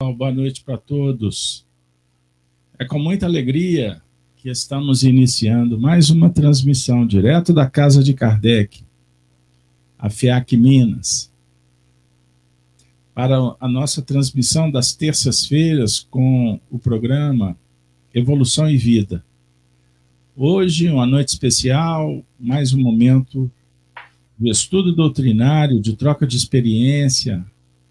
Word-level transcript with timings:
Boa 0.00 0.30
noite 0.30 0.62
para 0.62 0.78
todos. 0.78 1.66
É 2.78 2.84
com 2.84 3.00
muita 3.00 3.26
alegria 3.26 4.00
que 4.36 4.48
estamos 4.48 5.02
iniciando 5.02 5.76
mais 5.76 6.08
uma 6.08 6.30
transmissão 6.30 7.04
direto 7.04 7.52
da 7.52 7.68
casa 7.68 8.00
de 8.00 8.14
Kardec, 8.14 8.84
a 9.98 10.08
FIAC 10.08 10.56
Minas, 10.56 11.32
para 13.12 13.56
a 13.58 13.66
nossa 13.66 14.00
transmissão 14.00 14.70
das 14.70 14.94
terças-feiras 14.94 15.98
com 15.98 16.60
o 16.70 16.78
programa 16.78 17.58
Evolução 18.14 18.70
e 18.70 18.76
Vida. 18.76 19.24
Hoje, 20.36 20.88
uma 20.88 21.06
noite 21.06 21.30
especial, 21.30 22.24
mais 22.38 22.72
um 22.72 22.80
momento 22.80 23.50
de 24.38 24.48
estudo 24.48 24.94
doutrinário, 24.94 25.80
de 25.80 25.96
troca 25.96 26.24
de 26.24 26.36
experiência, 26.36 27.44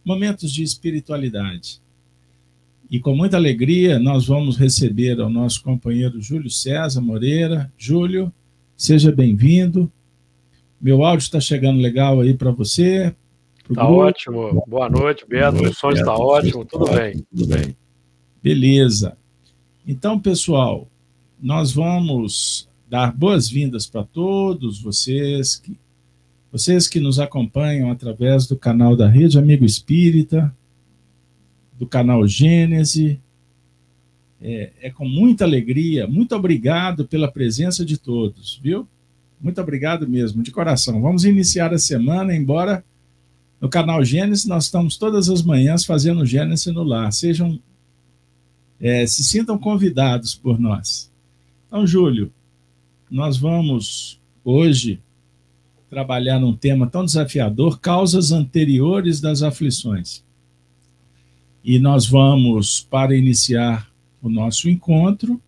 momentos 0.06 0.54
de 0.54 0.64
espiritualidade. 0.64 1.86
E 2.90 3.00
com 3.00 3.16
muita 3.16 3.36
alegria, 3.36 4.00
nós 4.00 4.28
vamos 4.28 4.58
receber 4.58 5.20
ao 5.20 5.30
nosso 5.30 5.62
companheiro 5.62 6.22
Júlio 6.22 6.50
César 6.50 7.02
Moreira. 7.02 7.72
Júlio, 7.78 8.32
seja 8.78 9.12
bem-vindo. 9.12 9.92
Meu 10.80 11.04
áudio 11.04 11.24
está 11.24 11.40
chegando 11.40 11.82
legal 11.82 12.22
aí 12.22 12.34
para 12.34 12.52
você. 12.52 13.14
Está 13.70 13.88
ótimo. 13.88 14.64
Boa 14.68 14.90
noite, 14.90 15.26
Beto. 15.28 15.64
o 15.64 15.74
som 15.74 15.90
está 15.90 16.14
ótimo. 16.14 16.64
Tudo 16.64 16.90
bem. 16.92 17.26
Tudo 17.30 17.48
bem. 17.48 17.76
Beleza. 18.42 19.18
Então, 19.86 20.18
pessoal, 20.18 20.88
nós 21.42 21.74
vamos 21.74 22.70
dar 22.90 23.12
boas-vindas 23.12 23.86
para 23.86 24.04
todos 24.06 24.82
vocês 24.82 25.58
que 25.58 25.78
vocês 26.50 26.88
que 26.88 27.00
nos 27.00 27.20
acompanham 27.20 27.92
através 27.92 28.48
do 28.48 28.56
canal 28.56 28.96
da 28.96 29.08
Rede 29.08 29.38
Amigo 29.38 29.66
Espírita, 29.66 30.56
do 31.78 31.86
canal 31.86 32.28
Gênese. 32.28 33.20
É, 34.42 34.72
é, 34.82 34.92
com 34.92 35.08
muita 35.08 35.46
alegria. 35.46 36.08
Muito 36.08 36.36
obrigado 36.36 37.08
pela 37.08 37.32
presença 37.32 37.84
de 37.84 37.98
todos, 37.98 38.60
viu? 38.62 38.88
Muito 39.42 39.60
obrigado 39.62 40.08
mesmo, 40.08 40.44
de 40.44 40.52
coração. 40.52 41.02
Vamos 41.02 41.24
iniciar 41.24 41.74
a 41.74 41.78
semana, 41.78 42.36
embora 42.36 42.84
no 43.60 43.70
canal 43.70 44.04
Gênesis 44.04 44.46
nós 44.46 44.66
estamos 44.66 44.98
todas 44.98 45.30
as 45.30 45.42
manhãs 45.42 45.86
fazendo 45.86 46.26
Gênesis 46.26 46.74
no 46.74 46.84
lar. 46.84 47.12
Sejam, 47.12 47.60
é, 48.80 49.06
se 49.08 49.24
sintam 49.24 49.58
convidados 49.58 50.36
por 50.36 50.60
nós. 50.60 51.12
Então, 51.68 51.86
Júlio, 51.86 52.32
nós 53.10 53.38
vamos 53.38 54.20
hoje 54.44 55.00
trabalhar 55.90 56.40
num 56.40 56.56
tema 56.56 56.88
tão 56.88 57.06
desafiador, 57.06 57.80
causas 57.80 58.32
anteriores 58.32 59.22
das 59.22 59.42
aflições. 59.42 60.24
E 61.68 61.80
nós 61.80 62.06
vamos, 62.06 62.80
para 62.80 63.14
iniciar 63.14 63.92
o 64.22 64.30
nosso 64.30 64.70
encontro, 64.70 65.42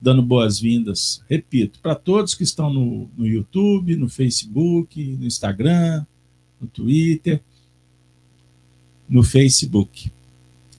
dando 0.00 0.20
boas-vindas, 0.20 1.22
repito, 1.30 1.78
para 1.78 1.94
todos 1.94 2.34
que 2.34 2.42
estão 2.42 2.72
no, 2.72 3.08
no 3.16 3.24
YouTube, 3.24 3.94
no 3.94 4.08
Facebook, 4.08 5.00
no 5.00 5.24
Instagram, 5.24 6.04
no 6.60 6.66
Twitter, 6.66 7.40
no 9.08 9.22
Facebook. 9.22 10.10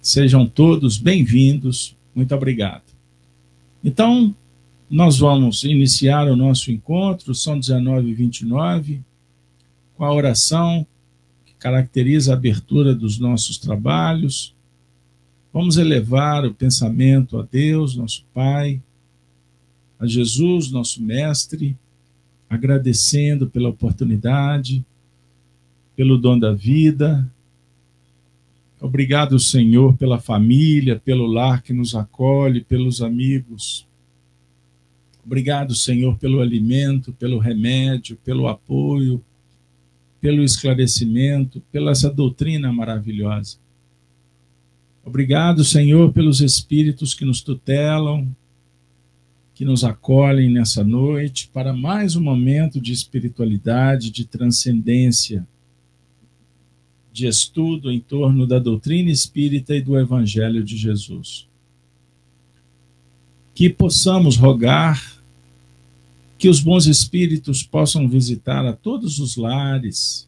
Sejam 0.01 0.45
todos 0.45 0.97
bem-vindos, 0.97 1.95
muito 2.13 2.35
obrigado. 2.35 2.83
Então, 3.81 4.35
nós 4.89 5.19
vamos 5.19 5.63
iniciar 5.63 6.27
o 6.27 6.35
nosso 6.35 6.69
encontro, 6.69 7.33
são 7.33 7.57
19h29, 7.57 8.99
com 9.95 10.03
a 10.03 10.13
oração 10.13 10.85
que 11.45 11.53
caracteriza 11.53 12.33
a 12.33 12.35
abertura 12.35 12.93
dos 12.93 13.17
nossos 13.17 13.57
trabalhos, 13.57 14.53
Vamos 15.53 15.75
elevar 15.75 16.45
o 16.45 16.53
pensamento 16.53 17.37
a 17.37 17.43
Deus, 17.43 17.95
nosso 17.95 18.23
Pai, 18.33 18.81
a 19.99 20.07
Jesus, 20.07 20.71
nosso 20.71 21.03
Mestre, 21.03 21.77
agradecendo 22.49 23.49
pela 23.49 23.69
oportunidade, 23.69 24.85
pelo 25.95 26.17
dom 26.17 26.39
da 26.39 26.53
vida. 26.53 27.29
Obrigado, 28.79 29.37
Senhor, 29.37 29.95
pela 29.97 30.19
família, 30.19 30.99
pelo 30.99 31.27
lar 31.27 31.61
que 31.61 31.73
nos 31.73 31.93
acolhe, 31.95 32.61
pelos 32.61 33.01
amigos. 33.01 33.85
Obrigado, 35.23 35.75
Senhor, 35.75 36.17
pelo 36.17 36.41
alimento, 36.41 37.13
pelo 37.13 37.37
remédio, 37.37 38.17
pelo 38.23 38.47
apoio, 38.47 39.23
pelo 40.19 40.43
esclarecimento, 40.43 41.61
pela 41.71 41.91
essa 41.91 42.09
doutrina 42.09 42.71
maravilhosa. 42.73 43.60
Obrigado, 45.03 45.65
Senhor, 45.65 46.13
pelos 46.13 46.41
espíritos 46.41 47.13
que 47.13 47.25
nos 47.25 47.41
tutelam, 47.41 48.27
que 49.55 49.65
nos 49.65 49.83
acolhem 49.83 50.51
nessa 50.51 50.83
noite 50.83 51.49
para 51.51 51.73
mais 51.73 52.15
um 52.15 52.21
momento 52.21 52.79
de 52.79 52.93
espiritualidade, 52.93 54.11
de 54.11 54.25
transcendência, 54.25 55.45
de 57.11 57.27
estudo 57.27 57.91
em 57.91 57.99
torno 57.99 58.45
da 58.47 58.59
doutrina 58.59 59.09
espírita 59.09 59.75
e 59.75 59.81
do 59.81 59.99
Evangelho 59.99 60.63
de 60.63 60.77
Jesus. 60.77 61.47
Que 63.53 63.69
possamos 63.69 64.37
rogar 64.37 65.21
que 66.37 66.47
os 66.47 66.59
bons 66.59 66.85
espíritos 66.87 67.63
possam 67.63 68.07
visitar 68.07 68.65
a 68.65 68.73
todos 68.73 69.19
os 69.19 69.35
lares, 69.35 70.27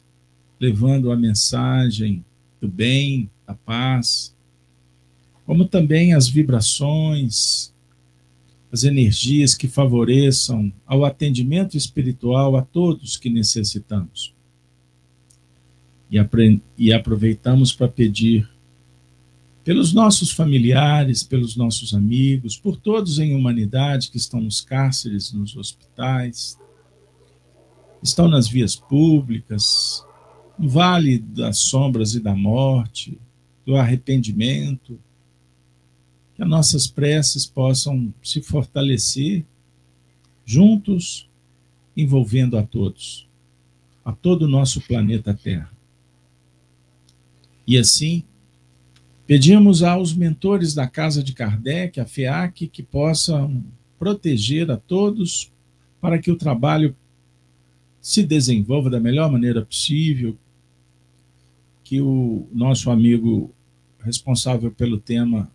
levando 0.60 1.10
a 1.10 1.16
mensagem 1.16 2.24
do 2.60 2.68
bem, 2.68 3.30
da 3.46 3.54
paz, 3.54 4.33
como 5.46 5.66
também 5.66 6.14
as 6.14 6.28
vibrações, 6.28 7.72
as 8.72 8.82
energias 8.82 9.54
que 9.54 9.68
favoreçam 9.68 10.72
ao 10.86 11.04
atendimento 11.04 11.76
espiritual 11.76 12.56
a 12.56 12.62
todos 12.62 13.16
que 13.16 13.30
necessitamos. 13.30 14.34
E, 16.10 16.18
e 16.76 16.92
aproveitamos 16.92 17.72
para 17.72 17.88
pedir 17.88 18.48
pelos 19.62 19.94
nossos 19.94 20.30
familiares, 20.30 21.22
pelos 21.22 21.56
nossos 21.56 21.94
amigos, 21.94 22.58
por 22.58 22.76
todos 22.76 23.18
em 23.18 23.34
humanidade 23.34 24.10
que 24.10 24.18
estão 24.18 24.40
nos 24.40 24.60
cárceres, 24.60 25.32
nos 25.32 25.56
hospitais, 25.56 26.58
estão 28.02 28.28
nas 28.28 28.46
vias 28.46 28.76
públicas, 28.76 30.04
no 30.58 30.68
vale 30.68 31.18
das 31.18 31.58
sombras 31.58 32.14
e 32.14 32.20
da 32.20 32.34
morte, 32.34 33.18
do 33.64 33.76
arrependimento, 33.76 34.98
que 36.34 36.42
as 36.42 36.48
nossas 36.48 36.86
preces 36.86 37.46
possam 37.46 38.12
se 38.22 38.42
fortalecer 38.42 39.44
juntos, 40.44 41.28
envolvendo 41.96 42.58
a 42.58 42.62
todos, 42.62 43.28
a 44.04 44.12
todo 44.12 44.42
o 44.42 44.48
nosso 44.48 44.80
planeta 44.80 45.32
Terra. 45.32 45.70
E 47.66 47.78
assim, 47.78 48.24
pedimos 49.26 49.82
aos 49.82 50.12
mentores 50.12 50.74
da 50.74 50.86
Casa 50.86 51.22
de 51.22 51.32
Kardec, 51.32 52.00
a 52.00 52.04
FEAC, 52.04 52.68
que 52.68 52.82
possam 52.82 53.64
proteger 53.98 54.70
a 54.70 54.76
todos 54.76 55.50
para 56.00 56.18
que 56.18 56.30
o 56.30 56.36
trabalho 56.36 56.94
se 58.00 58.22
desenvolva 58.22 58.90
da 58.90 59.00
melhor 59.00 59.32
maneira 59.32 59.64
possível, 59.64 60.36
que 61.82 62.00
o 62.00 62.46
nosso 62.52 62.90
amigo 62.90 63.50
responsável 64.00 64.70
pelo 64.70 64.98
tema 64.98 65.50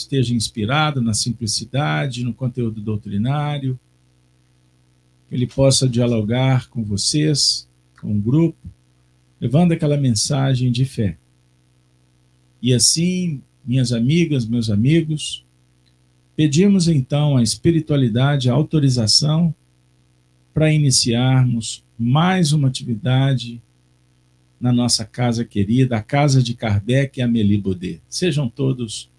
esteja 0.00 0.34
inspirado 0.34 1.00
na 1.00 1.14
simplicidade, 1.14 2.24
no 2.24 2.34
conteúdo 2.34 2.80
doutrinário, 2.80 3.78
que 5.28 5.34
ele 5.34 5.46
possa 5.46 5.88
dialogar 5.88 6.68
com 6.68 6.82
vocês, 6.82 7.68
com 8.00 8.16
o 8.16 8.20
grupo, 8.20 8.58
levando 9.40 9.72
aquela 9.72 9.96
mensagem 9.96 10.70
de 10.72 10.84
fé. 10.84 11.16
E 12.60 12.74
assim, 12.74 13.40
minhas 13.64 13.92
amigas, 13.92 14.46
meus 14.46 14.68
amigos, 14.70 15.44
pedimos 16.36 16.88
então 16.88 17.36
à 17.36 17.42
espiritualidade 17.42 18.50
a 18.50 18.52
autorização 18.52 19.54
para 20.52 20.72
iniciarmos 20.72 21.84
mais 21.98 22.52
uma 22.52 22.68
atividade 22.68 23.62
na 24.60 24.72
nossa 24.72 25.06
casa 25.06 25.44
querida, 25.44 25.96
a 25.96 26.02
casa 26.02 26.42
de 26.42 26.54
Kardec 26.54 27.18
e 27.18 27.22
Amélie 27.22 27.56
Baudet. 27.56 28.02
Sejam 28.08 28.48
todos 28.48 29.09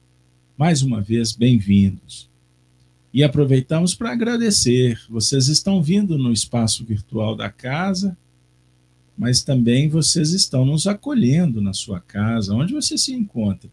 mais 0.61 0.83
uma 0.83 1.01
vez, 1.01 1.31
bem-vindos. 1.31 2.29
E 3.11 3.23
aproveitamos 3.23 3.95
para 3.95 4.11
agradecer. 4.11 5.01
Vocês 5.09 5.47
estão 5.47 5.81
vindo 5.81 6.19
no 6.19 6.31
espaço 6.31 6.85
virtual 6.85 7.35
da 7.35 7.49
casa, 7.49 8.15
mas 9.17 9.41
também 9.41 9.89
vocês 9.89 10.33
estão 10.33 10.63
nos 10.63 10.85
acolhendo 10.85 11.61
na 11.61 11.73
sua 11.73 11.99
casa, 11.99 12.53
onde 12.53 12.75
você 12.75 12.95
se 12.95 13.11
encontra. 13.11 13.71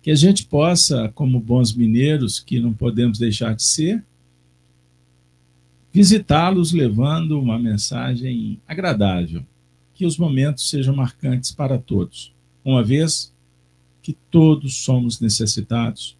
Que 0.00 0.10
a 0.10 0.14
gente 0.14 0.46
possa, 0.46 1.12
como 1.14 1.38
bons 1.38 1.74
mineiros, 1.74 2.40
que 2.40 2.58
não 2.58 2.72
podemos 2.72 3.18
deixar 3.18 3.54
de 3.54 3.62
ser, 3.62 4.02
visitá-los 5.92 6.72
levando 6.72 7.38
uma 7.38 7.58
mensagem 7.58 8.58
agradável, 8.66 9.44
que 9.92 10.06
os 10.06 10.16
momentos 10.16 10.70
sejam 10.70 10.96
marcantes 10.96 11.52
para 11.52 11.76
todos. 11.76 12.34
Uma 12.64 12.82
vez 12.82 13.34
que 14.08 14.16
todos 14.30 14.76
somos 14.76 15.20
necessitados, 15.20 16.16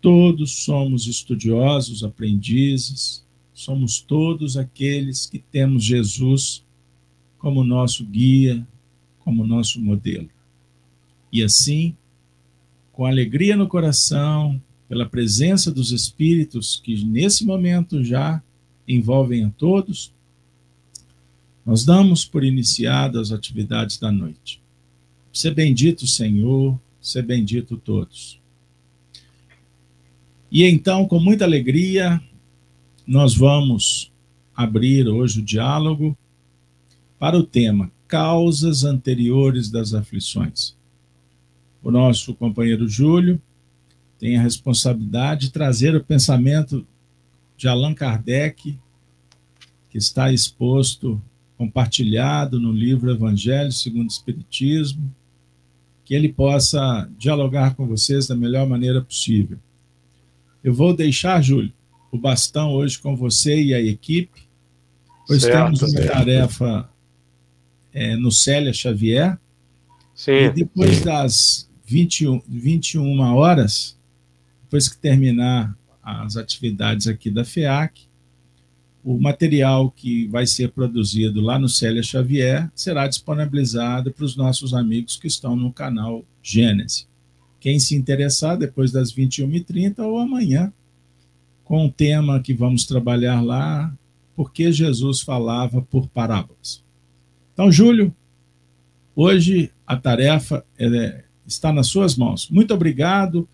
todos 0.00 0.64
somos 0.64 1.06
estudiosos, 1.06 2.02
aprendizes, 2.02 3.22
somos 3.52 4.00
todos 4.00 4.56
aqueles 4.56 5.26
que 5.26 5.38
temos 5.38 5.84
Jesus 5.84 6.64
como 7.36 7.62
nosso 7.62 8.02
guia, 8.02 8.66
como 9.18 9.46
nosso 9.46 9.78
modelo. 9.78 10.30
E 11.30 11.42
assim, 11.42 11.94
com 12.92 13.04
alegria 13.04 13.58
no 13.58 13.68
coração, 13.68 14.58
pela 14.88 15.06
presença 15.06 15.70
dos 15.70 15.92
Espíritos 15.92 16.80
que 16.82 17.04
nesse 17.04 17.44
momento 17.44 18.02
já 18.02 18.42
envolvem 18.88 19.44
a 19.44 19.50
todos, 19.50 20.14
nós 21.66 21.84
damos 21.84 22.24
por 22.24 22.42
iniciadas 22.42 23.30
as 23.30 23.38
atividades 23.38 23.98
da 23.98 24.10
noite. 24.10 24.62
Ser 25.30 25.52
bendito, 25.52 26.06
Senhor, 26.06 26.80
ser 27.08 27.22
bendito 27.22 27.76
todos. 27.76 28.40
E 30.50 30.64
então, 30.64 31.06
com 31.06 31.18
muita 31.18 31.44
alegria, 31.44 32.20
nós 33.06 33.34
vamos 33.34 34.12
abrir 34.54 35.08
hoje 35.08 35.40
o 35.40 35.44
diálogo 35.44 36.16
para 37.18 37.36
o 37.36 37.42
tema 37.42 37.90
Causas 38.06 38.84
anteriores 38.84 39.70
das 39.70 39.92
aflições. 39.92 40.74
O 41.82 41.90
nosso 41.90 42.34
companheiro 42.34 42.88
Júlio 42.88 43.40
tem 44.18 44.36
a 44.36 44.42
responsabilidade 44.42 45.46
de 45.46 45.52
trazer 45.52 45.94
o 45.94 46.02
pensamento 46.02 46.86
de 47.56 47.68
Allan 47.68 47.94
Kardec, 47.94 48.78
que 49.90 49.98
está 49.98 50.32
exposto, 50.32 51.20
compartilhado 51.56 52.58
no 52.58 52.72
livro 52.72 53.10
Evangelho 53.10 53.72
segundo 53.72 54.08
o 54.08 54.12
Espiritismo, 54.12 55.14
que 56.08 56.14
ele 56.14 56.32
possa 56.32 57.06
dialogar 57.18 57.74
com 57.74 57.86
vocês 57.86 58.26
da 58.26 58.34
melhor 58.34 58.66
maneira 58.66 59.02
possível. 59.02 59.58
Eu 60.64 60.72
vou 60.72 60.96
deixar, 60.96 61.42
Júlio, 61.42 61.70
o 62.10 62.16
bastão 62.16 62.72
hoje 62.72 62.98
com 62.98 63.14
você 63.14 63.60
e 63.62 63.74
a 63.74 63.78
equipe, 63.78 64.48
pois 65.26 65.42
certo, 65.42 65.64
temos 65.64 65.82
uma 65.82 65.90
certo. 65.90 66.10
tarefa 66.10 66.88
é, 67.92 68.16
no 68.16 68.32
Célia 68.32 68.72
Xavier. 68.72 69.38
Sim, 70.14 70.30
e 70.30 70.50
depois 70.50 71.02
das 71.04 71.68
21, 71.84 72.40
21 72.48 73.20
horas, 73.34 73.94
depois 74.62 74.88
que 74.88 74.96
terminar 74.96 75.76
as 76.02 76.38
atividades 76.38 77.06
aqui 77.06 77.30
da 77.30 77.44
FEAC, 77.44 78.08
o 79.08 79.18
material 79.18 79.90
que 79.90 80.26
vai 80.26 80.46
ser 80.46 80.70
produzido 80.70 81.40
lá 81.40 81.58
no 81.58 81.66
Célia 81.66 82.02
Xavier 82.02 82.70
será 82.74 83.08
disponibilizado 83.08 84.12
para 84.12 84.26
os 84.26 84.36
nossos 84.36 84.74
amigos 84.74 85.16
que 85.16 85.26
estão 85.26 85.56
no 85.56 85.72
canal 85.72 86.26
Gênesis. 86.42 87.08
Quem 87.58 87.80
se 87.80 87.96
interessar, 87.96 88.58
depois 88.58 88.92
das 88.92 89.10
21h30 89.10 90.00
ou 90.00 90.18
amanhã, 90.18 90.70
com 91.64 91.86
o 91.86 91.90
tema 91.90 92.38
que 92.40 92.52
vamos 92.52 92.84
trabalhar 92.84 93.40
lá, 93.40 93.90
porque 94.36 94.70
Jesus 94.70 95.22
falava 95.22 95.80
por 95.80 96.06
parábolas. 96.08 96.84
Então, 97.54 97.72
Júlio, 97.72 98.14
hoje 99.16 99.70
a 99.86 99.96
tarefa 99.96 100.62
é, 100.78 101.24
está 101.46 101.72
nas 101.72 101.86
suas 101.86 102.14
mãos. 102.14 102.50
Muito 102.50 102.74
obrigado, 102.74 103.48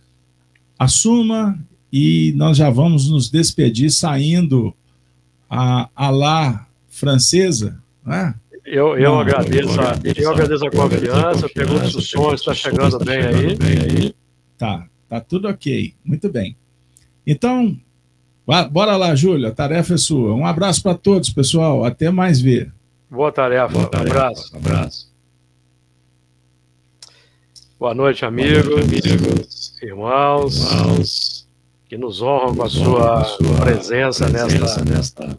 assuma 0.77 1.57
e 1.93 2.33
nós 2.35 2.57
já 2.57 2.71
vamos 2.71 3.09
nos 3.09 3.31
despedir 3.31 3.93
saindo 3.93 4.75
a, 5.49 5.89
a 5.95 6.11
lá 6.11 6.67
francesa, 6.89 7.81
né? 8.05 8.35
Eu, 8.65 8.97
eu, 8.97 9.13
Não, 9.13 9.21
agradeço, 9.21 9.69
eu, 9.69 9.81
agradeço, 9.83 10.21
eu 10.21 10.31
agradeço 10.31 10.67
a 10.67 10.71
confiança, 10.71 11.49
pergunto 11.51 11.91
se 11.91 11.97
o 11.99 12.01
som 12.01 12.33
está 12.33 12.55
chegando 12.55 12.99
bem 12.99 13.19
aí. 13.19 14.15
Tá, 14.57 14.87
tá 15.07 15.21
tudo 15.21 15.49
ok, 15.49 15.95
muito 16.03 16.31
bem. 16.31 16.57
Então, 17.27 17.77
bora 18.71 18.97
lá, 18.97 19.15
Júlia, 19.15 19.49
a 19.49 19.53
tarefa 19.53 19.95
é 19.95 19.99
sua. 19.99 20.35
Um 20.35 20.47
abraço 20.47 20.83
para 20.83 20.95
todos, 20.95 21.29
pessoal, 21.29 21.85
até 21.85 22.11
mais 22.11 22.41
ver. 22.41 22.73
Boa 23.11 23.31
tarefa, 23.31 23.69
Boa 23.69 23.87
tarefa. 23.87 24.15
um 24.15 24.19
abraço. 24.19 24.55
Um 24.55 24.59
abraço. 24.59 25.15
Boa 27.79 27.95
noite, 27.95 28.25
amigos, 28.25 28.65
Boa 28.65 28.77
noite, 28.81 29.11
amigos 29.11 29.77
irmãos, 29.83 30.73
irmãos, 30.73 31.44
que 31.89 31.97
nos 31.97 32.23
honram 32.23 32.55
com 32.55 32.63
a 32.63 32.69
sua, 32.69 33.25
sua 33.25 33.57
presença, 33.61 34.29
presença 34.29 34.85
nesta, 34.85 34.85
nesta 34.85 35.39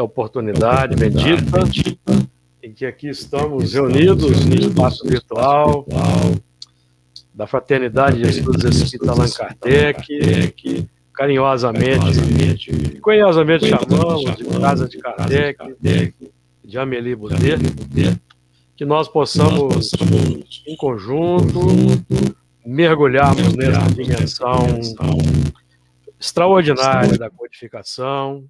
oportunidade 0.00 0.96
bendita, 0.96 1.58
bendita, 1.58 2.28
em 2.62 2.72
que 2.72 2.86
aqui 2.86 3.08
estamos 3.08 3.74
reunidos 3.74 4.44
no 4.44 4.54
espaço 4.54 5.06
virtual 5.06 5.84
da 7.34 7.46
Fraternidade 7.46 8.22
de 8.22 8.28
Estudos 8.28 8.64
Espírita 8.64 9.12
Allan 9.12 9.28
Kardec, 9.28 10.88
carinhosamente, 11.12 13.00
carinhosamente 13.02 13.68
chamamos 13.68 14.36
de 14.36 14.44
Casa 14.44 14.88
de 14.88 14.98
Kardec, 14.98 16.14
de 16.64 16.78
Amélie 16.78 17.16
Boudet, 17.16 17.58
que 18.76 18.84
nós 18.84 19.08
possamos, 19.08 19.92
em 20.66 20.76
conjunto, 20.76 21.60
mergulharmos 22.64 23.54
nessa 23.54 23.94
dimensão 23.94 24.66
extraordinária 26.18 27.18
da 27.18 27.28
codificação, 27.28 28.48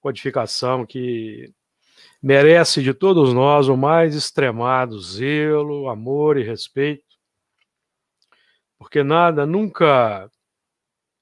codificação 0.00 0.86
que 0.86 1.52
merece 2.22 2.82
de 2.82 2.94
todos 2.94 3.32
nós 3.32 3.68
o 3.68 3.76
mais 3.76 4.14
extremado 4.14 5.00
zelo, 5.00 5.88
amor 5.88 6.36
e 6.36 6.44
respeito, 6.44 7.04
porque 8.78 9.02
nada, 9.02 9.44
nunca, 9.44 10.30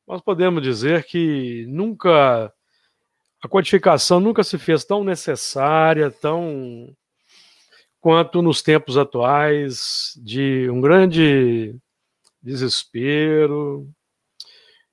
nós 0.06 0.20
podemos 0.20 0.62
dizer 0.62 1.04
que 1.04 1.64
nunca, 1.68 2.52
a 3.42 3.48
codificação 3.48 4.20
nunca 4.20 4.44
se 4.44 4.58
fez 4.58 4.84
tão 4.84 5.02
necessária, 5.02 6.10
tão 6.10 6.94
quanto 7.98 8.42
nos 8.42 8.62
tempos 8.62 8.98
atuais 8.98 10.12
de 10.22 10.68
um 10.70 10.80
grande 10.80 11.74
desespero, 12.46 13.88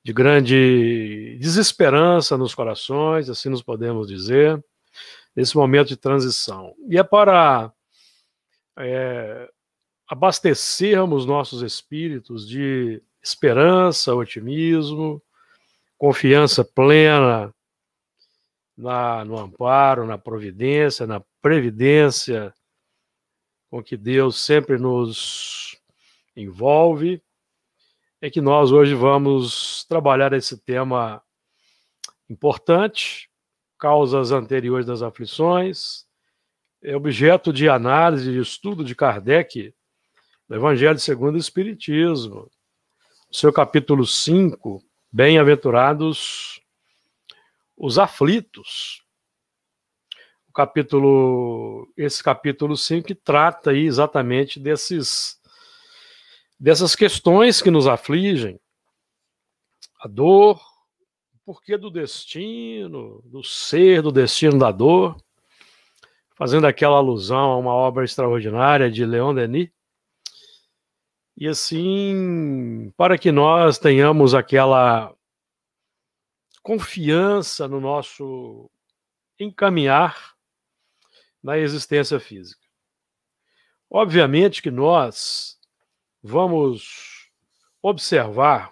de 0.03 0.11
grande 0.11 1.37
desesperança 1.39 2.37
nos 2.37 2.53
corações, 2.53 3.29
assim 3.29 3.47
nos 3.47 3.61
podemos 3.61 4.07
dizer, 4.07 4.61
nesse 5.35 5.55
momento 5.55 5.87
de 5.89 5.97
transição. 5.97 6.75
E 6.89 6.97
é 6.97 7.03
para 7.03 7.71
é, 8.77 9.49
abastecermos 10.07 11.25
nossos 11.25 11.61
espíritos 11.61 12.47
de 12.47 13.01
esperança, 13.21 14.13
otimismo, 14.13 15.21
confiança 15.97 16.65
plena 16.65 17.53
na, 18.75 19.23
no 19.23 19.39
amparo, 19.39 20.05
na 20.05 20.17
providência, 20.17 21.07
na 21.07 21.21
previdência 21.41 22.53
com 23.69 23.81
que 23.81 23.95
Deus 23.95 24.39
sempre 24.39 24.77
nos 24.77 25.79
envolve, 26.35 27.21
é 28.23 28.29
que 28.29 28.39
nós 28.39 28.71
hoje 28.71 28.95
vamos 28.95 29.83
trabalhar 29.83 30.31
esse 30.31 30.57
tema 30.57 31.21
importante, 32.29 33.29
causas 33.77 34.31
anteriores 34.31 34.85
das 34.85 35.01
aflições, 35.01 36.05
é 36.81 36.95
objeto 36.95 37.51
de 37.51 37.67
análise 37.67 38.31
e 38.31 38.39
estudo 38.39 38.81
de 38.81 38.95
Kardec 38.95 39.75
no 40.47 40.55
Evangelho 40.55 40.97
segundo 40.99 41.35
o 41.35 41.37
Espiritismo, 41.37 42.49
seu 43.29 43.51
capítulo 43.51 44.07
5, 44.07 44.81
Bem-aventurados 45.11 46.61
os 47.75 47.99
aflitos, 47.99 49.03
capítulo, 50.55 51.91
esse 51.97 52.23
capítulo 52.23 52.77
5 52.77 53.05
que 53.05 53.15
trata 53.15 53.71
aí 53.71 53.85
exatamente 53.85 54.61
desses 54.61 55.42
dessas 56.59 56.95
questões 56.95 57.61
que 57.61 57.71
nos 57.71 57.87
afligem, 57.87 58.59
a 59.99 60.07
dor, 60.07 60.61
o 61.33 61.37
porquê 61.45 61.77
do 61.77 61.89
destino, 61.89 63.21
do 63.25 63.43
ser, 63.43 64.01
do 64.01 64.11
destino 64.11 64.59
da 64.59 64.71
dor, 64.71 65.15
fazendo 66.35 66.67
aquela 66.67 66.97
alusão 66.97 67.51
a 67.51 67.57
uma 67.57 67.73
obra 67.73 68.03
extraordinária 68.03 68.91
de 68.91 69.05
Leon 69.05 69.33
Denis. 69.33 69.69
E 71.37 71.47
assim, 71.47 72.93
para 72.95 73.17
que 73.17 73.31
nós 73.31 73.79
tenhamos 73.79 74.35
aquela 74.35 75.15
confiança 76.61 77.67
no 77.67 77.79
nosso 77.79 78.69
encaminhar 79.39 80.33
na 81.41 81.57
existência 81.57 82.19
física. 82.19 82.63
Obviamente 83.89 84.61
que 84.61 84.71
nós 84.71 85.59
vamos 86.23 87.29
observar 87.81 88.71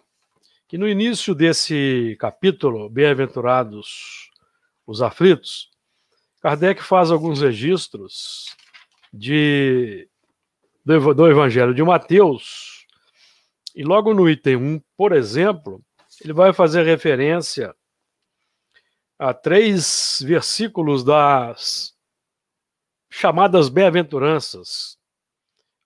que 0.67 0.77
no 0.77 0.87
início 0.87 1.35
desse 1.35 2.15
capítulo, 2.17 2.89
Bem-aventurados 2.89 4.31
os 4.87 5.01
aflitos, 5.01 5.69
Kardec 6.41 6.81
faz 6.81 7.11
alguns 7.11 7.41
registros 7.41 8.45
de, 9.13 10.07
do, 10.85 11.13
do 11.13 11.29
Evangelho 11.29 11.73
de 11.73 11.83
Mateus, 11.83 12.87
E 13.75 13.83
logo 13.83 14.13
no 14.13 14.29
item 14.29 14.55
1, 14.55 14.81
por 14.97 15.11
exemplo, 15.11 15.83
ele 16.23 16.33
vai 16.33 16.53
fazer 16.53 16.83
referência 16.83 17.75
a 19.19 19.33
três 19.33 20.21
versículos 20.25 21.03
das 21.03 21.93
chamadas 23.09 23.69
bem-aventuranças, 23.69 24.97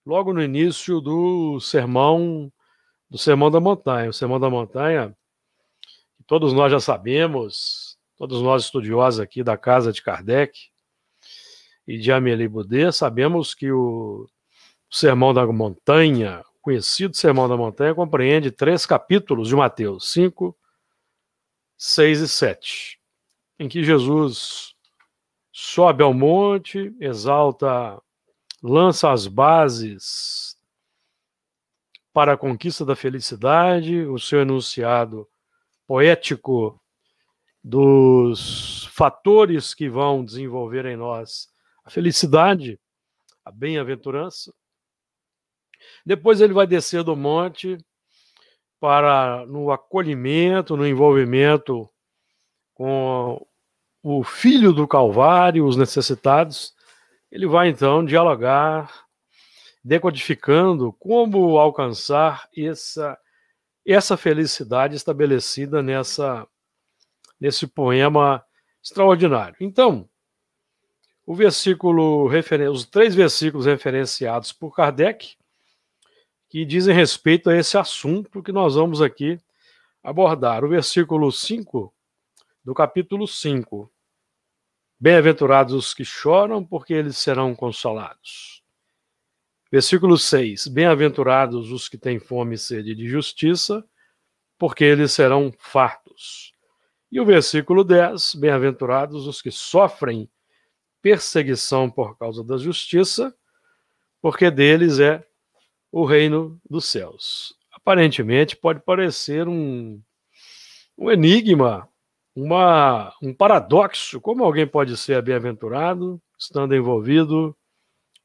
logo 0.06 0.32
no 0.32 0.42
início 0.42 1.00
do 1.00 1.58
sermão 1.60 2.50
do 3.10 3.18
Sermão 3.18 3.50
da 3.50 3.60
Montanha. 3.60 4.10
O 4.10 4.12
Sermão 4.12 4.38
da 4.38 4.50
Montanha, 4.50 5.16
todos 6.26 6.52
nós 6.52 6.70
já 6.72 6.80
sabemos, 6.80 7.98
todos 8.16 8.42
nós 8.42 8.64
estudiosos 8.64 9.20
aqui 9.20 9.42
da 9.42 9.56
casa 9.56 9.92
de 9.92 10.02
Kardec 10.02 10.58
e 11.86 11.98
de 11.98 12.10
Amélie 12.10 12.48
Boudet, 12.48 12.92
sabemos 12.92 13.54
que 13.54 13.70
o 13.70 14.28
Sermão 14.90 15.32
da 15.32 15.46
Montanha, 15.46 16.44
conhecido 16.60 17.16
Sermão 17.16 17.48
da 17.48 17.56
Montanha, 17.56 17.94
compreende 17.94 18.50
três 18.50 18.84
capítulos 18.84 19.48
de 19.48 19.56
Mateus, 19.56 20.10
5, 20.12 20.56
6 21.78 22.20
e 22.20 22.28
7, 22.28 23.00
em 23.58 23.68
que 23.68 23.84
Jesus 23.84 24.74
sobe 25.52 26.02
ao 26.02 26.12
monte, 26.12 26.94
exalta, 27.00 28.02
lança 28.62 29.10
as 29.10 29.26
bases 29.26 30.56
para 32.12 32.32
a 32.32 32.36
conquista 32.36 32.84
da 32.84 32.96
felicidade, 32.96 34.06
o 34.06 34.18
seu 34.18 34.40
enunciado 34.40 35.28
poético 35.86 36.80
dos 37.62 38.86
fatores 38.92 39.74
que 39.74 39.88
vão 39.88 40.24
desenvolver 40.24 40.86
em 40.86 40.96
nós 40.96 41.48
a 41.84 41.90
felicidade, 41.90 42.80
a 43.44 43.50
bem-aventurança. 43.50 44.52
Depois 46.04 46.40
ele 46.40 46.52
vai 46.52 46.66
descer 46.66 47.02
do 47.02 47.14
monte 47.14 47.76
para 48.80 49.44
no 49.46 49.70
acolhimento, 49.70 50.76
no 50.76 50.86
envolvimento 50.86 51.88
com 52.74 53.44
o 54.02 54.22
filho 54.22 54.72
do 54.72 54.86
Calvário, 54.86 55.66
os 55.66 55.76
necessitados. 55.76 56.75
Ele 57.30 57.46
vai 57.46 57.68
então 57.68 58.04
dialogar, 58.04 59.06
decodificando 59.82 60.92
como 60.94 61.58
alcançar 61.58 62.48
essa 62.56 63.18
essa 63.84 64.16
felicidade 64.16 64.96
estabelecida 64.96 65.80
nessa 65.80 66.46
nesse 67.40 67.66
poema 67.66 68.44
extraordinário. 68.82 69.56
Então, 69.60 70.08
o 71.24 71.34
versículo 71.34 72.28
os 72.72 72.84
três 72.84 73.14
versículos 73.14 73.66
referenciados 73.66 74.52
por 74.52 74.74
Kardec 74.74 75.36
que 76.48 76.64
dizem 76.64 76.94
respeito 76.94 77.50
a 77.50 77.56
esse 77.56 77.76
assunto 77.76 78.42
que 78.42 78.52
nós 78.52 78.74
vamos 78.74 79.02
aqui 79.02 79.38
abordar. 80.02 80.64
O 80.64 80.68
versículo 80.68 81.30
5 81.30 81.92
do 82.64 82.74
capítulo 82.74 83.26
5. 83.26 83.90
Bem-aventurados 84.98 85.74
os 85.74 85.92
que 85.92 86.04
choram, 86.04 86.64
porque 86.64 86.94
eles 86.94 87.18
serão 87.18 87.54
consolados. 87.54 88.62
Versículo 89.70 90.16
6. 90.16 90.68
Bem-aventurados 90.68 91.70
os 91.70 91.88
que 91.88 91.98
têm 91.98 92.18
fome 92.18 92.54
e 92.54 92.58
sede 92.58 92.94
de 92.94 93.06
justiça, 93.06 93.84
porque 94.58 94.84
eles 94.84 95.12
serão 95.12 95.52
fartos. 95.58 96.54
E 97.12 97.20
o 97.20 97.26
versículo 97.26 97.84
10. 97.84 98.36
Bem-aventurados 98.36 99.26
os 99.26 99.42
que 99.42 99.50
sofrem 99.50 100.30
perseguição 101.02 101.90
por 101.90 102.16
causa 102.16 102.42
da 102.42 102.56
justiça, 102.56 103.36
porque 104.22 104.50
deles 104.50 104.98
é 104.98 105.24
o 105.92 106.04
reino 106.04 106.60
dos 106.68 106.86
céus. 106.86 107.54
Aparentemente 107.70 108.56
pode 108.56 108.80
parecer 108.80 109.46
um, 109.46 110.00
um 110.96 111.10
enigma, 111.10 111.88
uma, 112.36 113.16
um 113.22 113.32
paradoxo. 113.32 114.20
Como 114.20 114.44
alguém 114.44 114.66
pode 114.66 114.94
ser 114.98 115.22
bem-aventurado 115.22 116.20
estando 116.38 116.76
envolvido 116.76 117.56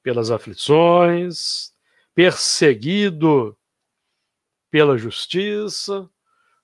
pelas 0.03 0.29
aflições, 0.29 1.71
perseguido 2.13 3.57
pela 4.69 4.97
justiça, 4.97 6.09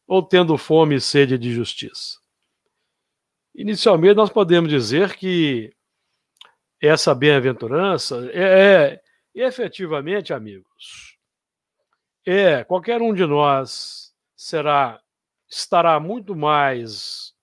ou 0.06 0.22
tendo 0.22 0.58
fome 0.58 0.96
e 0.96 1.02
sede 1.02 1.38
de 1.38 1.54
justiça? 1.54 2.20
Inicialmente, 3.56 4.16
nós 4.16 4.30
podemos 4.30 4.70
dizer 4.70 5.16
que 5.16 5.74
essa 6.82 7.16
bem-aventurança 7.16 8.30
é, 8.32 8.94
é 8.94 9.02
efetivamente, 9.34 10.34
amigos, 10.34 11.18
é 12.26 12.64
qualquer 12.66 13.02
um 13.02 13.14
de 13.14 13.26
nós 13.26 14.14
será 14.36 15.02
estará 15.50 15.98
muito 16.00 16.36
mais 16.36 17.34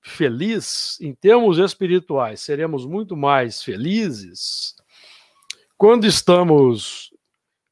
feliz 0.00 0.98
em 1.00 1.14
termos 1.14 1.58
espirituais, 1.58 2.40
seremos 2.40 2.86
muito 2.86 3.16
mais 3.16 3.62
felizes 3.62 4.74
quando 5.76 6.06
estamos 6.06 7.12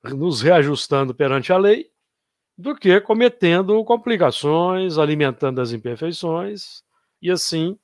nos 0.03 0.41
reajustando 0.41 1.15
perante 1.15 1.53
a 1.53 1.59
lei 1.59 1.91
do 2.57 2.75
que 2.75 3.01
cometendo 3.01 3.85
complicações, 3.85 4.99
alimentando 4.99 5.61
as 5.61 5.73
imperfeições 5.73 6.83
e 7.21 7.31
assim 7.31 7.79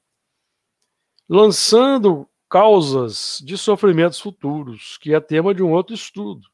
lançando 1.29 2.29
causas 2.49 3.39
de 3.45 3.57
sofrimentos 3.57 4.21
futuros, 4.21 4.99
que 4.99 5.15
é 5.15 5.21
tema 5.21 5.55
de 5.55 5.63
um 5.63 5.73
outro 5.73 5.95
estudo. 5.95 6.49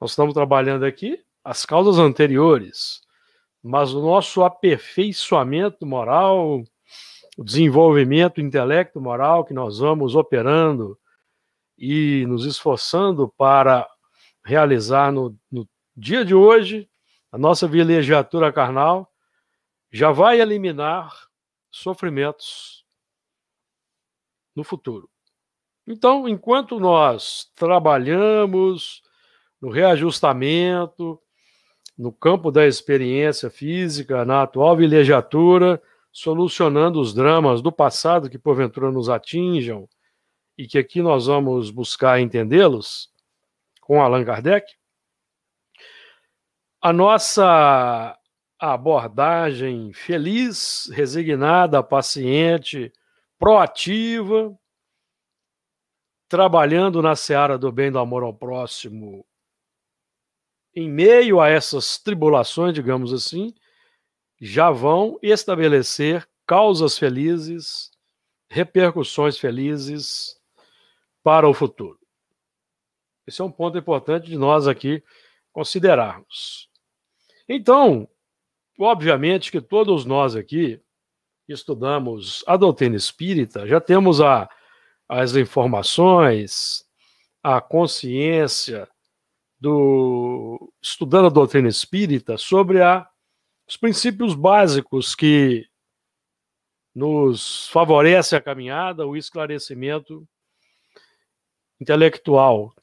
Nós 0.00 0.10
estamos 0.10 0.34
trabalhando 0.34 0.84
aqui 0.84 1.24
as 1.44 1.66
causas 1.66 1.98
anteriores, 1.98 3.02
mas 3.62 3.94
o 3.94 4.02
nosso 4.02 4.42
aperfeiçoamento 4.42 5.86
moral, 5.86 6.64
o 7.38 7.44
desenvolvimento 7.44 8.40
intelecto 8.40 9.00
moral 9.00 9.44
que 9.44 9.54
nós 9.54 9.78
vamos 9.78 10.14
operando 10.14 10.98
e 11.78 12.26
nos 12.26 12.44
esforçando 12.44 13.32
para 13.36 13.88
realizar 14.44 15.12
no, 15.12 15.36
no 15.50 15.68
dia 15.96 16.24
de 16.24 16.34
hoje, 16.34 16.88
a 17.30 17.38
nossa 17.38 17.68
vilegiatura 17.68 18.52
carnal 18.52 19.10
já 19.90 20.10
vai 20.10 20.40
eliminar 20.40 21.12
sofrimentos 21.70 22.84
no 24.54 24.64
futuro. 24.64 25.08
Então, 25.86 26.28
enquanto 26.28 26.78
nós 26.78 27.50
trabalhamos 27.54 29.02
no 29.60 29.70
reajustamento, 29.70 31.20
no 31.96 32.12
campo 32.12 32.50
da 32.50 32.66
experiência 32.66 33.50
física, 33.50 34.24
na 34.24 34.42
atual 34.42 34.76
vilegiatura, 34.76 35.80
solucionando 36.10 37.00
os 37.00 37.14
dramas 37.14 37.62
do 37.62 37.72
passado 37.72 38.28
que 38.28 38.38
porventura 38.38 38.90
nos 38.90 39.08
atinjam 39.08 39.88
e 40.56 40.66
que 40.66 40.78
aqui 40.78 41.00
nós 41.00 41.26
vamos 41.26 41.70
buscar 41.70 42.20
entendê-los 42.20 43.10
com 43.80 44.00
Allan 44.00 44.24
Kardec, 44.24 44.66
a 46.80 46.92
nossa 46.92 48.18
abordagem 48.58 49.92
feliz, 49.92 50.88
resignada, 50.92 51.82
paciente, 51.82 52.92
proativa, 53.38 54.56
trabalhando 56.28 57.02
na 57.02 57.16
seara 57.16 57.58
do 57.58 57.70
bem 57.72 57.90
do 57.90 57.98
amor 57.98 58.22
ao 58.22 58.32
próximo, 58.32 59.26
em 60.74 60.88
meio 60.90 61.40
a 61.40 61.48
essas 61.48 61.98
tribulações, 61.98 62.74
digamos 62.74 63.12
assim, 63.12 63.54
já 64.40 64.70
vão 64.70 65.18
estabelecer 65.22 66.28
causas 66.46 66.98
felizes, 66.98 67.90
repercussões 68.48 69.38
felizes 69.38 70.36
para 71.22 71.48
o 71.48 71.54
futuro. 71.54 71.98
Esse 73.26 73.40
é 73.40 73.44
um 73.44 73.52
ponto 73.52 73.78
importante 73.78 74.26
de 74.26 74.36
nós 74.36 74.66
aqui 74.66 75.02
considerarmos. 75.52 76.68
Então, 77.48 78.08
obviamente 78.78 79.52
que 79.52 79.60
todos 79.60 80.04
nós 80.04 80.34
aqui 80.34 80.80
estudamos 81.48 82.42
a 82.46 82.56
doutrina 82.56 82.96
espírita, 82.96 83.66
já 83.66 83.80
temos 83.80 84.20
a, 84.20 84.48
as 85.08 85.36
informações, 85.36 86.84
a 87.42 87.60
consciência 87.60 88.88
do 89.62 90.72
estudando 90.82 91.26
a 91.26 91.30
doutrina 91.30 91.68
espírita 91.68 92.36
sobre 92.36 92.82
a, 92.82 93.08
os 93.64 93.76
princípios 93.76 94.34
básicos 94.34 95.14
que 95.14 95.64
nos 96.92 97.68
favorece 97.68 98.34
a 98.34 98.40
caminhada, 98.40 99.06
o 99.06 99.16
esclarecimento 99.16 100.26
intelectual 101.80 102.74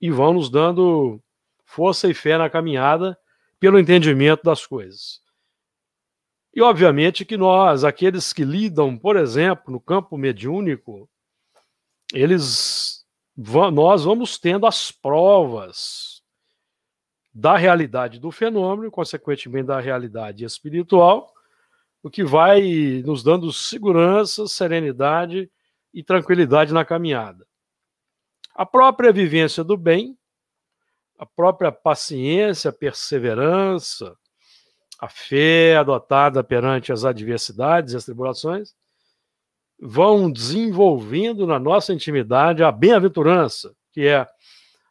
e 0.00 0.12
vão 0.12 0.34
nos 0.34 0.48
dando 0.48 1.20
força 1.64 2.08
e 2.08 2.14
fé 2.14 2.38
na 2.38 2.48
caminhada 2.48 3.18
pelo 3.58 3.76
entendimento 3.76 4.44
das 4.44 4.64
coisas. 4.64 5.20
E, 6.54 6.62
obviamente, 6.62 7.24
que 7.24 7.36
nós, 7.36 7.82
aqueles 7.82 8.32
que 8.32 8.44
lidam, 8.44 8.96
por 8.96 9.16
exemplo, 9.16 9.72
no 9.72 9.80
campo 9.80 10.16
mediúnico, 10.16 11.10
eles, 12.14 13.04
nós 13.36 14.04
vamos 14.04 14.38
tendo 14.38 14.66
as 14.66 14.92
provas 14.92 16.17
da 17.32 17.56
realidade 17.56 18.18
do 18.18 18.30
fenômeno, 18.30 18.90
consequentemente 18.90 19.66
da 19.66 19.80
realidade 19.80 20.44
espiritual, 20.44 21.32
o 22.02 22.10
que 22.10 22.24
vai 22.24 23.02
nos 23.04 23.22
dando 23.22 23.52
segurança, 23.52 24.46
serenidade 24.46 25.50
e 25.92 26.02
tranquilidade 26.02 26.72
na 26.72 26.84
caminhada. 26.84 27.46
A 28.54 28.64
própria 28.64 29.12
vivência 29.12 29.62
do 29.62 29.76
bem, 29.76 30.16
a 31.18 31.26
própria 31.26 31.70
paciência, 31.70 32.72
perseverança, 32.72 34.16
a 35.00 35.08
fé 35.08 35.76
adotada 35.76 36.42
perante 36.42 36.92
as 36.92 37.04
adversidades 37.04 37.92
e 37.92 37.96
as 37.96 38.04
tribulações, 38.04 38.74
vão 39.80 40.30
desenvolvendo 40.30 41.46
na 41.46 41.58
nossa 41.58 41.92
intimidade 41.92 42.64
a 42.64 42.72
bem-aventurança, 42.72 43.74
que 43.92 44.06
é 44.06 44.26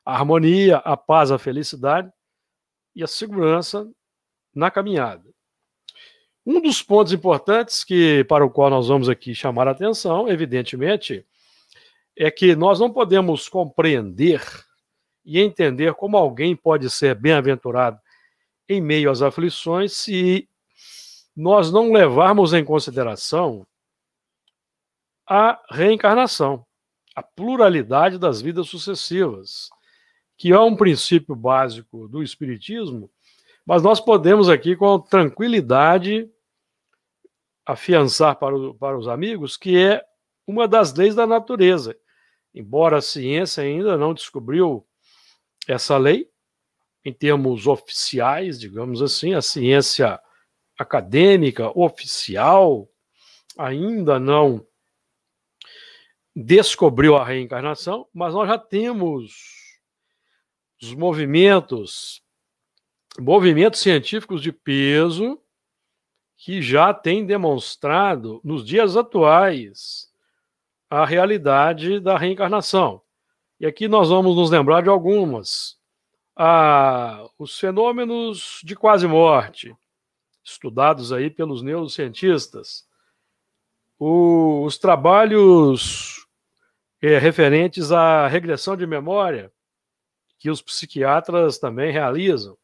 a 0.05 0.13
harmonia, 0.13 0.77
a 0.77 0.95
paz, 0.95 1.29
a 1.29 1.37
felicidade 1.37 2.09
e 2.97 3.03
a 3.03 3.07
segurança 3.07 3.87
na 4.55 4.71
caminhada. 4.71 5.23
Um 6.43 6.59
dos 6.59 6.81
pontos 6.81 7.13
importantes 7.13 7.83
que 7.83 8.23
para 8.23 8.43
o 8.43 8.49
qual 8.49 8.71
nós 8.71 8.87
vamos 8.87 9.07
aqui 9.07 9.35
chamar 9.35 9.67
a 9.67 9.71
atenção, 9.71 10.27
evidentemente, 10.27 11.23
é 12.15 12.31
que 12.31 12.55
nós 12.55 12.79
não 12.79 12.91
podemos 12.91 13.47
compreender 13.47 14.41
e 15.23 15.39
entender 15.39 15.93
como 15.93 16.17
alguém 16.17 16.55
pode 16.55 16.89
ser 16.89 17.13
bem-aventurado 17.13 17.99
em 18.67 18.81
meio 18.81 19.11
às 19.11 19.21
aflições 19.21 19.93
se 19.93 20.49
nós 21.35 21.71
não 21.71 21.91
levarmos 21.91 22.51
em 22.51 22.65
consideração 22.65 23.67
a 25.29 25.61
reencarnação, 25.69 26.65
a 27.15 27.21
pluralidade 27.21 28.17
das 28.17 28.41
vidas 28.41 28.67
sucessivas, 28.67 29.69
que 30.37 30.51
é 30.51 30.59
um 30.59 30.75
princípio 30.75 31.35
básico 31.35 32.07
do 32.07 32.21
Espiritismo, 32.21 33.09
mas 33.65 33.81
nós 33.81 33.99
podemos 33.99 34.47
aqui, 34.47 34.75
com 34.75 34.99
tranquilidade, 34.99 36.29
afiançar 37.65 38.37
para, 38.37 38.55
o, 38.55 38.73
para 38.73 38.97
os 38.97 39.07
amigos 39.07 39.57
que 39.57 39.77
é 39.77 40.01
uma 40.45 40.67
das 40.67 40.93
leis 40.93 41.15
da 41.15 41.27
natureza. 41.27 41.97
Embora 42.53 42.97
a 42.97 43.01
ciência 43.01 43.63
ainda 43.63 43.97
não 43.97 44.13
descobriu 44.13 44.87
essa 45.67 45.97
lei, 45.97 46.29
em 47.03 47.11
termos 47.11 47.67
oficiais, 47.67 48.59
digamos 48.59 49.01
assim, 49.01 49.33
a 49.33 49.41
ciência 49.41 50.19
acadêmica 50.77 51.77
oficial 51.77 52.87
ainda 53.57 54.19
não 54.19 54.65
descobriu 56.35 57.15
a 57.15 57.25
reencarnação, 57.25 58.07
mas 58.13 58.33
nós 58.33 58.47
já 58.47 58.57
temos 58.57 59.56
os 60.81 60.93
movimentos, 60.93 62.21
movimentos 63.19 63.79
científicos 63.79 64.41
de 64.41 64.51
peso 64.51 65.39
que 66.37 66.61
já 66.61 66.93
tem 66.93 67.25
demonstrado, 67.25 68.39
nos 68.43 68.65
dias 68.65 68.95
atuais, 68.95 70.07
a 70.89 71.03
realidade 71.03 71.99
da 71.99 72.17
reencarnação. 72.17 73.01
E 73.59 73.65
aqui 73.65 73.87
nós 73.87 74.09
vamos 74.09 74.35
nos 74.35 74.51
lembrar 74.51 74.83
de 74.83 74.89
algumas. 74.89 75.77
Ah, 76.35 77.27
os 77.39 77.59
fenômenos 77.59 78.61
de 78.63 78.75
quase 78.75 79.07
morte, 79.07 79.75
estudados 80.43 81.11
aí 81.11 81.31
pelos 81.31 81.63
neurocientistas. 81.63 82.87
O, 83.97 84.63
os 84.63 84.77
trabalhos 84.77 86.27
é, 87.01 87.17
referentes 87.17 87.91
à 87.91 88.27
regressão 88.27 88.77
de 88.77 88.85
memória, 88.85 89.51
que 90.39 90.49
os 90.49 90.61
psiquiatras 90.61 91.57
também 91.57 91.91
realizam. 91.91 92.57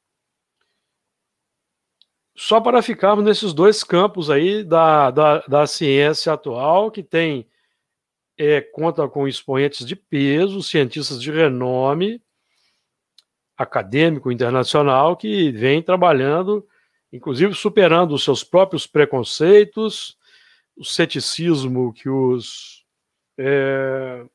Só 2.36 2.60
para 2.60 2.82
ficarmos 2.82 3.24
nesses 3.24 3.54
dois 3.54 3.84
campos 3.84 4.30
aí 4.30 4.64
da, 4.64 5.12
da, 5.12 5.40
da 5.42 5.68
ciência 5.68 6.34
atual, 6.34 6.90
que 6.90 7.04
tem 7.04 7.48
é, 8.38 8.60
conta 8.62 9.08
com 9.08 9.28
expoentes 9.28 9.86
de 9.86 9.96
peso, 9.96 10.64
cientistas 10.64 11.22
de 11.22 11.32
renome 11.32 12.22
acadêmico 13.56 14.32
internacional 14.32 15.16
que 15.16 15.52
vem 15.52 15.82
trabalhando, 15.82 16.68
inclusive 17.12 17.54
superando 17.54 18.14
os 18.14 18.24
seus 18.24 18.44
próprios 18.44 18.88
preconceitos, 18.88 20.18
o 20.76 20.84
ceticismo 20.84 21.94
que 21.94 22.10
os 22.10 22.84
é, 23.38 24.26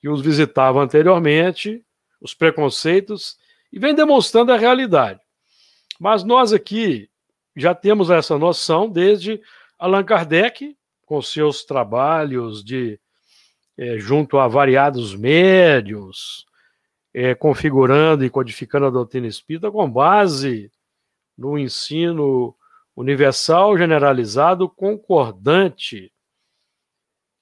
que 0.00 0.08
os 0.08 0.20
visitava 0.20 0.82
anteriormente, 0.82 1.84
os 2.20 2.34
preconceitos 2.34 3.38
e 3.72 3.78
vem 3.78 3.94
demonstrando 3.94 4.52
a 4.52 4.58
realidade. 4.58 5.20
Mas 5.98 6.24
nós 6.24 6.52
aqui 6.52 7.08
já 7.56 7.74
temos 7.74 8.10
essa 8.10 8.38
noção 8.38 8.88
desde 8.88 9.40
Allan 9.78 10.04
Kardec, 10.04 10.76
com 11.04 11.20
seus 11.20 11.64
trabalhos 11.64 12.62
de 12.62 13.00
é, 13.76 13.98
junto 13.98 14.38
a 14.38 14.46
variados 14.46 15.14
médios, 15.14 16.46
é, 17.12 17.34
configurando 17.34 18.24
e 18.24 18.30
codificando 18.30 18.86
a 18.86 18.90
doutrina 18.90 19.26
espírita 19.26 19.70
com 19.70 19.90
base 19.90 20.70
no 21.36 21.58
ensino 21.58 22.54
universal, 22.94 23.76
generalizado, 23.78 24.68
concordante, 24.68 26.12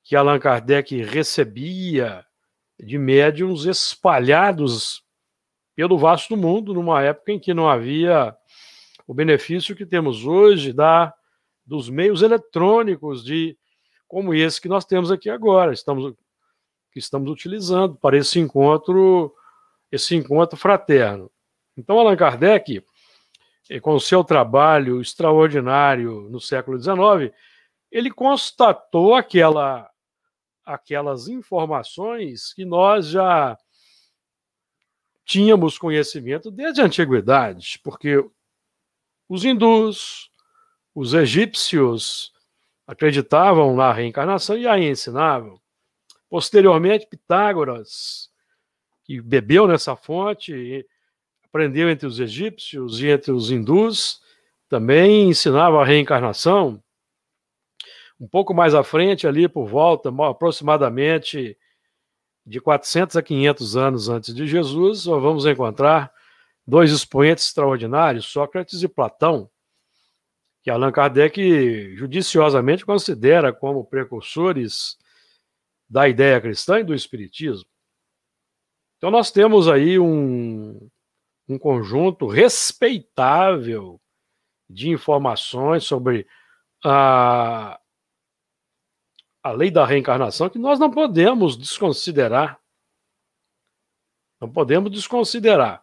que 0.04 0.14
Allan 0.16 0.38
Kardec 0.38 1.02
recebia 1.02 2.24
de 2.78 2.98
médiums 2.98 3.64
espalhados 3.64 5.02
pelo 5.74 5.98
vasto 5.98 6.36
mundo, 6.36 6.74
numa 6.74 7.02
época 7.02 7.32
em 7.32 7.38
que 7.38 7.54
não 7.54 7.68
havia 7.68 8.36
o 9.06 9.14
benefício 9.14 9.76
que 9.76 9.86
temos 9.86 10.24
hoje 10.24 10.72
da, 10.72 11.14
dos 11.64 11.88
meios 11.88 12.22
eletrônicos 12.22 13.24
de 13.24 13.56
como 14.06 14.34
esse 14.34 14.60
que 14.60 14.68
nós 14.68 14.84
temos 14.84 15.10
aqui 15.10 15.28
agora, 15.28 15.72
estamos 15.72 16.14
que 16.90 16.98
estamos 16.98 17.30
utilizando 17.30 17.94
para 17.96 18.16
esse 18.16 18.38
encontro, 18.38 19.32
esse 19.92 20.16
encontro 20.16 20.56
fraterno. 20.56 21.30
Então, 21.76 21.98
Allan 21.98 22.16
Kardec, 22.16 22.82
eh, 23.70 23.80
com 23.80 23.94
o 23.94 24.00
seu 24.00 24.24
trabalho 24.24 25.00
extraordinário 25.00 26.28
no 26.30 26.40
século 26.40 26.80
XIX, 26.80 27.32
ele 27.90 28.10
constatou 28.10 29.14
aquela, 29.14 29.88
aquelas 30.68 31.28
informações 31.28 32.52
que 32.52 32.64
nós 32.64 33.06
já 33.06 33.56
tínhamos 35.24 35.78
conhecimento 35.78 36.50
desde 36.50 36.82
a 36.82 36.84
antiguidade, 36.84 37.80
porque 37.82 38.22
os 39.28 39.44
hindus, 39.44 40.30
os 40.94 41.14
egípcios 41.14 42.32
acreditavam 42.86 43.74
na 43.74 43.92
reencarnação 43.92 44.56
e 44.56 44.66
a 44.66 44.78
ensinavam. 44.78 45.60
Posteriormente, 46.28 47.06
Pitágoras, 47.06 48.30
que 49.04 49.20
bebeu 49.20 49.66
nessa 49.66 49.96
fonte, 49.96 50.86
aprendeu 51.44 51.90
entre 51.90 52.06
os 52.06 52.20
egípcios 52.20 53.00
e 53.00 53.08
entre 53.08 53.32
os 53.32 53.50
hindus, 53.50 54.20
também 54.68 55.30
ensinava 55.30 55.80
a 55.80 55.84
reencarnação. 55.84 56.82
Um 58.20 58.26
pouco 58.26 58.52
mais 58.52 58.74
à 58.74 58.82
frente, 58.82 59.26
ali 59.26 59.48
por 59.48 59.66
volta, 59.66 60.10
aproximadamente 60.28 61.56
de 62.44 62.60
400 62.60 63.16
a 63.16 63.22
500 63.22 63.76
anos 63.76 64.08
antes 64.08 64.34
de 64.34 64.46
Jesus, 64.46 65.06
nós 65.06 65.22
vamos 65.22 65.46
encontrar 65.46 66.12
dois 66.66 66.90
expoentes 66.90 67.46
extraordinários, 67.46 68.26
Sócrates 68.26 68.82
e 68.82 68.88
Platão, 68.88 69.50
que 70.62 70.70
Allan 70.70 70.90
Kardec 70.90 71.94
judiciosamente 71.96 72.84
considera 72.84 73.52
como 73.52 73.84
precursores 73.84 74.98
da 75.88 76.08
ideia 76.08 76.40
cristã 76.40 76.80
e 76.80 76.84
do 76.84 76.94
espiritismo. 76.94 77.68
Então 78.96 79.10
nós 79.10 79.30
temos 79.30 79.68
aí 79.68 79.98
um, 79.98 80.90
um 81.48 81.58
conjunto 81.58 82.26
respeitável 82.26 84.00
de 84.68 84.90
informações 84.90 85.84
sobre 85.84 86.26
a, 86.84 87.80
a 89.48 89.52
lei 89.52 89.70
da 89.70 89.84
reencarnação 89.84 90.50
que 90.50 90.58
nós 90.58 90.78
não 90.78 90.90
podemos 90.90 91.56
desconsiderar. 91.56 92.60
Não 94.40 94.50
podemos 94.50 94.90
desconsiderar. 94.92 95.82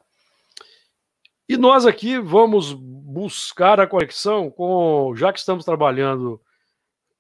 E 1.50 1.58
nós 1.58 1.86
aqui 1.86 2.20
vamos 2.20 2.74
buscar 2.74 3.80
a 3.80 3.88
conexão 3.88 4.50
com, 4.50 5.14
já 5.16 5.34
que 5.34 5.40
estamos 5.40 5.66
trabalhando 5.66 6.42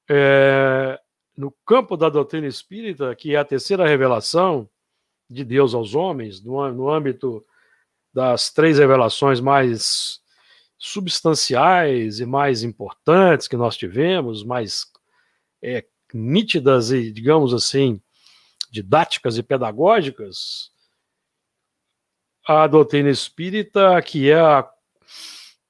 é, 0.09 0.99
no 1.35 1.51
campo 1.65 1.97
da 1.97 2.09
doutrina 2.09 2.47
espírita, 2.47 3.15
que 3.15 3.35
é 3.35 3.37
a 3.37 3.45
terceira 3.45 3.87
revelação 3.87 4.69
de 5.29 5.43
Deus 5.43 5.73
aos 5.73 5.95
homens, 5.95 6.43
no, 6.43 6.71
no 6.71 6.89
âmbito 6.89 7.45
das 8.13 8.51
três 8.51 8.79
revelações 8.79 9.39
mais 9.39 10.21
substanciais 10.77 12.19
e 12.19 12.25
mais 12.25 12.63
importantes 12.63 13.47
que 13.47 13.57
nós 13.57 13.75
tivemos, 13.75 14.43
mais 14.43 14.85
é, 15.61 15.85
nítidas 16.15 16.91
e, 16.91 17.11
digamos 17.11 17.53
assim, 17.53 18.01
didáticas 18.71 19.37
e 19.37 19.43
pedagógicas, 19.43 20.71
a 22.47 22.65
doutrina 22.67 23.09
espírita, 23.09 24.01
que 24.01 24.29
é 24.29 24.39
a, 24.39 24.69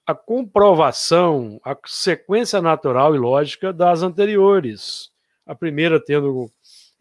a 0.06 0.14
comprovação, 0.14 1.60
a 1.64 1.76
sequência 1.86 2.62
natural 2.62 3.16
e 3.16 3.18
lógica 3.18 3.74
das 3.74 4.04
anteriores. 4.04 5.10
A 5.46 5.56
primeira 5.56 6.04
tendo 6.04 6.52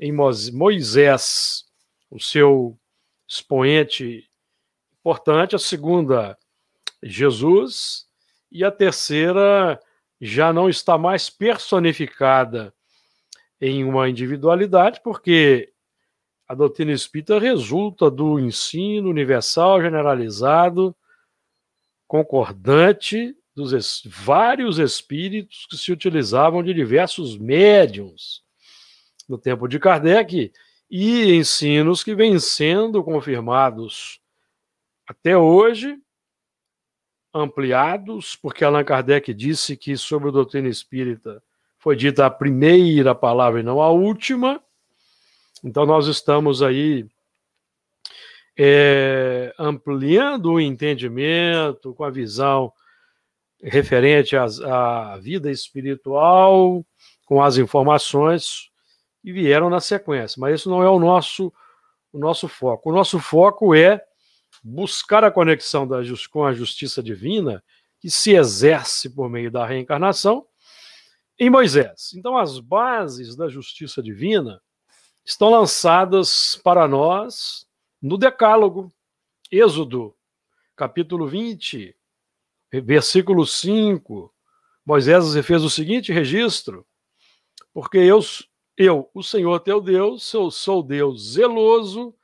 em 0.00 0.12
Moisés 0.12 1.64
o 2.10 2.18
seu 2.18 2.78
expoente 3.28 4.28
importante, 5.00 5.54
a 5.54 5.58
segunda, 5.58 6.38
Jesus, 7.02 8.06
e 8.50 8.64
a 8.64 8.70
terceira 8.70 9.78
já 10.20 10.52
não 10.52 10.68
está 10.68 10.96
mais 10.96 11.28
personificada 11.28 12.72
em 13.66 13.82
uma 13.82 14.10
individualidade, 14.10 15.00
porque 15.02 15.72
a 16.46 16.54
doutrina 16.54 16.92
espírita 16.92 17.38
resulta 17.38 18.10
do 18.10 18.38
ensino 18.38 19.08
universal 19.08 19.80
generalizado, 19.80 20.94
concordante 22.06 23.34
dos 23.56 23.72
es 23.72 24.02
vários 24.04 24.78
espíritos 24.78 25.66
que 25.70 25.78
se 25.78 25.90
utilizavam 25.90 26.62
de 26.62 26.74
diversos 26.74 27.38
médiums. 27.38 28.42
No 29.26 29.38
tempo 29.38 29.66
de 29.66 29.78
Kardec 29.78 30.52
e 30.90 31.34
ensinos 31.34 32.04
que 32.04 32.14
vêm 32.14 32.38
sendo 32.38 33.02
confirmados 33.02 34.20
até 35.06 35.38
hoje, 35.38 35.96
ampliados, 37.32 38.36
porque 38.36 38.62
Allan 38.62 38.84
Kardec 38.84 39.32
disse 39.32 39.74
que 39.74 39.96
sobre 39.96 40.28
a 40.28 40.32
doutrina 40.32 40.68
espírita 40.68 41.42
foi 41.84 41.94
dita 41.94 42.24
a 42.24 42.30
primeira 42.30 43.14
palavra 43.14 43.60
e 43.60 43.62
não 43.62 43.82
a 43.82 43.90
última. 43.90 44.58
Então, 45.62 45.84
nós 45.84 46.06
estamos 46.06 46.62
aí 46.62 47.06
é, 48.58 49.54
ampliando 49.58 50.52
o 50.52 50.60
entendimento 50.60 51.92
com 51.92 52.02
a 52.02 52.08
visão 52.08 52.72
referente 53.62 54.34
à, 54.34 55.18
vida 55.20 55.50
espiritual, 55.50 56.82
com 57.26 57.42
as 57.42 57.58
informações 57.58 58.70
que 59.20 59.30
vieram 59.30 59.68
na 59.68 59.78
sequência. 59.78 60.40
Mas 60.40 60.60
isso 60.60 60.70
não 60.70 60.82
é 60.82 60.88
o 60.88 60.98
nosso, 60.98 61.52
o 62.10 62.18
nosso 62.18 62.48
foco. 62.48 62.88
O 62.88 62.94
nosso 62.94 63.18
foco 63.18 63.74
é 63.74 64.02
buscar 64.62 65.22
a 65.22 65.30
conexão 65.30 65.86
da, 65.86 65.98
com 66.30 66.46
a 66.46 66.54
justiça 66.54 67.02
divina 67.02 67.62
que 68.00 68.10
se 68.10 68.32
exerce 68.32 69.10
por 69.10 69.28
meio 69.28 69.50
da 69.50 69.66
reencarnação 69.66 70.46
em 71.38 71.50
Moisés. 71.50 72.12
Então, 72.14 72.36
as 72.36 72.58
bases 72.58 73.36
da 73.36 73.48
justiça 73.48 74.02
divina 74.02 74.60
estão 75.24 75.50
lançadas 75.50 76.60
para 76.62 76.86
nós 76.86 77.66
no 78.00 78.18
Decálogo, 78.18 78.92
Êxodo, 79.50 80.14
capítulo 80.76 81.26
20, 81.26 81.96
versículo 82.82 83.46
5. 83.46 84.32
Moisés 84.84 85.34
fez 85.44 85.62
o 85.64 85.70
seguinte 85.70 86.12
registro: 86.12 86.86
Porque 87.72 87.98
eu, 87.98 88.20
eu 88.76 89.10
o 89.14 89.22
Senhor 89.22 89.58
teu 89.60 89.80
Deus, 89.80 90.32
eu 90.34 90.50
sou 90.50 90.82
Deus 90.82 91.32
zeloso, 91.32 92.14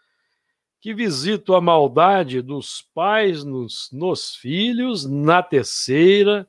que 0.80 0.94
visito 0.94 1.54
a 1.54 1.60
maldade 1.60 2.42
dos 2.42 2.82
pais 2.94 3.44
nos, 3.44 3.88
nos 3.92 4.34
filhos 4.34 5.04
na 5.04 5.42
terceira 5.42 6.46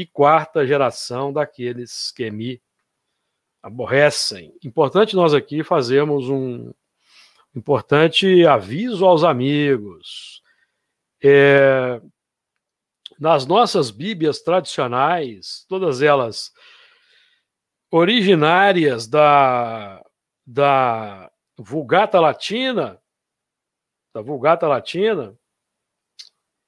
e 0.00 0.06
quarta 0.06 0.66
geração 0.66 1.32
daqueles 1.32 2.10
que 2.12 2.30
me 2.30 2.60
aborrecem. 3.62 4.54
Importante 4.64 5.14
nós 5.14 5.34
aqui 5.34 5.62
fazermos 5.62 6.28
um 6.28 6.72
importante 7.54 8.46
aviso 8.46 9.04
aos 9.04 9.24
amigos. 9.24 10.42
É, 11.22 12.00
nas 13.18 13.44
nossas 13.46 13.90
Bíblias 13.90 14.40
tradicionais, 14.40 15.66
todas 15.68 16.00
elas 16.00 16.52
originárias 17.90 19.06
da, 19.06 20.02
da 20.46 21.30
Vulgata 21.58 22.18
Latina, 22.18 22.98
da 24.14 24.22
Vulgata 24.22 24.66
Latina, 24.66 25.36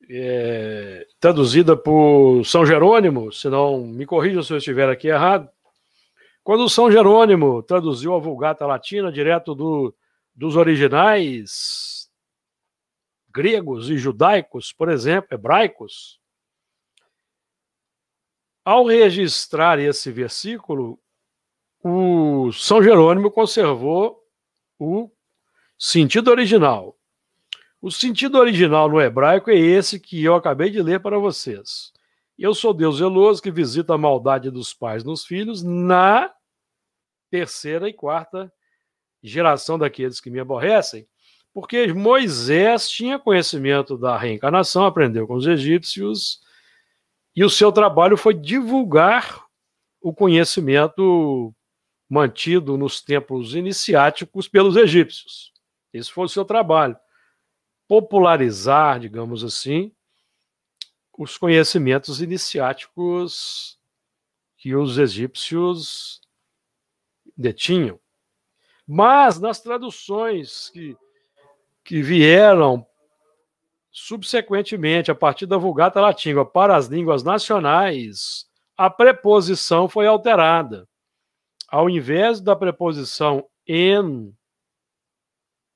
é, 0.08 1.06
traduzida 1.20 1.76
por 1.76 2.44
São 2.44 2.66
Jerônimo, 2.66 3.32
se 3.32 3.48
não 3.48 3.86
me 3.86 4.06
corrija 4.06 4.42
se 4.42 4.52
eu 4.52 4.58
estiver 4.58 4.88
aqui 4.88 5.08
errado, 5.08 5.48
quando 6.42 6.68
São 6.68 6.90
Jerônimo 6.90 7.62
traduziu 7.62 8.14
a 8.14 8.18
Vulgata 8.18 8.66
Latina 8.66 9.12
direto 9.12 9.54
do, 9.54 9.94
dos 10.34 10.56
originais 10.56 12.10
gregos 13.30 13.88
e 13.88 13.96
judaicos, 13.96 14.72
por 14.72 14.90
exemplo, 14.90 15.28
hebraicos, 15.32 16.20
ao 18.64 18.86
registrar 18.86 19.78
esse 19.78 20.10
versículo, 20.10 21.00
o 21.82 22.52
São 22.52 22.82
Jerônimo 22.82 23.30
conservou 23.30 24.22
o 24.78 25.10
sentido 25.78 26.30
original. 26.30 26.96
O 27.82 27.90
sentido 27.90 28.38
original 28.38 28.88
no 28.88 29.00
hebraico 29.00 29.50
é 29.50 29.56
esse 29.56 29.98
que 29.98 30.22
eu 30.22 30.36
acabei 30.36 30.70
de 30.70 30.80
ler 30.80 31.00
para 31.00 31.18
vocês. 31.18 31.92
Eu 32.38 32.54
sou 32.54 32.72
Deus 32.72 32.98
zeloso 32.98 33.42
que 33.42 33.50
visita 33.50 33.94
a 33.94 33.98
maldade 33.98 34.52
dos 34.52 34.72
pais 34.72 35.02
nos 35.02 35.24
filhos 35.24 35.64
na 35.64 36.32
terceira 37.28 37.88
e 37.88 37.92
quarta 37.92 38.52
geração 39.20 39.76
daqueles 39.76 40.20
que 40.20 40.30
me 40.30 40.38
aborrecem, 40.38 41.08
porque 41.52 41.92
Moisés 41.92 42.88
tinha 42.88 43.18
conhecimento 43.18 43.98
da 43.98 44.16
reencarnação, 44.16 44.86
aprendeu 44.86 45.26
com 45.26 45.34
os 45.34 45.48
egípcios, 45.48 46.40
e 47.34 47.42
o 47.42 47.50
seu 47.50 47.72
trabalho 47.72 48.16
foi 48.16 48.32
divulgar 48.32 49.44
o 50.00 50.14
conhecimento 50.14 51.52
mantido 52.08 52.78
nos 52.78 53.00
tempos 53.00 53.56
iniciáticos 53.56 54.46
pelos 54.46 54.76
egípcios. 54.76 55.52
Esse 55.92 56.12
foi 56.12 56.26
o 56.26 56.28
seu 56.28 56.44
trabalho. 56.44 56.96
Popularizar, 57.92 58.98
digamos 58.98 59.44
assim, 59.44 59.92
os 61.18 61.36
conhecimentos 61.36 62.22
iniciáticos 62.22 63.78
que 64.56 64.74
os 64.74 64.96
egípcios 64.96 66.22
detinham. 67.36 68.00
Mas 68.88 69.38
nas 69.38 69.60
traduções 69.60 70.70
que, 70.70 70.96
que 71.84 72.00
vieram 72.00 72.86
subsequentemente, 73.90 75.10
a 75.10 75.14
partir 75.14 75.44
da 75.44 75.58
Vulgata 75.58 76.00
Latina 76.00 76.46
para 76.46 76.74
as 76.74 76.86
línguas 76.86 77.22
nacionais, 77.22 78.48
a 78.74 78.88
preposição 78.88 79.86
foi 79.86 80.06
alterada. 80.06 80.88
Ao 81.68 81.90
invés 81.90 82.40
da 82.40 82.56
preposição 82.56 83.46
en, 83.66 84.34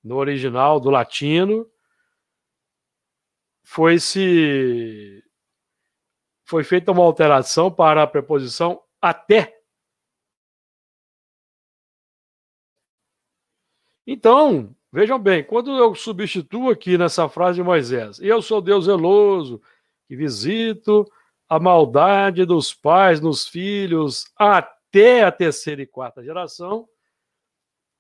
no 0.03 0.17
original 0.17 0.81
do 0.81 0.89
latino, 0.89 1.71
foi 3.69 3.99
se 3.99 5.25
foi 6.45 6.63
feita 6.63 6.93
uma 6.93 7.03
alteração 7.03 7.69
para 7.69 8.05
a 8.05 8.07
preposição 8.07 8.81
até. 9.03 9.61
Então, 14.07 14.73
vejam 14.93 15.19
bem, 15.19 15.43
quando 15.43 15.77
eu 15.77 15.97
substituo 15.97 16.71
aqui 16.71 16.97
nessa 16.97 17.29
frase 17.29 17.57
de 17.57 17.65
Moisés, 17.65 18.21
eu 18.21 18.41
sou 18.41 18.63
Deus 18.63 18.85
zeloso, 18.85 19.61
que 20.07 20.15
visito 20.15 21.05
a 21.49 21.59
maldade 21.59 22.45
dos 22.47 22.73
pais 22.73 23.21
nos 23.21 23.49
filhos 23.49 24.33
até 24.37 25.25
a 25.25 25.33
terceira 25.33 25.83
e 25.83 25.87
quarta 25.87 26.23
geração, 26.23 26.89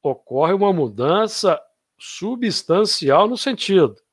ocorre 0.00 0.52
uma 0.52 0.72
mudança 0.72 1.60
substancial 1.98 3.26
no 3.26 3.36
sentido. 3.36 4.05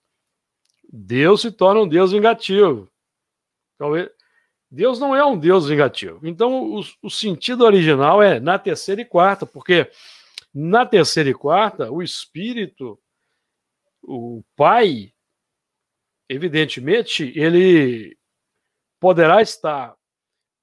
Deus 0.96 1.42
se 1.42 1.52
torna 1.52 1.82
um 1.82 1.88
Deus 1.88 2.12
vingativo. 2.12 2.88
Então, 3.74 3.94
Deus 4.70 5.00
não 5.00 5.16
é 5.16 5.26
um 5.26 5.36
Deus 5.36 5.68
vingativo. 5.68 6.20
Então, 6.22 6.76
o, 6.76 6.84
o, 7.02 7.10
sentido 7.10 7.64
original 7.64 8.22
é 8.22 8.40
na 8.40 8.60
terceira 8.60 9.02
e 9.02 9.06
quarta, 9.06 9.44
porque 9.44 9.90
na 10.54 10.86
terceira 10.86 11.32
e 11.32 11.34
quarta, 11.34 11.92
o 11.92 12.04
espírito, 12.04 13.00
o 14.04 14.44
pai, 14.56 15.12
evidentemente, 16.30 17.34
ele 17.36 18.16
poderá 19.00 19.42
estar. 19.42 19.96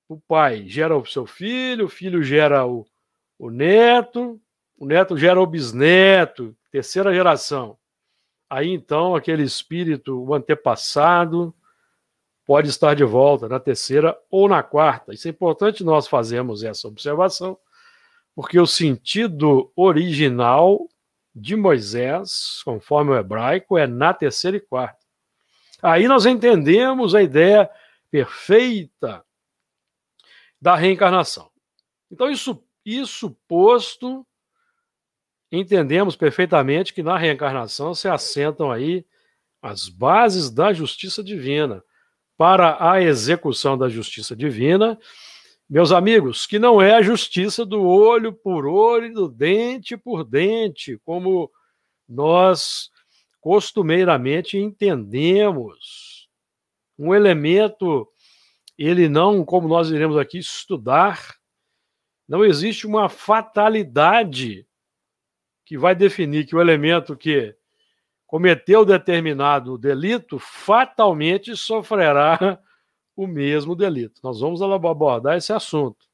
O 0.09 0.16
pai 0.21 0.69
gera 0.69 0.97
o 0.97 1.05
seu 1.05 1.27
filho, 1.27 1.87
o 1.87 1.88
filho 1.88 2.23
gera 2.23 2.64
o, 2.64 2.87
o 3.37 3.51
neto, 3.51 4.40
o 4.77 4.87
neto 4.87 5.16
gera 5.16 5.40
o 5.40 5.47
bisneto, 5.47 6.57
terceira 6.71 7.12
geração. 7.12 7.80
Aí 8.51 8.69
então 8.69 9.15
aquele 9.15 9.45
espírito, 9.45 10.21
o 10.21 10.35
antepassado, 10.35 11.55
pode 12.45 12.69
estar 12.69 12.95
de 12.95 13.05
volta 13.05 13.49
na 13.49 13.61
terceira 13.61 14.19
ou 14.29 14.49
na 14.49 14.61
quarta. 14.61 15.15
Isso 15.15 15.29
é 15.29 15.31
importante 15.31 15.85
nós 15.85 16.09
fazermos 16.09 16.65
essa 16.65 16.89
observação, 16.89 17.57
porque 18.35 18.59
o 18.59 18.67
sentido 18.67 19.73
original 19.77 20.89
de 21.33 21.55
Moisés, 21.55 22.61
conforme 22.65 23.13
o 23.13 23.17
hebraico, 23.17 23.79
é 23.79 23.87
na 23.87 24.13
terceira 24.13 24.57
e 24.57 24.61
quarta. 24.61 24.99
Aí 25.81 26.09
nós 26.09 26.27
entendemos 26.27 27.15
a 27.15 27.23
ideia 27.23 27.71
perfeita 28.11 29.25
da 30.61 30.75
reencarnação. 30.75 31.51
Então, 32.11 32.29
isso, 32.29 32.63
isso 32.85 33.31
posto, 33.47 34.27
entendemos 35.51 36.17
perfeitamente 36.17 36.95
que 36.95 37.03
na 37.03 37.17
reencarnação 37.17 37.95
se 37.95 38.09
assentam 38.09 38.71
aí 38.71 39.05
as 39.61 39.89
bases 39.89 40.51
da 40.51 40.73
justiça 40.73 41.23
divina. 41.23 41.83
Para 42.37 42.91
a 42.91 43.03
execução 43.03 43.77
da 43.77 43.89
justiça 43.89 44.35
divina, 44.35 44.99
meus 45.69 45.93
amigos, 45.93 46.47
que 46.47 46.59
não 46.59 46.81
é 46.81 46.95
a 46.95 47.03
justiça 47.03 47.67
do 47.67 47.83
olho 47.83 48.33
por 48.33 48.67
olho 48.67 49.07
e 49.07 49.13
do 49.13 49.29
dente 49.29 49.97
por 49.97 50.25
dente, 50.25 50.99
como 51.05 51.51
nós 52.09 52.91
costumeiramente 53.41 54.59
entendemos. 54.59 56.29
Um 56.99 57.15
elemento, 57.15 58.09
ele 58.77 59.09
não, 59.09 59.45
como 59.45 59.69
nós 59.69 59.91
iremos 59.91 60.17
aqui 60.17 60.39
estudar, 60.39 61.37
não 62.29 62.45
existe 62.45 62.87
uma 62.87 63.09
fatalidade 63.09 64.67
que 65.71 65.79
vai 65.79 65.95
definir 65.95 66.47
que 66.47 66.57
o 66.57 66.61
elemento 66.61 67.17
que 67.17 67.55
cometeu 68.27 68.85
determinado 68.85 69.79
delito 69.79 70.37
fatalmente 70.37 71.57
sofrerá 71.57 72.59
o 73.15 73.25
mesmo 73.25 73.77
delito. 73.77 74.21
Nós 74.21 74.41
vamos 74.41 74.61
abordar 74.61 75.37
esse 75.37 75.53
assunto. 75.53 76.09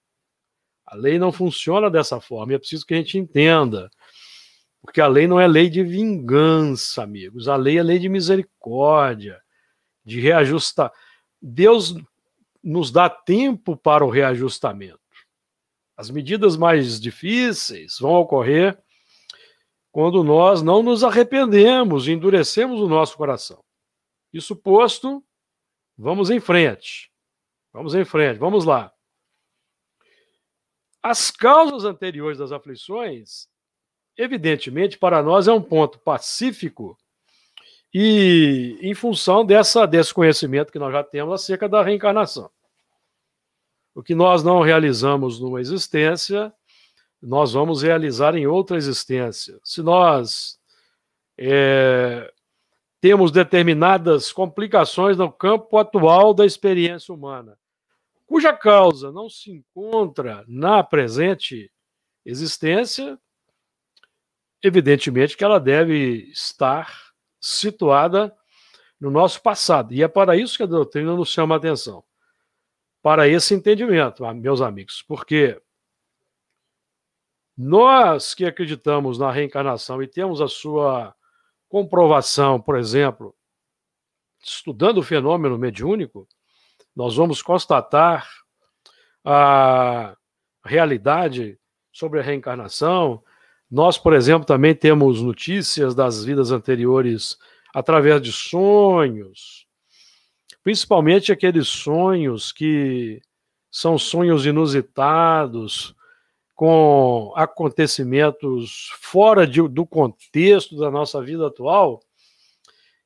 A 0.84 0.94
lei 0.94 1.18
não 1.18 1.32
funciona 1.32 1.90
dessa 1.90 2.20
forma, 2.20 2.52
é 2.52 2.58
preciso 2.58 2.84
que 2.84 2.92
a 2.92 2.98
gente 2.98 3.16
entenda. 3.16 3.90
Porque 4.82 5.00
a 5.00 5.06
lei 5.06 5.26
não 5.26 5.40
é 5.40 5.48
lei 5.48 5.70
de 5.70 5.82
vingança, 5.82 7.02
amigos. 7.02 7.48
A 7.48 7.56
lei 7.56 7.78
é 7.78 7.82
lei 7.82 7.98
de 7.98 8.10
misericórdia, 8.10 9.40
de 10.04 10.20
reajustar. 10.20 10.92
Deus 11.40 11.94
nos 12.62 12.90
dá 12.90 13.08
tempo 13.08 13.74
para 13.74 14.04
o 14.04 14.10
reajustamento. 14.10 15.00
As 15.96 16.10
medidas 16.10 16.58
mais 16.58 17.00
difíceis 17.00 17.96
vão 17.98 18.12
ocorrer 18.16 18.78
quando 19.96 20.22
nós 20.22 20.60
não 20.60 20.82
nos 20.82 21.02
arrependemos 21.02 22.06
e 22.06 22.12
endurecemos 22.12 22.82
o 22.82 22.86
nosso 22.86 23.16
coração. 23.16 23.64
Isso 24.30 24.54
posto, 24.54 25.24
vamos 25.96 26.28
em 26.28 26.38
frente. 26.38 27.10
Vamos 27.72 27.94
em 27.94 28.04
frente, 28.04 28.36
vamos 28.36 28.66
lá. 28.66 28.92
As 31.02 31.30
causas 31.30 31.86
anteriores 31.86 32.36
das 32.36 32.52
aflições 32.52 33.48
evidentemente, 34.18 34.98
para 34.98 35.22
nós 35.22 35.48
é 35.48 35.52
um 35.54 35.62
ponto 35.62 35.98
pacífico 35.98 36.98
e 37.94 38.78
em 38.82 38.94
função 38.94 39.46
dessa, 39.46 39.86
desse 39.86 40.12
conhecimento 40.12 40.70
que 40.70 40.78
nós 40.78 40.92
já 40.92 41.02
temos 41.02 41.40
acerca 41.40 41.66
da 41.66 41.82
reencarnação. 41.82 42.50
O 43.94 44.02
que 44.02 44.14
nós 44.14 44.44
não 44.44 44.60
realizamos 44.60 45.40
numa 45.40 45.58
existência, 45.58 46.52
nós 47.26 47.54
vamos 47.54 47.82
realizar 47.82 48.36
em 48.36 48.46
outra 48.46 48.76
existência. 48.76 49.58
Se 49.64 49.82
nós 49.82 50.60
é, 51.36 52.32
temos 53.00 53.32
determinadas 53.32 54.32
complicações 54.32 55.16
no 55.16 55.30
campo 55.32 55.76
atual 55.76 56.32
da 56.32 56.46
experiência 56.46 57.12
humana, 57.12 57.58
cuja 58.26 58.52
causa 58.52 59.10
não 59.10 59.28
se 59.28 59.50
encontra 59.50 60.44
na 60.46 60.84
presente 60.84 61.68
existência, 62.24 63.18
evidentemente 64.62 65.36
que 65.36 65.42
ela 65.42 65.58
deve 65.58 66.30
estar 66.30 67.10
situada 67.40 68.32
no 69.00 69.10
nosso 69.10 69.42
passado. 69.42 69.92
E 69.92 70.00
é 70.00 70.06
para 70.06 70.36
isso 70.36 70.56
que 70.56 70.62
a 70.62 70.66
doutrina 70.66 71.16
nos 71.16 71.30
chama 71.30 71.56
a 71.56 71.58
atenção. 71.58 72.04
Para 73.02 73.26
esse 73.26 73.52
entendimento, 73.52 74.24
meus 74.36 74.60
amigos, 74.60 75.02
porque 75.02 75.60
nós 77.56 78.34
que 78.34 78.44
acreditamos 78.44 79.18
na 79.18 79.30
reencarnação 79.30 80.02
e 80.02 80.06
temos 80.06 80.40
a 80.40 80.48
sua 80.48 81.14
comprovação, 81.68 82.60
por 82.60 82.76
exemplo, 82.76 83.34
estudando 84.42 84.98
o 84.98 85.02
fenômeno 85.02 85.58
mediúnico, 85.58 86.28
nós 86.94 87.16
vamos 87.16 87.42
constatar 87.42 88.28
a 89.24 90.16
realidade 90.64 91.58
sobre 91.92 92.20
a 92.20 92.22
reencarnação, 92.22 93.22
nós, 93.70 93.98
por 93.98 94.12
exemplo, 94.12 94.46
também 94.46 94.74
temos 94.74 95.20
notícias 95.20 95.94
das 95.94 96.24
vidas 96.24 96.52
anteriores 96.52 97.36
através 97.74 98.22
de 98.22 98.32
sonhos, 98.32 99.66
principalmente 100.62 101.32
aqueles 101.32 101.68
sonhos 101.68 102.52
que 102.52 103.20
são 103.70 103.98
sonhos 103.98 104.46
inusitados, 104.46 105.95
com 106.56 107.34
acontecimentos 107.36 108.90
fora 108.98 109.46
de, 109.46 109.60
do 109.68 109.86
contexto 109.86 110.78
da 110.78 110.90
nossa 110.90 111.22
vida 111.22 111.46
atual. 111.46 112.00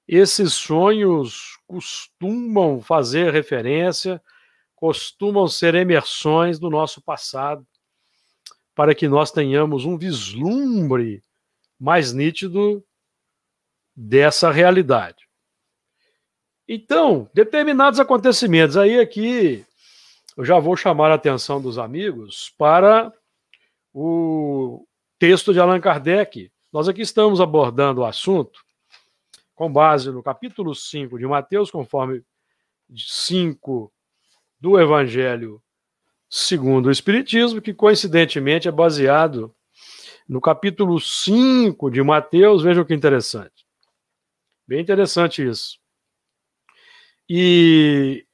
Esses 0.07 0.55
sonhos 0.55 1.59
costumam 1.67 2.81
fazer 2.81 3.33
referência, 3.33 4.23
costumam 4.77 5.49
ser 5.49 5.75
emersões 5.75 6.61
do 6.61 6.71
nosso 6.71 7.03
passado 7.03 7.67
para 8.73 8.95
que 8.95 9.09
nós 9.09 9.33
tenhamos 9.33 9.85
um 9.85 9.99
vislumbre 9.99 11.21
mais 11.79 12.13
nítido 12.13 12.85
dessa 13.97 14.53
realidade. 14.53 15.29
Então, 16.69 17.29
determinados 17.35 17.99
acontecimentos, 17.99 18.77
aí 18.77 19.01
aqui 19.01 19.67
eu 20.37 20.45
já 20.45 20.61
vou 20.61 20.77
chamar 20.77 21.11
a 21.11 21.15
atenção 21.15 21.61
dos 21.61 21.79
amigos 21.79 22.55
para 22.57 23.13
o 23.93 24.87
texto 25.19 25.53
de 25.53 25.61
Allan 25.61 25.81
Kardec. 25.81 26.51
Nós 26.73 26.89
aqui 26.89 27.03
estamos 27.03 27.41
abordando 27.41 28.01
o 28.01 28.05
assunto 28.05 28.61
com 29.55 29.71
base 29.71 30.11
no 30.11 30.23
capítulo 30.23 30.75
5 30.75 31.19
de 31.19 31.27
Mateus, 31.27 31.71
conforme 31.71 32.23
5 32.95 33.93
do 34.59 34.81
Evangelho 34.81 35.63
segundo 36.29 36.87
o 36.87 36.91
Espiritismo, 36.91 37.61
que 37.61 37.75
coincidentemente 37.75 38.69
é 38.69 38.71
baseado 38.71 39.55
no 40.29 40.41
capítulo 40.41 41.01
5 41.01 41.91
de 41.91 42.03
Mateus. 42.03 42.63
Vejam 42.63 42.85
que 42.85 42.95
interessante. 42.95 43.67
Bem 44.67 44.81
interessante 44.81 45.45
isso. 45.45 45.81
E 47.29 48.25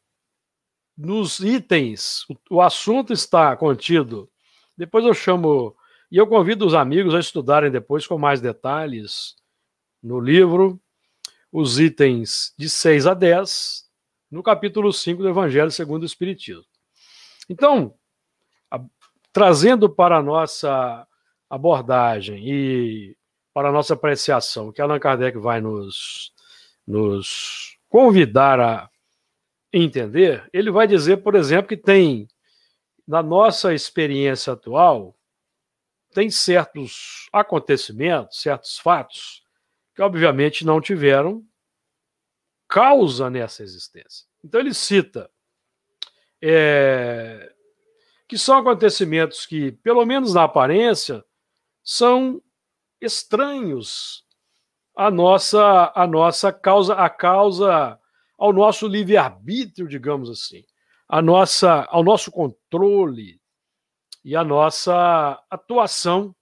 nos 0.96 1.40
itens, 1.40 2.26
o, 2.50 2.60
assunto 2.60 3.12
está 3.12 3.56
contido. 3.56 4.30
Depois 4.76 5.04
eu 5.04 5.14
chamo, 5.14 5.74
e 6.10 6.16
eu 6.16 6.26
convido 6.26 6.66
os 6.66 6.74
amigos 6.74 7.14
a 7.14 7.20
estudarem 7.20 7.70
depois 7.70 8.06
com 8.06 8.18
mais 8.18 8.40
detalhes 8.40 9.34
no 10.02 10.20
livro, 10.20 10.80
os 11.50 11.80
itens 11.80 12.52
de 12.58 12.68
6 12.68 13.06
a 13.06 13.14
10, 13.14 13.84
no 14.30 14.42
capítulo 14.42 14.92
5 14.92 15.22
do 15.22 15.28
Evangelho 15.28 15.70
segundo 15.70 16.02
o 16.02 16.06
Espiritismo. 16.06 16.66
Então, 17.48 17.94
a, 18.70 18.80
trazendo 19.32 19.88
para 19.88 20.18
a 20.18 20.22
nossa 20.22 21.06
abordagem 21.48 22.46
e 22.46 23.16
para 23.54 23.70
a 23.70 23.72
nossa 23.72 23.94
apreciação, 23.94 24.70
que 24.70 24.82
Allan 24.82 24.98
Kardec 24.98 25.38
vai 25.38 25.60
nos, 25.60 26.32
nos 26.86 27.78
convidar 27.88 28.60
a 28.60 28.90
entender, 29.72 30.48
ele 30.52 30.70
vai 30.70 30.86
dizer, 30.86 31.18
por 31.18 31.34
exemplo, 31.34 31.68
que 31.68 31.76
tem, 31.76 32.28
na 33.06 33.22
nossa 33.22 33.72
experiência 33.72 34.52
atual, 34.52 35.16
tem 36.12 36.30
certos 36.30 37.28
acontecimentos, 37.32 38.40
certos 38.40 38.78
fatos, 38.78 39.44
que 39.94 40.02
obviamente 40.02 40.64
não 40.64 40.80
tiveram 40.80 41.44
causa 42.68 43.30
nessa 43.30 43.62
existência. 43.62 44.26
Então 44.42 44.60
ele 44.60 44.74
cita 44.74 45.30
é, 46.42 47.52
que 48.28 48.36
são 48.36 48.58
acontecimentos 48.58 49.46
que, 49.46 49.72
pelo 49.72 50.04
menos 50.04 50.34
na 50.34 50.44
aparência, 50.44 51.24
são 51.82 52.42
estranhos 53.00 54.24
à 54.96 55.10
nossa, 55.10 55.92
à 55.94 56.06
nossa 56.06 56.52
causa, 56.52 56.94
a 56.94 57.08
causa, 57.08 57.98
ao 58.36 58.52
nosso 58.52 58.88
livre-arbítrio, 58.88 59.88
digamos 59.88 60.28
assim, 60.28 60.64
a 61.08 61.22
nossa, 61.22 61.84
ao 61.84 62.02
nosso 62.02 62.30
controle 62.30 63.40
e 64.24 64.34
à 64.34 64.42
nossa 64.42 65.42
atuação 65.48 66.34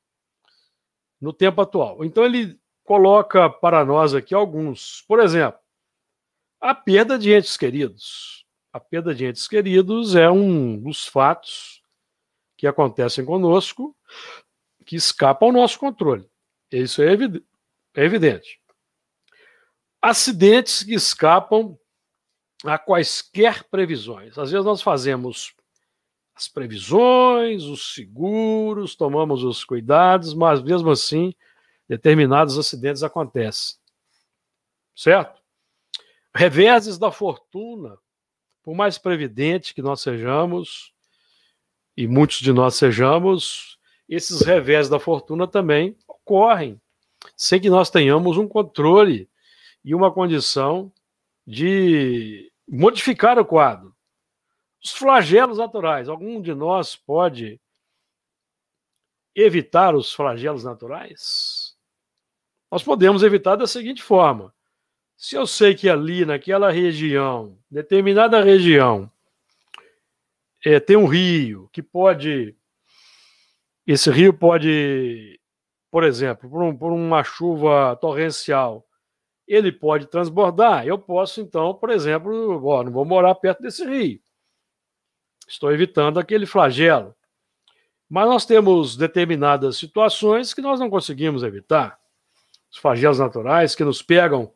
no 1.21 1.33
tempo 1.33 1.61
atual. 1.61 2.05
Então 2.05 2.25
ele 2.25 2.59
coloca 2.83 3.49
para 3.49 3.85
nós 3.85 4.15
aqui 4.15 4.35
alguns, 4.35 5.03
por 5.09 5.21
exemplo, 5.21 5.59
a 6.61 6.75
perda 6.75 7.19
de 7.19 7.33
entes 7.33 7.57
queridos. 7.57 8.45
A 8.73 8.81
perda 8.81 9.15
de 9.15 9.27
entes 9.27 9.47
queridos 9.47 10.17
é 10.17 10.31
um 10.31 10.81
dos 10.81 11.07
fatos 11.07 11.83
que 12.57 12.67
acontecem 12.67 13.25
conosco 13.25 13.97
que 14.85 14.97
escapa 14.97 15.45
ao 15.45 15.53
nosso 15.53 15.79
controle. 15.79 16.29
Isso 16.71 17.03
é, 17.03 17.09
é 17.13 18.05
evidente. 18.05 18.61
Acidentes 20.01 20.83
que 20.83 20.95
escapam 20.95 21.79
a 22.65 22.79
quaisquer 22.79 23.65
previsões. 23.65 24.39
Às 24.39 24.51
vezes 24.51 24.65
nós 24.65 24.81
fazemos 24.81 25.55
as 26.35 26.49
previsões, 26.49 27.65
os 27.65 27.95
seguros, 27.95 28.97
tomamos 28.97 29.45
os 29.45 29.65
cuidados, 29.65 30.35
mas 30.35 30.63
mesmo 30.63 30.91
assim, 30.91 31.33
determinados 31.89 32.59
acidentes 32.59 33.03
acontecem. 33.03 33.77
Certo? 34.97 35.41
Reveses 36.35 36.99
da 36.99 37.13
fortuna, 37.13 37.97
por 38.63 38.75
mais 38.75 38.99
previdente 38.99 39.75
que 39.75 39.83
nós 39.83 40.01
sejamos, 40.01 40.93
e 41.97 42.09
muitos 42.09 42.39
de 42.39 42.53
nós 42.53 42.75
sejamos, 42.75 43.79
esses 44.09 44.41
revés 44.41 44.89
da 44.89 44.99
fortuna 44.99 45.47
também 45.47 45.97
ocorrem, 46.09 46.81
sem 47.37 47.61
que 47.61 47.71
nós 47.71 47.91
tenhamos 47.91 48.37
um 48.37 48.49
controle 48.49 49.29
e 49.85 49.95
uma 49.95 50.13
condição 50.13 50.93
de 51.47 52.51
modificar 52.69 53.39
o 53.39 53.45
quadro. 53.45 53.95
Os 54.83 54.93
flagelos 54.93 55.59
naturais. 55.59 56.09
Algum 56.09 56.41
de 56.41 56.55
nós 56.55 56.95
pode 56.97 57.61
evitar 59.35 59.95
os 59.95 60.13
flagelos 60.13 60.65
naturais? 60.65 61.75
Nós 62.71 62.83
podemos 62.83 63.23
evitar 63.23 63.57
da 63.57 63.67
seguinte 63.67 64.03
forma: 64.03 64.55
se 65.17 65.37
eu 65.37 65.47
sei 65.47 65.75
que 65.75 65.89
ali 65.89 66.25
naquela 66.25 66.71
região, 66.71 67.59
determinada 67.71 68.43
região, 68.43 69.11
é, 70.65 70.81
tem 70.81 70.97
um 70.97 71.07
rio 71.07 71.69
que 71.73 71.83
pode. 71.83 72.57
Esse 73.87 74.11
rio 74.11 74.33
pode, 74.33 75.39
por 75.91 76.05
exemplo, 76.05 76.49
por, 76.49 76.63
um, 76.63 76.77
por 76.77 76.91
uma 76.91 77.23
chuva 77.23 77.97
torrencial, 78.01 78.87
ele 79.47 79.71
pode 79.71 80.07
transbordar. 80.07 80.87
Eu 80.87 80.99
posso, 80.99 81.41
então, 81.41 81.75
por 81.75 81.91
exemplo, 81.91 82.65
ó, 82.67 82.83
não 82.83 82.93
vou 82.93 83.05
morar 83.05 83.35
perto 83.35 83.63
desse 83.63 83.85
rio. 83.85 84.21
Estou 85.47 85.73
evitando 85.73 86.19
aquele 86.19 86.47
flagelo. 86.47 87.15
Mas 88.09 88.29
nós 88.29 88.47
temos 88.47 88.97
determinadas 88.97 89.77
situações 89.77 90.55
que 90.55 90.61
nós 90.61 90.79
não 90.81 90.91
conseguimos 90.91 91.43
evitar. 91.43 91.99
Os 92.71 92.79
flagelos 92.79 93.19
naturais 93.19 93.75
que 93.75 93.85
nos 93.85 94.03
pegam, 94.03 94.53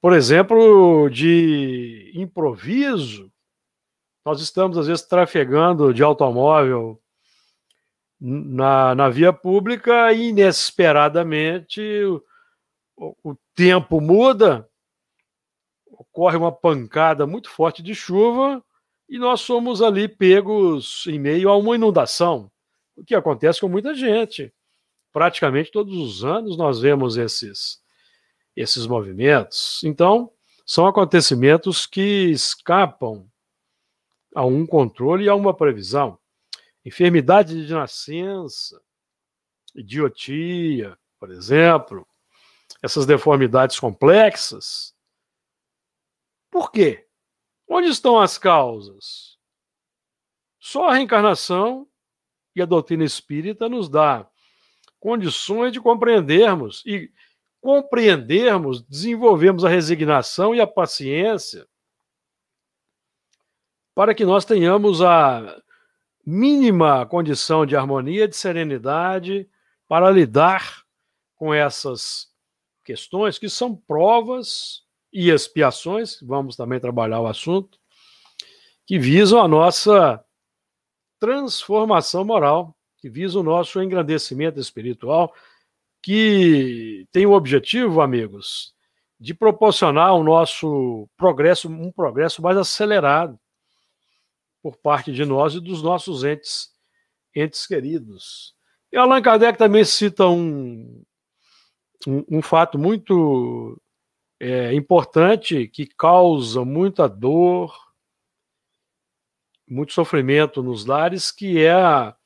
por 0.00 0.12
exemplo, 0.12 1.08
de 1.08 2.12
improviso. 2.14 3.30
Nós 4.24 4.40
estamos, 4.40 4.78
às 4.78 4.86
vezes, 4.86 5.06
trafegando 5.06 5.92
de 5.92 6.02
automóvel 6.02 7.00
na, 8.20 8.94
na 8.94 9.08
via 9.08 9.32
pública 9.32 10.12
e, 10.12 10.28
inesperadamente, 10.28 11.82
o, 12.96 13.36
tempo 13.54 14.00
muda, 14.00 14.68
ocorre 15.90 16.36
uma 16.36 16.52
pancada 16.52 17.26
muito 17.26 17.50
forte 17.50 17.82
de 17.82 17.94
chuva 17.94 18.64
e 19.08 19.18
nós 19.18 19.40
somos 19.40 19.82
ali 19.82 20.08
pegos 20.08 21.06
em 21.06 21.18
meio 21.18 21.48
a 21.48 21.56
uma 21.56 21.74
inundação, 21.74 22.50
o 22.96 23.04
que 23.04 23.14
acontece 23.14 23.60
com 23.60 23.68
muita 23.68 23.94
gente. 23.94 24.52
Praticamente 25.12 25.70
todos 25.70 25.94
os 25.96 26.24
anos 26.24 26.56
nós 26.56 26.80
vemos 26.80 27.16
esses, 27.16 27.82
esses 28.56 28.86
movimentos. 28.86 29.82
Então, 29.84 30.30
são 30.64 30.86
acontecimentos 30.86 31.86
que 31.86 32.30
escapam 32.30 33.26
a 34.34 34.44
um 34.44 34.66
controle 34.66 35.24
e 35.24 35.28
a 35.28 35.34
uma 35.34 35.52
previsão. 35.52 36.18
Enfermidade 36.84 37.66
de 37.66 37.72
nascença, 37.72 38.80
idiotia, 39.74 40.96
por 41.18 41.30
exemplo, 41.30 42.06
essas 42.82 43.06
deformidades 43.06 43.78
complexas. 43.78 44.94
Por 46.50 46.70
quê? 46.72 47.06
Onde 47.68 47.88
estão 47.88 48.20
as 48.20 48.36
causas? 48.36 49.38
Só 50.58 50.88
a 50.88 50.94
reencarnação 50.94 51.88
e 52.54 52.60
a 52.60 52.66
doutrina 52.66 53.04
espírita 53.04 53.68
nos 53.68 53.88
dá 53.88 54.28
condições 55.00 55.72
de 55.72 55.80
compreendermos 55.80 56.82
e 56.84 57.10
compreendermos, 57.60 58.82
desenvolvemos 58.82 59.64
a 59.64 59.68
resignação 59.68 60.54
e 60.54 60.60
a 60.60 60.66
paciência 60.66 61.66
para 63.94 64.14
que 64.14 64.24
nós 64.24 64.44
tenhamos 64.44 65.00
a 65.02 65.60
mínima 66.24 67.06
condição 67.06 67.66
de 67.66 67.76
harmonia, 67.76 68.26
de 68.26 68.36
serenidade 68.36 69.48
para 69.86 70.10
lidar 70.10 70.84
com 71.36 71.52
essas 71.52 72.31
questões 72.92 73.38
que 73.38 73.48
são 73.48 73.74
provas 73.74 74.82
e 75.10 75.30
expiações, 75.30 76.18
vamos 76.20 76.56
também 76.56 76.78
trabalhar 76.78 77.20
o 77.20 77.26
assunto, 77.26 77.78
que 78.86 78.98
visam 78.98 79.40
a 79.40 79.48
nossa 79.48 80.22
transformação 81.18 82.22
moral, 82.22 82.76
que 82.98 83.08
visam 83.08 83.40
o 83.40 83.44
nosso 83.44 83.82
engrandecimento 83.82 84.60
espiritual, 84.60 85.32
que 86.02 87.06
tem 87.10 87.24
o 87.24 87.32
objetivo, 87.32 88.02
amigos, 88.02 88.74
de 89.18 89.32
proporcionar 89.32 90.14
o 90.14 90.22
nosso 90.22 91.08
progresso, 91.16 91.70
um 91.70 91.90
progresso 91.90 92.42
mais 92.42 92.58
acelerado 92.58 93.40
por 94.62 94.76
parte 94.76 95.10
de 95.10 95.24
nós 95.24 95.54
e 95.54 95.60
dos 95.60 95.82
nossos 95.82 96.24
entes, 96.24 96.68
entes 97.34 97.66
queridos. 97.66 98.54
E 98.92 98.98
Allan 98.98 99.22
Kardec 99.22 99.56
também 99.56 99.82
cita 99.82 100.26
um, 100.26 101.02
um, 102.06 102.24
um 102.38 102.42
fato 102.42 102.78
muito 102.78 103.80
é, 104.40 104.74
importante 104.74 105.68
que 105.68 105.86
causa 105.86 106.64
muita 106.64 107.08
dor, 107.08 107.74
muito 109.68 109.92
sofrimento 109.92 110.62
nos 110.62 110.84
lares, 110.84 111.30
que 111.30 111.60
é 111.60 111.72
a, 111.72 112.16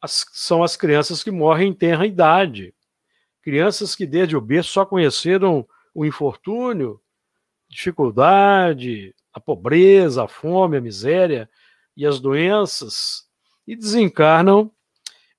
as, 0.00 0.26
são 0.32 0.62
as 0.62 0.76
crianças 0.76 1.22
que 1.22 1.30
morrem 1.30 1.68
em 1.68 1.74
tenra 1.74 2.06
idade. 2.06 2.74
Crianças 3.42 3.94
que 3.94 4.06
desde 4.06 4.36
o 4.36 4.40
berço 4.40 4.72
só 4.72 4.86
conheceram 4.86 5.68
o 5.94 6.06
infortúnio, 6.06 7.00
dificuldade, 7.68 9.14
a 9.32 9.40
pobreza, 9.40 10.24
a 10.24 10.28
fome, 10.28 10.76
a 10.76 10.80
miséria 10.80 11.50
e 11.96 12.06
as 12.06 12.18
doenças 12.18 13.28
e 13.66 13.76
desencarnam 13.76 14.70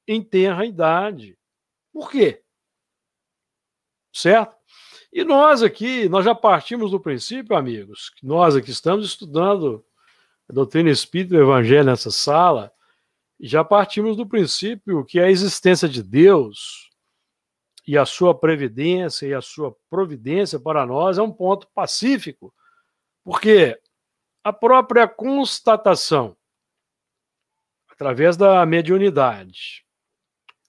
em 0.07 0.21
tenra 0.21 0.65
idade. 0.65 1.37
Por 1.91 2.11
quê? 2.11 2.42
Certo? 4.13 4.55
E 5.11 5.23
nós 5.23 5.61
aqui, 5.61 6.07
nós 6.07 6.23
já 6.23 6.33
partimos 6.33 6.91
do 6.91 6.99
princípio, 6.99 7.55
amigos, 7.55 8.11
nós 8.21 8.55
aqui 8.55 8.71
estamos 8.71 9.05
estudando 9.05 9.83
a 10.49 10.53
doutrina 10.53 10.89
espírita 10.89 11.35
e 11.35 11.37
o 11.37 11.43
evangelho 11.43 11.85
nessa 11.85 12.11
sala, 12.11 12.71
e 13.39 13.47
já 13.47 13.63
partimos 13.63 14.15
do 14.15 14.25
princípio 14.25 15.03
que 15.03 15.19
a 15.19 15.29
existência 15.29 15.89
de 15.89 16.01
Deus 16.01 16.89
e 17.85 17.97
a 17.97 18.05
sua 18.05 18.33
previdência 18.33 19.25
e 19.25 19.33
a 19.33 19.41
sua 19.41 19.75
providência 19.89 20.59
para 20.59 20.85
nós 20.85 21.17
é 21.17 21.21
um 21.21 21.31
ponto 21.31 21.67
pacífico, 21.73 22.53
porque 23.23 23.79
a 24.43 24.53
própria 24.53 25.07
constatação, 25.07 26.35
através 27.89 28.35
da 28.35 28.65
mediunidade, 28.65 29.85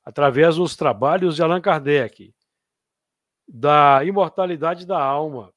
através 0.04 0.57
dos 0.57 0.76
trabalhos 0.76 1.37
de 1.37 1.42
Allan 1.42 1.61
Kardec, 1.61 2.35
da 3.46 4.04
imortalidade 4.04 4.87
da 4.87 5.00
alma, 5.00 5.52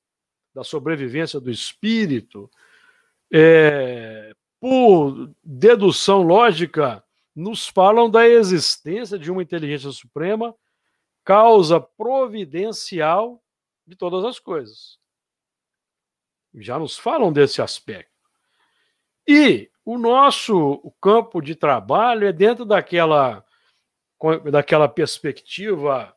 da 0.54 0.64
sobrevivência 0.64 1.40
do 1.40 1.52
espírito, 1.52 2.50
é, 3.32 4.34
por 4.60 5.32
dedução 5.44 6.22
lógica, 6.22 7.04
nos 7.36 7.68
falam 7.68 8.10
da 8.10 8.28
existência 8.28 9.20
de 9.20 9.32
uma 9.32 9.44
inteligência 9.44 9.92
suprema, 9.92 10.56
causa 11.24 11.80
providencial 11.80 13.44
de 13.86 13.96
todas 13.96 14.26
as 14.26 14.40
coisas. 14.40 14.98
Já 16.56 16.80
nos 16.80 16.98
falam 16.98 17.32
desse 17.32 17.62
aspecto. 17.62 18.12
E 19.28 19.70
o 19.86 19.98
nosso 19.98 20.92
campo 21.00 21.42
de 21.42 21.54
trabalho 21.54 22.28
é 22.28 22.32
dentro 22.34 22.66
daquela, 22.66 23.46
daquela 24.52 24.88
perspectiva 24.88 26.17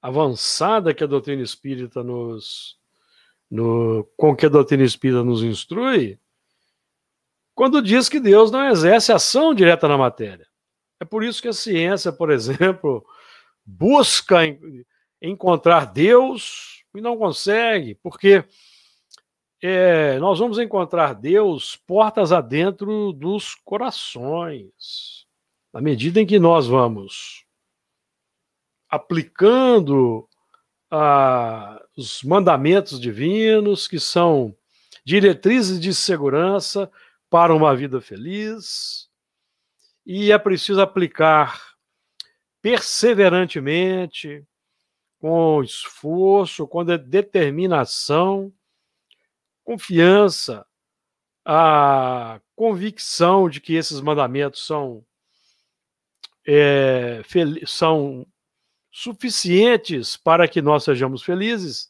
avançada 0.00 0.94
que 0.94 1.02
a 1.02 1.06
doutrina 1.06 1.42
espírita 1.42 2.02
nos, 2.02 2.78
no, 3.50 4.08
com 4.16 4.34
que 4.34 4.46
a 4.46 4.48
doutrina 4.48 4.84
espírita 4.84 5.24
nos 5.24 5.42
instrui, 5.42 6.18
quando 7.54 7.82
diz 7.82 8.08
que 8.08 8.20
Deus 8.20 8.50
não 8.50 8.68
exerce 8.68 9.12
ação 9.12 9.52
direta 9.52 9.88
na 9.88 9.98
matéria. 9.98 10.46
É 11.00 11.04
por 11.04 11.24
isso 11.24 11.42
que 11.42 11.48
a 11.48 11.52
ciência, 11.52 12.12
por 12.12 12.30
exemplo, 12.30 13.04
busca 13.64 14.38
encontrar 15.20 15.86
Deus 15.86 16.84
e 16.94 17.00
não 17.00 17.16
consegue, 17.16 17.94
porque 17.96 18.44
é, 19.60 20.18
nós 20.18 20.38
vamos 20.38 20.58
encontrar 20.58 21.14
Deus 21.14 21.76
portas 21.76 22.32
adentro 22.32 23.12
dos 23.12 23.54
corações. 23.56 25.26
Na 25.72 25.80
medida 25.80 26.20
em 26.20 26.26
que 26.26 26.38
nós 26.38 26.66
vamos 26.66 27.44
aplicando 28.88 30.28
ah, 30.90 31.80
os 31.96 32.22
mandamentos 32.22 32.98
divinos, 33.00 33.86
que 33.86 34.00
são 34.00 34.56
diretrizes 35.04 35.80
de 35.80 35.94
segurança 35.94 36.90
para 37.30 37.54
uma 37.54 37.74
vida 37.74 38.00
feliz, 38.00 39.08
e 40.04 40.32
é 40.32 40.38
preciso 40.38 40.80
aplicar 40.80 41.74
perseverantemente, 42.62 44.44
com 45.20 45.62
esforço, 45.62 46.66
com 46.66 46.84
determinação, 46.84 48.52
confiança, 49.64 50.64
a 51.44 52.40
convicção 52.54 53.48
de 53.48 53.60
que 53.60 53.74
esses 53.74 54.00
mandamentos 54.00 54.64
são, 54.66 55.04
é, 56.46 57.22
são 57.66 58.26
suficientes 58.98 60.16
para 60.16 60.48
que 60.48 60.60
nós 60.60 60.82
sejamos 60.82 61.22
felizes, 61.22 61.88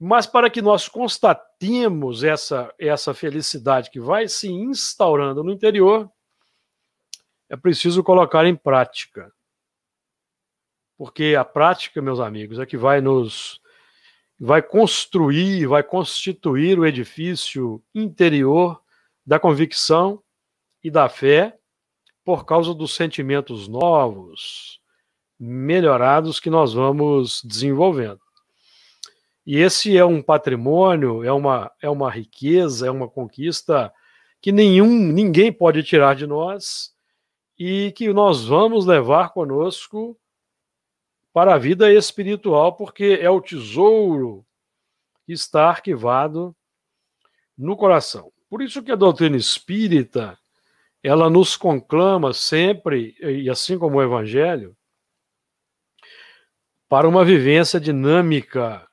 mas 0.00 0.26
para 0.26 0.50
que 0.50 0.60
nós 0.60 0.88
constatemos 0.88 2.24
essa, 2.24 2.74
essa 2.76 3.14
felicidade 3.14 3.88
que 3.88 4.00
vai 4.00 4.26
se 4.26 4.50
instaurando 4.50 5.44
no 5.44 5.52
interior, 5.52 6.10
é 7.48 7.56
preciso 7.56 8.02
colocar 8.02 8.44
em 8.46 8.56
prática. 8.56 9.32
Porque 10.96 11.36
a 11.38 11.44
prática, 11.44 12.02
meus 12.02 12.18
amigos, 12.18 12.58
é 12.58 12.66
que 12.66 12.76
vai 12.76 13.00
nos 13.00 13.60
vai 14.40 14.60
construir, 14.60 15.66
vai 15.66 15.84
constituir 15.84 16.80
o 16.80 16.86
edifício 16.86 17.80
interior 17.94 18.80
da 19.24 19.38
convicção 19.38 20.20
e 20.82 20.90
da 20.90 21.08
fé 21.08 21.56
por 22.24 22.44
causa 22.44 22.74
dos 22.74 22.94
sentimentos 22.94 23.68
novos, 23.68 24.80
melhorados 25.38 26.40
que 26.40 26.50
nós 26.50 26.72
vamos 26.72 27.42
desenvolvendo. 27.44 28.20
E 29.46 29.56
esse 29.56 29.96
é 29.96 30.04
um 30.04 30.20
patrimônio, 30.20 31.24
é 31.24 31.32
uma, 31.32 31.70
é 31.80 31.88
uma 31.88 32.10
riqueza, 32.10 32.86
é 32.86 32.90
uma 32.90 33.08
conquista 33.08 33.92
que 34.40 34.52
nenhum, 34.52 34.86
ninguém 34.88 35.52
pode 35.52 35.82
tirar 35.82 36.14
de 36.14 36.26
nós 36.26 36.92
e 37.58 37.92
que 37.92 38.12
nós 38.12 38.44
vamos 38.44 38.86
levar 38.86 39.30
conosco 39.30 40.18
para 41.32 41.54
a 41.54 41.58
vida 41.58 41.92
espiritual, 41.92 42.76
porque 42.76 43.18
é 43.20 43.30
o 43.30 43.40
tesouro 43.40 44.44
que 45.24 45.32
está 45.32 45.68
arquivado 45.68 46.54
no 47.56 47.76
coração. 47.76 48.32
Por 48.48 48.62
isso 48.62 48.82
que 48.82 48.92
a 48.92 48.96
doutrina 48.96 49.36
espírita, 49.36 50.38
ela 51.02 51.28
nos 51.28 51.56
conclama 51.56 52.32
sempre, 52.32 53.16
e 53.20 53.48
assim 53.50 53.78
como 53.78 53.98
o 53.98 54.02
evangelho, 54.02 54.76
para 56.88 57.08
uma 57.08 57.24
vivência 57.24 57.78
dinâmica, 57.78 58.88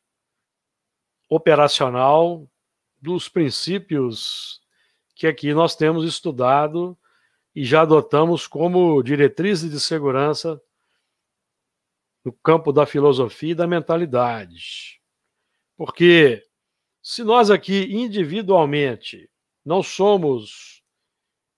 operacional 1.30 2.48
dos 3.02 3.30
princípios 3.30 4.62
que 5.16 5.26
aqui 5.26 5.54
nós 5.54 5.76
temos 5.76 6.04
estudado 6.06 6.98
e 7.56 7.64
já 7.64 7.82
adotamos 7.82 8.48
como 8.48 9.02
diretrizes 9.02 9.72
de 9.72 9.80
segurança 9.80 10.62
no 12.24 12.34
campo 12.34 12.74
da 12.74 12.86
filosofia 12.86 13.52
e 13.52 13.56
da 13.56 13.66
mentalidade. 13.66 15.00
Porque 15.78 16.44
se 17.02 17.24
nós 17.24 17.50
aqui 17.50 17.84
individualmente 17.96 19.30
não 19.64 19.82
somos 19.82 20.84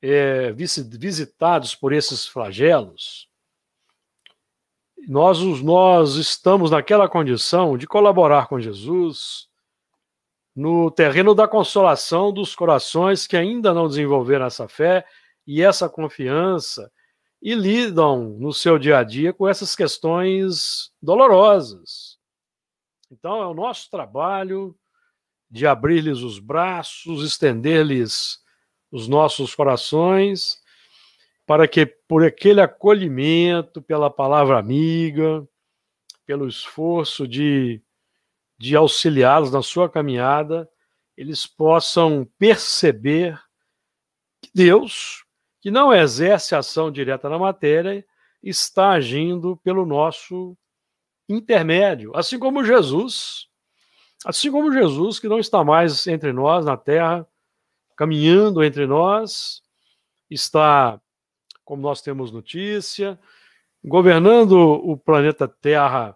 é, 0.01 0.51
visitados 0.51 1.73
por 1.73 1.93
esses 1.93 2.27
flagelos, 2.27 3.26
nós, 5.07 5.39
nós 5.61 6.15
estamos 6.15 6.71
naquela 6.71 7.07
condição 7.07 7.77
de 7.77 7.85
colaborar 7.85 8.47
com 8.47 8.59
Jesus 8.59 9.47
no 10.55 10.89
terreno 10.89 11.35
da 11.35 11.47
consolação 11.47 12.33
dos 12.33 12.55
corações 12.55 13.27
que 13.27 13.37
ainda 13.37 13.73
não 13.73 13.87
desenvolveram 13.87 14.45
essa 14.45 14.67
fé 14.67 15.05
e 15.45 15.61
essa 15.61 15.87
confiança 15.87 16.91
e 17.41 17.53
lidam 17.53 18.35
no 18.39 18.51
seu 18.51 18.79
dia 18.79 18.97
a 18.97 19.03
dia 19.03 19.31
com 19.31 19.47
essas 19.47 19.75
questões 19.75 20.91
dolorosas. 21.01 22.17
Então, 23.11 23.41
é 23.41 23.45
o 23.45 23.53
nosso 23.53 23.89
trabalho 23.89 24.75
de 25.49 25.65
abrir-lhes 25.65 26.19
os 26.19 26.39
braços, 26.39 27.23
estender-lhes 27.23 28.39
os 28.91 29.07
nossos 29.07 29.55
corações, 29.55 30.61
para 31.47 31.65
que, 31.65 31.85
por 31.85 32.25
aquele 32.25 32.59
acolhimento, 32.59 33.81
pela 33.81 34.09
palavra 34.09 34.59
amiga, 34.59 35.47
pelo 36.25 36.45
esforço 36.45 37.25
de, 37.25 37.81
de 38.59 38.75
auxiliá-los 38.75 39.49
na 39.49 39.63
sua 39.63 39.89
caminhada, 39.89 40.69
eles 41.15 41.47
possam 41.47 42.29
perceber 42.37 43.41
que 44.41 44.51
Deus, 44.53 45.23
que 45.61 45.71
não 45.71 45.93
exerce 45.93 46.53
ação 46.53 46.91
direta 46.91 47.29
na 47.29 47.39
matéria, 47.39 48.05
está 48.43 48.89
agindo 48.89 49.55
pelo 49.63 49.85
nosso 49.85 50.55
intermédio, 51.29 52.11
assim 52.13 52.37
como 52.37 52.63
Jesus, 52.63 53.47
assim 54.25 54.51
como 54.51 54.73
Jesus 54.73 55.17
que 55.17 55.29
não 55.29 55.39
está 55.39 55.63
mais 55.63 56.07
entre 56.07 56.33
nós 56.33 56.65
na 56.65 56.75
terra, 56.75 57.25
caminhando 57.95 58.61
entre 58.61 58.85
nós, 58.85 59.61
está, 60.29 61.01
como 61.67 61.81
nós 61.81 62.01
temos 62.01 62.31
notícia, 62.31 63.19
governando 63.83 64.53
o 64.53 64.95
planeta 64.95 65.49
Terra 65.49 66.15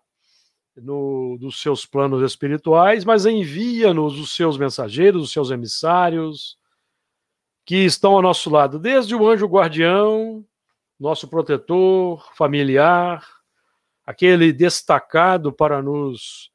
no, 0.78 1.38
dos 1.38 1.62
seus 1.62 1.86
planos 1.86 2.24
espirituais, 2.24 3.04
mas 3.04 3.26
envia-nos 3.26 4.18
os 4.18 4.34
seus 4.34 4.58
mensageiros, 4.58 5.22
os 5.22 5.32
seus 5.34 5.52
emissários, 5.52 6.58
que 7.66 7.84
estão 7.84 8.14
ao 8.14 8.22
nosso 8.22 8.50
lado, 8.50 8.80
desde 8.80 9.14
o 9.14 9.28
anjo 9.28 9.46
guardião, 9.46 10.46
nosso 10.98 11.28
protetor 11.28 12.34
familiar, 12.34 13.28
aquele 14.06 14.54
destacado 14.54 15.52
para 15.52 15.82
nos 15.82 16.50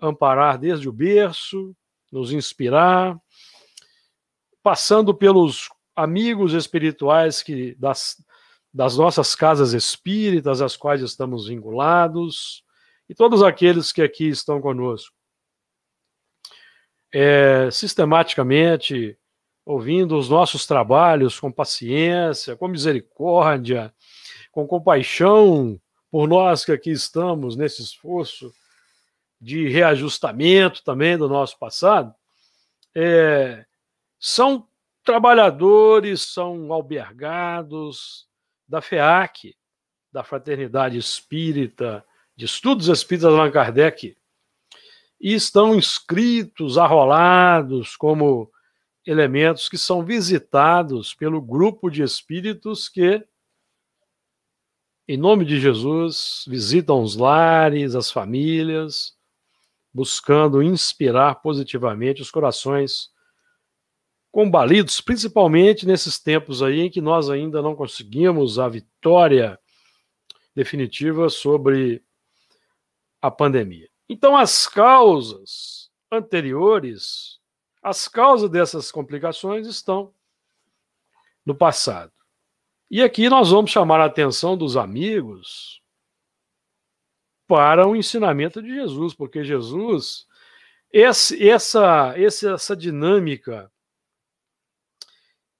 amparar 0.00 0.58
desde 0.58 0.88
o 0.88 0.92
berço, 0.92 1.76
nos 2.10 2.32
inspirar, 2.32 3.14
passando 4.62 5.12
pelos 5.12 5.68
amigos 5.94 6.54
espirituais 6.54 7.42
que 7.42 7.74
das, 7.74 8.16
das 8.72 8.96
nossas 8.96 9.34
casas 9.34 9.72
espíritas, 9.72 10.60
às 10.60 10.76
quais 10.76 11.00
estamos 11.00 11.48
vinculados, 11.48 12.64
e 13.08 13.14
todos 13.14 13.42
aqueles 13.42 13.92
que 13.92 14.02
aqui 14.02 14.28
estão 14.28 14.60
conosco. 14.60 15.14
É, 17.12 17.70
sistematicamente 17.70 19.18
ouvindo 19.64 20.16
os 20.16 20.28
nossos 20.28 20.66
trabalhos 20.66 21.40
com 21.40 21.50
paciência, 21.50 22.56
com 22.56 22.68
misericórdia, 22.68 23.94
com 24.50 24.66
compaixão 24.66 25.80
por 26.10 26.26
nós 26.26 26.64
que 26.64 26.72
aqui 26.72 26.90
estamos 26.90 27.56
nesse 27.56 27.82
esforço 27.82 28.52
de 29.40 29.68
reajustamento 29.68 30.82
também 30.82 31.16
do 31.16 31.28
nosso 31.28 31.58
passado, 31.58 32.14
é, 32.94 33.64
são 34.18 34.66
trabalhadores, 35.04 36.22
são 36.22 36.72
albergados 36.72 38.27
da 38.68 38.82
FEAC, 38.82 39.56
da 40.12 40.22
Fraternidade 40.22 40.98
Espírita, 40.98 42.04
de 42.36 42.44
Estudos 42.44 42.88
Espíritas 42.88 43.32
Allan 43.32 43.50
Kardec, 43.50 44.16
e 45.20 45.34
estão 45.34 45.74
inscritos, 45.74 46.78
arrolados 46.78 47.96
como 47.96 48.50
elementos 49.04 49.68
que 49.68 49.78
são 49.78 50.04
visitados 50.04 51.14
pelo 51.14 51.40
grupo 51.40 51.90
de 51.90 52.02
espíritos 52.02 52.88
que, 52.88 53.24
em 55.08 55.16
nome 55.16 55.44
de 55.44 55.58
Jesus, 55.58 56.44
visitam 56.46 57.02
os 57.02 57.16
lares, 57.16 57.94
as 57.94 58.10
famílias, 58.10 59.16
buscando 59.92 60.62
inspirar 60.62 61.36
positivamente 61.36 62.20
os 62.20 62.30
corações 62.30 63.10
combalidos, 64.38 65.00
principalmente 65.00 65.84
nesses 65.84 66.16
tempos 66.16 66.62
aí 66.62 66.82
em 66.82 66.88
que 66.88 67.00
nós 67.00 67.28
ainda 67.28 67.60
não 67.60 67.74
conseguimos 67.74 68.56
a 68.56 68.68
vitória 68.68 69.58
definitiva 70.54 71.28
sobre 71.28 72.04
a 73.20 73.32
pandemia. 73.32 73.90
Então, 74.08 74.36
as 74.36 74.68
causas 74.68 75.90
anteriores 76.08 77.40
as 77.82 78.06
causas 78.06 78.48
dessas 78.48 78.92
complicações 78.92 79.66
estão 79.66 80.14
no 81.44 81.52
passado. 81.52 82.12
E 82.88 83.02
aqui 83.02 83.28
nós 83.28 83.50
vamos 83.50 83.72
chamar 83.72 83.98
a 83.98 84.04
atenção 84.04 84.56
dos 84.56 84.76
amigos 84.76 85.82
para 87.48 87.88
o 87.88 87.96
ensinamento 87.96 88.62
de 88.62 88.72
Jesus, 88.72 89.14
porque 89.14 89.42
Jesus, 89.42 90.28
esse, 90.92 91.48
essa, 91.48 92.14
essa 92.16 92.76
dinâmica 92.76 93.68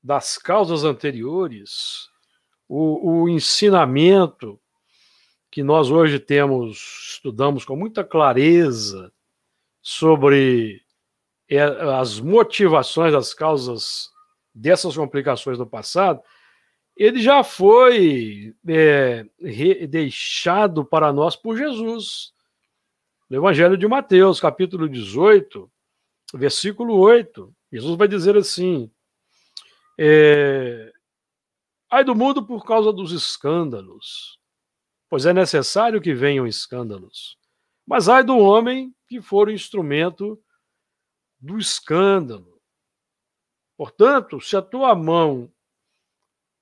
das 0.08 0.38
causas 0.38 0.84
anteriores, 0.84 2.08
o, 2.66 3.24
o 3.24 3.28
ensinamento 3.28 4.58
que 5.50 5.62
nós 5.62 5.90
hoje 5.90 6.18
temos, 6.18 7.10
estudamos 7.10 7.62
com 7.62 7.76
muita 7.76 8.02
clareza 8.02 9.12
sobre 9.82 10.80
é, 11.46 11.60
as 11.60 12.20
motivações, 12.20 13.12
as 13.12 13.34
causas 13.34 14.08
dessas 14.54 14.96
complicações 14.96 15.58
do 15.58 15.66
passado, 15.66 16.22
ele 16.96 17.20
já 17.20 17.44
foi 17.44 18.56
é, 18.66 19.26
deixado 19.90 20.86
para 20.86 21.12
nós 21.12 21.36
por 21.36 21.54
Jesus. 21.54 22.32
No 23.28 23.36
Evangelho 23.36 23.76
de 23.76 23.86
Mateus, 23.86 24.40
capítulo 24.40 24.88
18, 24.88 25.70
versículo 26.32 26.96
8, 26.96 27.54
Jesus 27.70 27.94
vai 27.98 28.08
dizer 28.08 28.38
assim: 28.38 28.90
é, 29.98 30.92
Ai 31.90 32.04
do 32.04 32.14
mundo 32.14 32.44
por 32.44 32.66
causa 32.66 32.92
dos 32.92 33.12
escândalos, 33.12 34.38
pois 35.08 35.24
é 35.24 35.32
necessário 35.32 36.02
que 36.02 36.12
venham 36.12 36.46
escândalos. 36.46 37.38
Mas 37.86 38.10
ai 38.10 38.22
do 38.22 38.36
homem 38.36 38.94
que 39.06 39.22
for 39.22 39.48
o 39.48 39.52
instrumento 39.52 40.38
do 41.40 41.58
escândalo. 41.58 42.60
Portanto, 43.74 44.38
se 44.38 44.54
a 44.54 44.60
tua 44.60 44.94
mão 44.94 45.50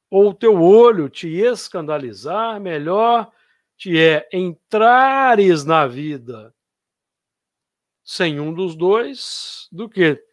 ou 0.09 0.31
o 0.31 0.35
teu 0.35 0.63
olho 0.63 1.09
te 1.09 1.29
escandalizar, 1.29 2.61
melhor 2.61 3.33
te 3.77 3.99
é 3.99 4.29
entrares 4.33 5.65
na 5.65 5.89
vida 5.89 6.55
sem 8.05 8.39
um 8.39 8.55
dos 8.55 8.77
dois 8.77 9.67
do 9.73 9.89
que 9.89 10.25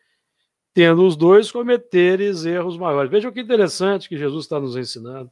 tendo 0.73 1.05
os 1.05 1.15
dois 1.15 1.51
cometeres 1.51 2.45
erros 2.45 2.77
maiores. 2.77 3.11
Veja 3.11 3.31
que 3.31 3.39
interessante 3.39 4.09
que 4.09 4.17
Jesus 4.17 4.45
está 4.45 4.59
nos 4.59 4.75
ensinando. 4.75 5.31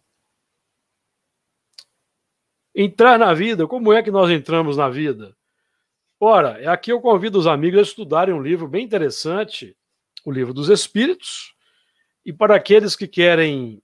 Entrar 2.73 3.17
na 3.17 3.33
vida, 3.33 3.67
como 3.67 3.91
é 3.91 4.01
que 4.01 4.11
nós 4.11 4.29
entramos 4.29 4.77
na 4.77 4.87
vida? 4.87 5.35
Ora, 6.19 6.71
aqui 6.71 6.91
eu 6.91 7.01
convido 7.01 7.39
os 7.39 7.47
amigos 7.47 7.79
a 7.79 7.81
estudarem 7.81 8.33
um 8.33 8.41
livro 8.41 8.67
bem 8.67 8.85
interessante, 8.85 9.75
o 10.23 10.31
Livro 10.31 10.53
dos 10.53 10.69
Espíritos, 10.69 11.55
e 12.23 12.31
para 12.31 12.55
aqueles 12.55 12.95
que 12.95 13.07
querem 13.07 13.81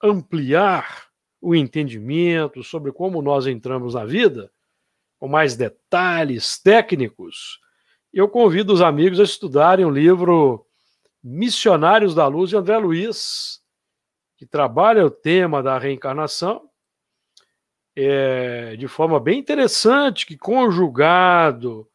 ampliar 0.00 1.08
o 1.40 1.54
entendimento 1.54 2.62
sobre 2.62 2.92
como 2.92 3.20
nós 3.20 3.46
entramos 3.46 3.94
na 3.94 4.04
vida, 4.04 4.50
com 5.18 5.28
mais 5.28 5.56
detalhes 5.56 6.58
técnicos, 6.58 7.58
eu 8.12 8.28
convido 8.28 8.72
os 8.72 8.80
amigos 8.80 9.18
a 9.18 9.24
estudarem 9.24 9.84
o 9.84 9.90
livro 9.90 10.63
Missionários 11.26 12.14
da 12.14 12.26
Luz 12.26 12.50
de 12.50 12.56
André 12.56 12.76
Luiz, 12.76 13.62
que 14.36 14.44
trabalha 14.44 15.06
o 15.06 15.10
tema 15.10 15.62
da 15.62 15.78
reencarnação 15.78 16.68
é, 17.96 18.76
de 18.76 18.86
forma 18.88 19.18
bem 19.18 19.38
interessante, 19.38 20.26
que 20.26 20.36
conjugado, 20.36 21.88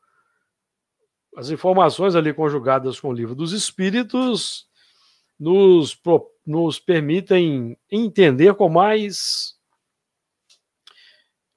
as 1.36 1.52
informações 1.52 2.16
ali 2.16 2.34
conjugadas 2.34 3.00
com 3.00 3.10
o 3.10 3.14
livro 3.14 3.36
dos 3.36 3.52
Espíritos, 3.52 4.68
nos, 5.40 6.00
nos 6.46 6.80
permitem 6.80 7.78
entender 7.92 8.56
com 8.56 8.68
mais 8.68 9.56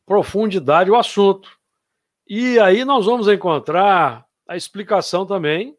profundidade 0.04 0.90
o 0.90 0.96
assunto. 0.96 1.50
E 2.28 2.58
aí 2.58 2.84
nós 2.84 3.06
vamos 3.06 3.28
encontrar 3.28 4.26
a 4.46 4.56
explicação 4.56 5.24
também 5.24 5.76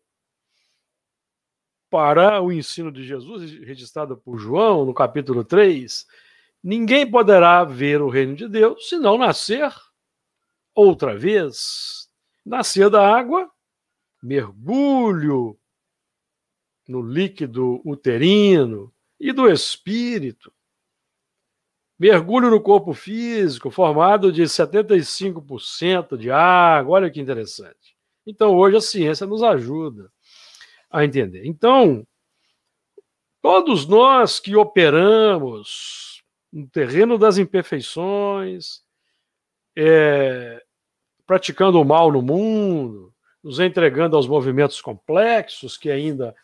para 1.94 2.42
o 2.42 2.52
ensino 2.52 2.92
de 2.92 3.04
Jesus, 3.04 3.52
registrado 3.60 4.18
por 4.18 4.40
João 4.40 4.84
no 4.84 4.96
capítulo 4.96 5.44
3. 5.44 6.08
Ninguém 6.64 7.08
poderá 7.08 7.64
ver 7.64 8.02
o 8.02 8.10
reino 8.10 8.36
de 8.36 8.48
Deus 8.48 8.90
se 8.90 8.98
não 8.98 9.16
nascer 9.16 9.72
outra 10.74 11.16
vez. 11.16 12.10
Nascer 12.44 12.90
da 12.90 13.16
água, 13.16 13.48
mergulho 14.24 15.56
no 16.88 17.00
líquido 17.00 17.80
uterino 17.86 18.92
e 19.20 19.32
do 19.32 19.48
espírito. 19.48 20.52
Mergulho 22.00 22.50
no 22.50 22.60
corpo 22.60 22.96
físico, 22.96 23.70
formado 23.70 24.32
de 24.32 24.42
75% 24.42 26.18
de 26.18 26.32
água. 26.32 26.96
Olha 26.96 27.12
que 27.12 27.22
interessante. 27.22 27.96
Então, 28.26 28.56
hoje 28.56 28.78
a 28.78 28.82
ciência 28.82 29.28
nos 29.28 29.44
ajuda 29.44 30.12
a 30.94 31.04
entender. 31.04 31.46
Então, 31.46 32.06
todos 33.42 33.88
nós 33.88 34.40
que 34.40 34.56
operamos 34.56 36.24
no 36.52 36.70
terreno 36.70 37.18
das 37.18 37.40
imperfeições, 37.40 38.84
é, 39.76 40.64
praticando 41.26 41.82
o 41.82 41.84
mal 41.84 42.12
no 42.12 42.22
mundo, 42.22 43.12
nos 43.44 43.60
entregando 43.60 44.16
aos 44.16 44.28
movimentos 44.28 44.80
complexos 44.80 45.76
que 45.76 45.90
ainda 45.90 46.36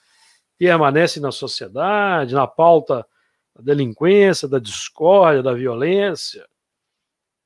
permanecem 0.58 1.22
na 1.22 1.32
sociedade, 1.32 2.34
na 2.34 2.48
pauta 2.48 3.06
da 3.56 3.62
delinquência, 3.62 4.48
da 4.48 4.58
discórdia, 4.58 5.44
da 5.44 5.54
violência, 5.54 6.46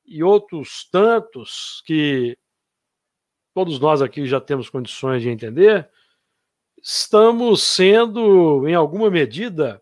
e 0.06 0.24
outros 0.24 0.88
tantos 0.89 1.84
que 1.86 2.38
todos 3.54 3.80
nós 3.80 4.01
aqui 4.01 4.26
já 4.26 4.39
temos 4.39 4.70
condições 4.70 5.22
de 5.22 5.30
entender, 5.30 5.89
estamos 6.84 7.63
sendo, 7.63 8.67
em 8.67 8.75
alguma 8.75 9.09
medida, 9.09 9.81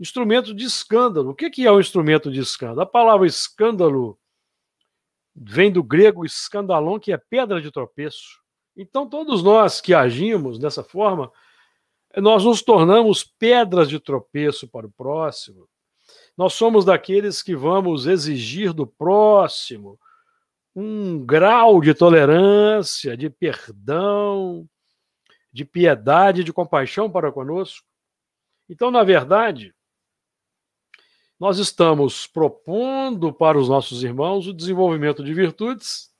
instrumento 0.00 0.54
de 0.54 0.64
escândalo. 0.64 1.30
O 1.30 1.34
que 1.34 1.66
é 1.66 1.70
um 1.70 1.78
instrumento 1.78 2.32
de 2.32 2.40
escândalo? 2.40 2.80
A 2.80 2.86
palavra 2.86 3.26
escândalo 3.26 4.18
vem 5.36 5.70
do 5.70 5.82
grego 5.82 6.24
escandalon, 6.24 6.98
que 6.98 7.12
é 7.12 7.18
pedra 7.18 7.60
de 7.60 7.70
tropeço. 7.70 8.40
Então, 8.74 9.06
todos 9.06 9.42
nós 9.42 9.80
que 9.80 9.92
agimos 9.92 10.58
dessa 10.58 10.82
forma, 10.82 11.30
nós 12.16 12.44
nos 12.44 12.62
tornamos 12.62 13.22
pedras 13.22 13.88
de 13.88 14.00
tropeço 14.00 14.66
para 14.66 14.86
o 14.86 14.90
próximo. 14.90 15.68
Nós 16.36 16.54
somos 16.54 16.84
daqueles 16.84 17.42
que 17.42 17.54
vamos 17.54 18.06
exigir 18.06 18.72
do 18.72 18.86
próximo 18.86 19.98
um 20.74 21.24
grau 21.26 21.80
de 21.80 21.92
tolerância, 21.92 23.16
de 23.16 23.28
perdão, 23.28 24.66
de 25.52 25.64
piedade, 25.64 26.44
de 26.44 26.52
compaixão 26.52 27.10
para 27.10 27.32
conosco. 27.32 27.86
Então, 28.68 28.90
na 28.90 29.02
verdade, 29.02 29.74
nós 31.38 31.58
estamos 31.58 32.26
propondo 32.26 33.32
para 33.32 33.58
os 33.58 33.68
nossos 33.68 34.02
irmãos 34.02 34.46
o 34.46 34.52
desenvolvimento 34.52 35.22
de 35.22 35.32
virtudes, 35.32 36.12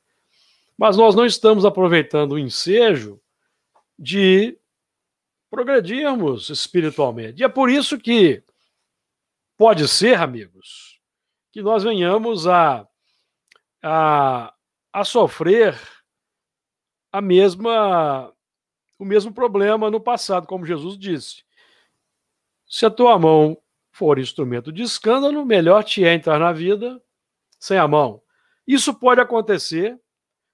mas 0.77 0.97
nós 0.97 1.15
não 1.15 1.27
estamos 1.27 1.65
aproveitando 1.65 2.33
o 2.33 2.39
ensejo 2.39 3.21
de 3.99 4.57
progredirmos 5.51 6.51
espiritualmente. 6.51 7.41
E 7.41 7.45
é 7.45 7.49
por 7.49 7.69
isso 7.69 7.99
que 7.99 8.45
pode 9.57 9.89
ser, 9.89 10.21
amigos, 10.21 11.01
que 11.51 11.61
nós 11.61 11.83
venhamos 11.83 12.47
a, 12.47 12.87
a, 13.83 14.55
a 14.93 15.05
sofrer 15.05 15.77
a 17.11 17.21
mesma 17.21 18.33
o 18.99 19.05
mesmo 19.05 19.33
problema 19.33 19.91
no 19.91 20.01
passado, 20.01 20.47
como 20.47 20.67
Jesus 20.67 20.99
disse. 20.99 21.45
Se 22.67 22.85
a 22.85 22.91
tua 22.91 23.19
mão 23.19 23.57
for 23.91 24.19
instrumento 24.19 24.73
de 24.73 24.83
escândalo, 24.83 25.45
melhor 25.45 25.85
te 25.85 26.05
é 26.05 26.13
entrar 26.13 26.39
na 26.39 26.53
vida 26.53 27.01
sem 27.59 27.79
a 27.79 27.89
mão. 27.89 28.23
Isso 28.67 28.95
pode 28.95 29.21
acontecer, 29.21 29.99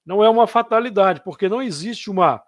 não 0.05 0.23
é 0.23 0.29
uma 0.29 0.47
fatalidade, 0.47 1.21
porque 1.25 1.49
não 1.49 1.61
existe 1.61 2.11
uma 2.11 2.43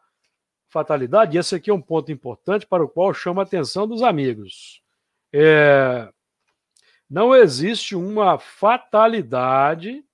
fatalidade, 0.69 1.37
e 1.37 1.41
esse 1.41 1.55
aqui 1.55 1.71
é 1.71 1.75
um 1.75 1.81
ponto 1.81 2.13
importante 2.13 2.67
para 2.67 2.85
o 2.85 2.89
qual 2.89 3.13
chama 3.13 3.43
a 3.43 3.45
atenção 3.45 3.87
dos 3.87 4.03
amigos. 4.03 4.83
É, 5.33 6.09
não 7.09 7.35
existe 7.35 7.95
uma 7.95 8.39
fatalidade 8.39 10.05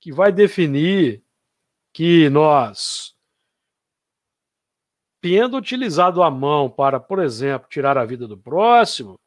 que 0.00 0.12
vai 0.12 0.32
definir 0.32 1.22
que 1.92 2.28
nós 2.30 3.14
tendo 5.20 5.56
utilizado 5.56 6.22
a 6.22 6.30
mão 6.30 6.70
para, 6.70 6.98
por 6.98 7.18
exemplo, 7.18 7.68
tirar 7.68 7.98
a 7.98 8.04
vida 8.04 8.26
do 8.26 8.38
próximo, 8.38 9.20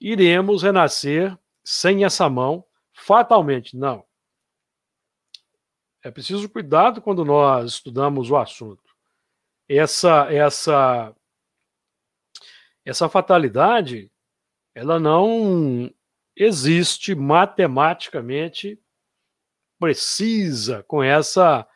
iremos 0.00 0.62
renascer 0.62 1.36
sem 1.64 2.04
essa 2.04 2.28
mão 2.28 2.64
fatalmente. 2.92 3.76
Não. 3.76 4.04
É 6.02 6.10
preciso 6.10 6.48
cuidado 6.48 7.00
quando 7.00 7.24
nós 7.24 7.72
estudamos 7.72 8.30
o 8.30 8.36
assunto. 8.36 8.82
Essa 9.68 10.32
essa 10.32 11.14
essa 12.84 13.08
fatalidade, 13.08 14.10
ela 14.74 14.98
não 14.98 15.92
existe 16.34 17.14
matematicamente 17.14 18.80
precisa 19.78 20.82
com 20.84 21.02
essa 21.02 21.68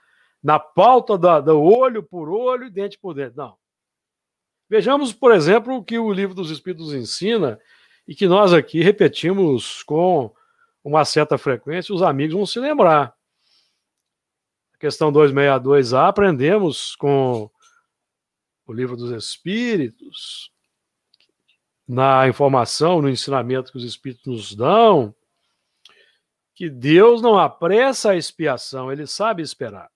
na 0.43 0.59
pauta 0.59 1.17
da, 1.17 1.41
do 1.41 1.63
olho 1.63 2.03
por 2.03 2.29
olho 2.29 2.65
e 2.65 2.71
dente 2.71 2.99
por 2.99 3.15
dente. 3.15 3.37
Não. 3.37 3.57
Vejamos, 4.69 5.13
por 5.13 5.33
exemplo, 5.33 5.77
o 5.77 5.85
que 5.85 5.99
o 5.99 6.13
livro 6.13 6.35
dos 6.35 6.51
Espíritos 6.51 6.93
ensina 6.93 7.61
e 8.09 8.15
que 8.15 8.27
nós 8.27 8.53
aqui 8.53 8.83
repetimos 8.83 9.83
com 9.83 10.35
uma 10.83 11.05
certa 11.05 11.39
frequência, 11.39 11.95
os 11.95 12.03
amigos 12.03 12.35
vão 12.35 12.47
se 12.47 12.59
lembrar. 12.59 13.15
questão 14.81 15.13
262A, 15.13 16.09
aprendemos 16.09 16.97
com 16.97 17.49
o 18.67 18.73
livro 18.73 18.97
dos 18.97 19.13
Espíritos, 19.13 20.51
na 21.87 22.27
informação, 22.27 23.03
no 23.03 23.09
ensinamento 23.09 23.71
que 23.71 23.77
os 23.77 23.85
Espíritos 23.85 24.27
nos 24.27 24.55
dão, 24.55 25.15
que 26.55 26.71
Deus 26.71 27.21
não 27.21 27.39
apressa 27.39 28.13
a 28.13 28.17
expiação, 28.17 28.91
ele 28.91 29.07
sabe 29.07 29.43
esperar. 29.43 29.92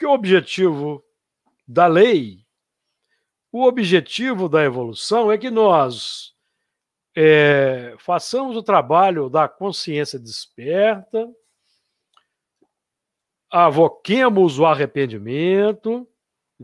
Que 0.00 0.06
o 0.06 0.12
objetivo 0.12 1.04
da 1.68 1.86
lei, 1.86 2.46
o 3.52 3.64
objetivo 3.64 4.48
da 4.48 4.64
evolução 4.64 5.30
é 5.30 5.36
que 5.36 5.50
nós 5.50 6.34
é, 7.14 7.94
façamos 7.98 8.56
o 8.56 8.62
trabalho 8.62 9.28
da 9.28 9.46
consciência 9.46 10.18
desperta, 10.18 11.30
avoquemos 13.50 14.58
o 14.58 14.64
arrependimento 14.64 16.08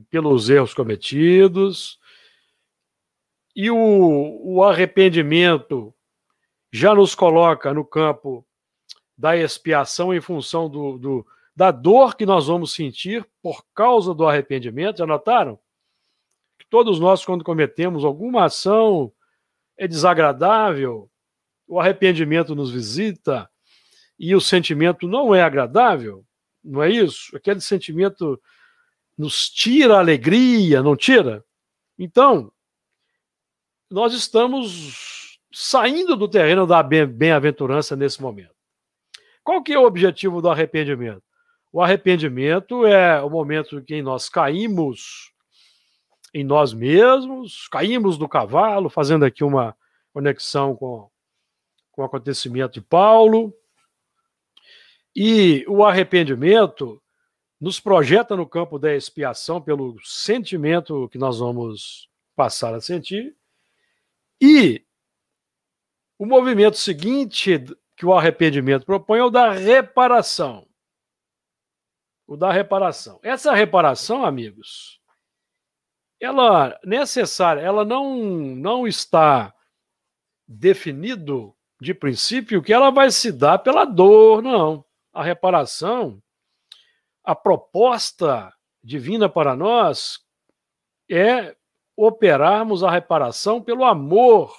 pelos 0.08 0.48
erros 0.48 0.72
cometidos, 0.72 2.00
e 3.54 3.70
o, 3.70 4.40
o 4.42 4.64
arrependimento 4.64 5.94
já 6.72 6.94
nos 6.94 7.14
coloca 7.14 7.74
no 7.74 7.84
campo 7.84 8.46
da 9.14 9.36
expiação 9.36 10.14
em 10.14 10.22
função 10.22 10.70
do, 10.70 10.96
do, 10.96 11.26
da 11.56 11.70
dor 11.70 12.14
que 12.14 12.26
nós 12.26 12.48
vamos 12.48 12.74
sentir 12.74 13.26
por 13.42 13.64
causa 13.74 14.14
do 14.14 14.28
arrependimento. 14.28 14.98
Já 14.98 15.06
notaram? 15.06 15.58
Que 16.58 16.66
todos 16.68 17.00
nós, 17.00 17.24
quando 17.24 17.42
cometemos 17.42 18.04
alguma 18.04 18.44
ação, 18.44 19.10
é 19.76 19.88
desagradável, 19.88 21.10
o 21.66 21.80
arrependimento 21.80 22.54
nos 22.54 22.70
visita 22.70 23.50
e 24.18 24.34
o 24.34 24.40
sentimento 24.40 25.08
não 25.08 25.34
é 25.34 25.42
agradável, 25.42 26.24
não 26.62 26.82
é 26.82 26.90
isso? 26.90 27.34
Aquele 27.34 27.60
sentimento 27.60 28.40
nos 29.16 29.48
tira 29.48 29.96
a 29.96 30.00
alegria, 30.00 30.82
não 30.82 30.94
tira? 30.94 31.42
Então, 31.98 32.52
nós 33.90 34.12
estamos 34.12 35.38
saindo 35.52 36.16
do 36.16 36.28
terreno 36.28 36.66
da 36.66 36.82
bem-aventurança 36.82 37.96
nesse 37.96 38.20
momento. 38.20 38.54
Qual 39.42 39.62
que 39.62 39.72
é 39.72 39.78
o 39.78 39.86
objetivo 39.86 40.42
do 40.42 40.50
arrependimento? 40.50 41.25
O 41.76 41.82
arrependimento 41.82 42.86
é 42.86 43.22
o 43.22 43.28
momento 43.28 43.78
em 43.78 43.84
que 43.84 44.00
nós 44.00 44.30
caímos 44.30 45.30
em 46.32 46.42
nós 46.42 46.72
mesmos, 46.72 47.68
caímos 47.68 48.16
do 48.16 48.26
cavalo, 48.26 48.88
fazendo 48.88 49.26
aqui 49.26 49.44
uma 49.44 49.76
conexão 50.10 50.74
com, 50.74 51.10
com 51.92 52.00
o 52.00 52.04
acontecimento 52.06 52.72
de 52.72 52.80
Paulo. 52.80 53.52
E 55.14 55.66
o 55.68 55.84
arrependimento 55.84 56.98
nos 57.60 57.78
projeta 57.78 58.34
no 58.34 58.48
campo 58.48 58.78
da 58.78 58.94
expiação 58.96 59.60
pelo 59.60 59.98
sentimento 60.02 61.10
que 61.10 61.18
nós 61.18 61.40
vamos 61.40 62.08
passar 62.34 62.74
a 62.74 62.80
sentir. 62.80 63.36
E 64.40 64.82
o 66.18 66.24
movimento 66.24 66.78
seguinte 66.78 67.62
que 67.94 68.06
o 68.06 68.14
arrependimento 68.14 68.86
propõe 68.86 69.18
é 69.18 69.24
o 69.24 69.28
da 69.28 69.52
reparação. 69.52 70.66
O 72.26 72.36
da 72.36 72.50
reparação. 72.50 73.20
Essa 73.22 73.54
reparação, 73.54 74.24
amigos, 74.24 75.00
ela 76.20 76.78
necessária, 76.84 77.60
ela 77.60 77.84
não 77.84 78.16
não 78.16 78.86
está 78.86 79.54
definido 80.46 81.54
de 81.80 81.92
princípio 81.92 82.62
que 82.62 82.72
ela 82.72 82.90
vai 82.90 83.10
se 83.10 83.30
dar 83.30 83.58
pela 83.58 83.84
dor, 83.84 84.42
não. 84.42 84.84
A 85.12 85.22
reparação, 85.22 86.22
a 87.22 87.34
proposta 87.34 88.52
divina 88.82 89.28
para 89.28 89.54
nós 89.54 90.20
é 91.10 91.56
operarmos 91.96 92.82
a 92.82 92.90
reparação 92.90 93.62
pelo 93.62 93.84
amor. 93.84 94.54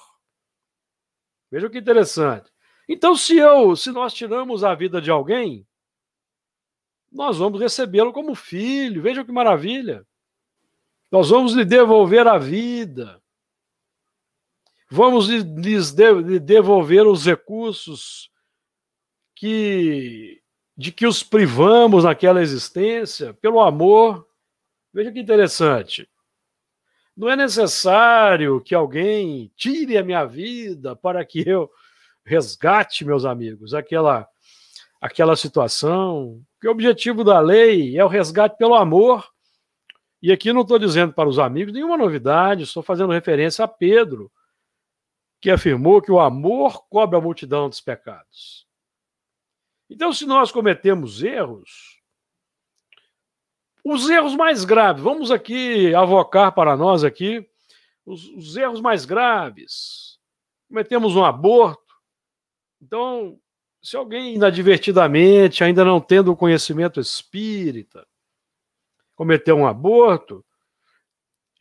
Veja 1.52 1.70
que 1.70 1.78
interessante. 1.78 2.52
Então, 2.90 3.16
se 3.16 3.38
eu, 3.38 3.76
se 3.76 3.92
nós 3.92 4.14
tiramos 4.14 4.64
a 4.64 4.74
vida 4.74 5.02
de 5.02 5.12
alguém, 5.12 5.67
nós 7.18 7.40
vamos 7.40 7.60
recebê-lo 7.60 8.14
como 8.14 8.36
filho. 8.36 9.02
Veja 9.02 9.26
que 9.26 9.32
maravilha. 9.32 10.06
Nós 11.12 11.32
vamos 11.32 11.54
lhe 11.54 11.66
devolver 11.66 12.28
a 12.28 12.38
vida. 12.38 13.20
Vamos 14.88 15.28
lhes 15.28 15.92
devolver 15.92 17.08
os 17.08 17.26
recursos 17.26 18.30
que 19.36 20.42
de 20.78 20.92
que 20.92 21.08
os 21.08 21.24
privamos 21.24 22.04
naquela 22.04 22.40
existência 22.40 23.34
pelo 23.34 23.62
amor. 23.62 24.28
Veja 24.94 25.12
que 25.12 25.20
interessante. 25.20 26.08
Não 27.16 27.28
é 27.28 27.36
necessário 27.36 28.62
que 28.62 28.76
alguém 28.76 29.52
tire 29.56 29.98
a 29.98 30.04
minha 30.04 30.24
vida 30.24 30.96
para 30.96 31.26
que 31.26 31.50
eu 31.50 31.68
resgate, 32.24 33.04
meus 33.04 33.26
amigos, 33.26 33.74
aquela 33.74 34.30
aquela 35.02 35.36
situação. 35.36 36.42
Que 36.60 36.68
o 36.68 36.72
objetivo 36.72 37.24
da 37.24 37.40
lei 37.40 37.98
é 37.98 38.04
o 38.04 38.08
resgate 38.08 38.58
pelo 38.58 38.76
amor. 38.76 39.28
E 40.22 40.32
aqui 40.32 40.52
não 40.52 40.62
estou 40.62 40.80
dizendo 40.80 41.14
para 41.14 41.30
os 41.30 41.38
amigos 41.38 41.74
nenhuma 41.74 41.98
novidade, 41.98 42.64
estou 42.64 42.82
fazendo 42.82 43.14
referência 43.14 43.64
a 43.64 43.68
Pedro, 43.68 44.32
que 45.40 45.52
afirmou 45.52 46.02
que 46.02 46.12
o 46.12 46.20
amor 46.20 46.88
cobre 46.90 47.18
a 47.18 47.22
multidão 47.22 47.70
dos 47.70 47.80
pecados. 47.80 48.68
Então, 49.90 50.12
se 50.12 50.26
nós 50.26 50.52
cometemos 50.52 51.24
erros, 51.24 52.02
os 53.86 54.10
erros 54.10 54.36
mais 54.36 54.66
graves, 54.66 55.02
vamos 55.02 55.32
aqui 55.32 55.94
avocar 55.96 56.54
para 56.54 56.76
nós 56.76 57.04
aqui 57.04 57.48
os, 58.06 58.28
os 58.30 58.58
erros 58.58 58.82
mais 58.82 59.06
graves. 59.06 60.20
Cometemos 60.68 61.16
um 61.16 61.24
aborto. 61.24 61.94
Então, 62.82 63.40
se 63.88 63.96
alguém 63.96 64.36
inadvertidamente, 64.36 65.64
ainda 65.64 65.86
não 65.86 66.02
tendo 66.02 66.30
o 66.30 66.36
conhecimento 66.36 67.00
espírita, 67.00 68.06
cometeu 69.16 69.56
um 69.56 69.66
aborto, 69.66 70.46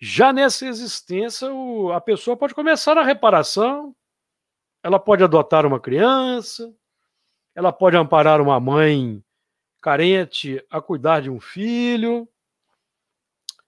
já 0.01 0.33
nessa 0.33 0.67
existência 0.67 1.53
o, 1.53 1.93
a 1.93 2.01
pessoa 2.01 2.37
pode 2.37 2.53
começar 2.53 2.99
a 2.99 3.05
reparação, 3.05 3.95
ela 4.83 4.99
pode 4.99 5.23
adotar 5.23 5.65
uma 5.65 5.79
criança, 5.79 6.75
ela 7.55 7.71
pode 7.71 7.97
amparar 7.97 8.41
uma 8.41 8.59
mãe 8.59 9.25
carente 9.81 10.61
a 10.69 10.81
cuidar 10.81 11.23
de 11.23 11.31
um 11.31 11.39
filho, 11.39 12.29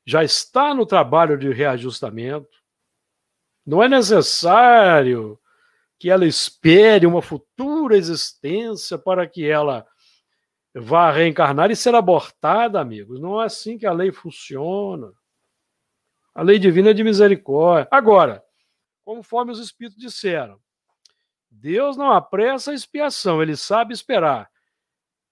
já 0.04 0.24
está 0.24 0.74
no 0.74 0.84
trabalho 0.84 1.38
de 1.38 1.52
reajustamento. 1.52 2.58
Não 3.64 3.80
é 3.80 3.88
necessário 3.88 5.38
que 5.98 6.10
ela 6.10 6.26
espere 6.26 7.06
uma 7.06 7.20
futura 7.20 7.96
existência 7.96 8.96
para 8.96 9.26
que 9.26 9.48
ela 9.48 9.86
vá 10.74 11.10
reencarnar 11.10 11.70
e 11.70 11.76
ser 11.76 11.94
abortada, 11.94 12.80
amigos. 12.80 13.20
Não 13.20 13.40
é 13.42 13.46
assim 13.46 13.76
que 13.76 13.86
a 13.86 13.92
lei 13.92 14.12
funciona. 14.12 15.12
A 16.34 16.42
lei 16.42 16.58
divina 16.58 16.90
é 16.90 16.94
de 16.94 17.02
misericórdia. 17.02 17.88
Agora, 17.90 18.44
conforme 19.04 19.50
os 19.50 19.58
Espíritos 19.58 19.98
disseram, 19.98 20.60
Deus 21.50 21.96
não 21.96 22.12
apressa 22.12 22.70
a 22.70 22.74
expiação, 22.74 23.42
ele 23.42 23.56
sabe 23.56 23.92
esperar 23.92 24.48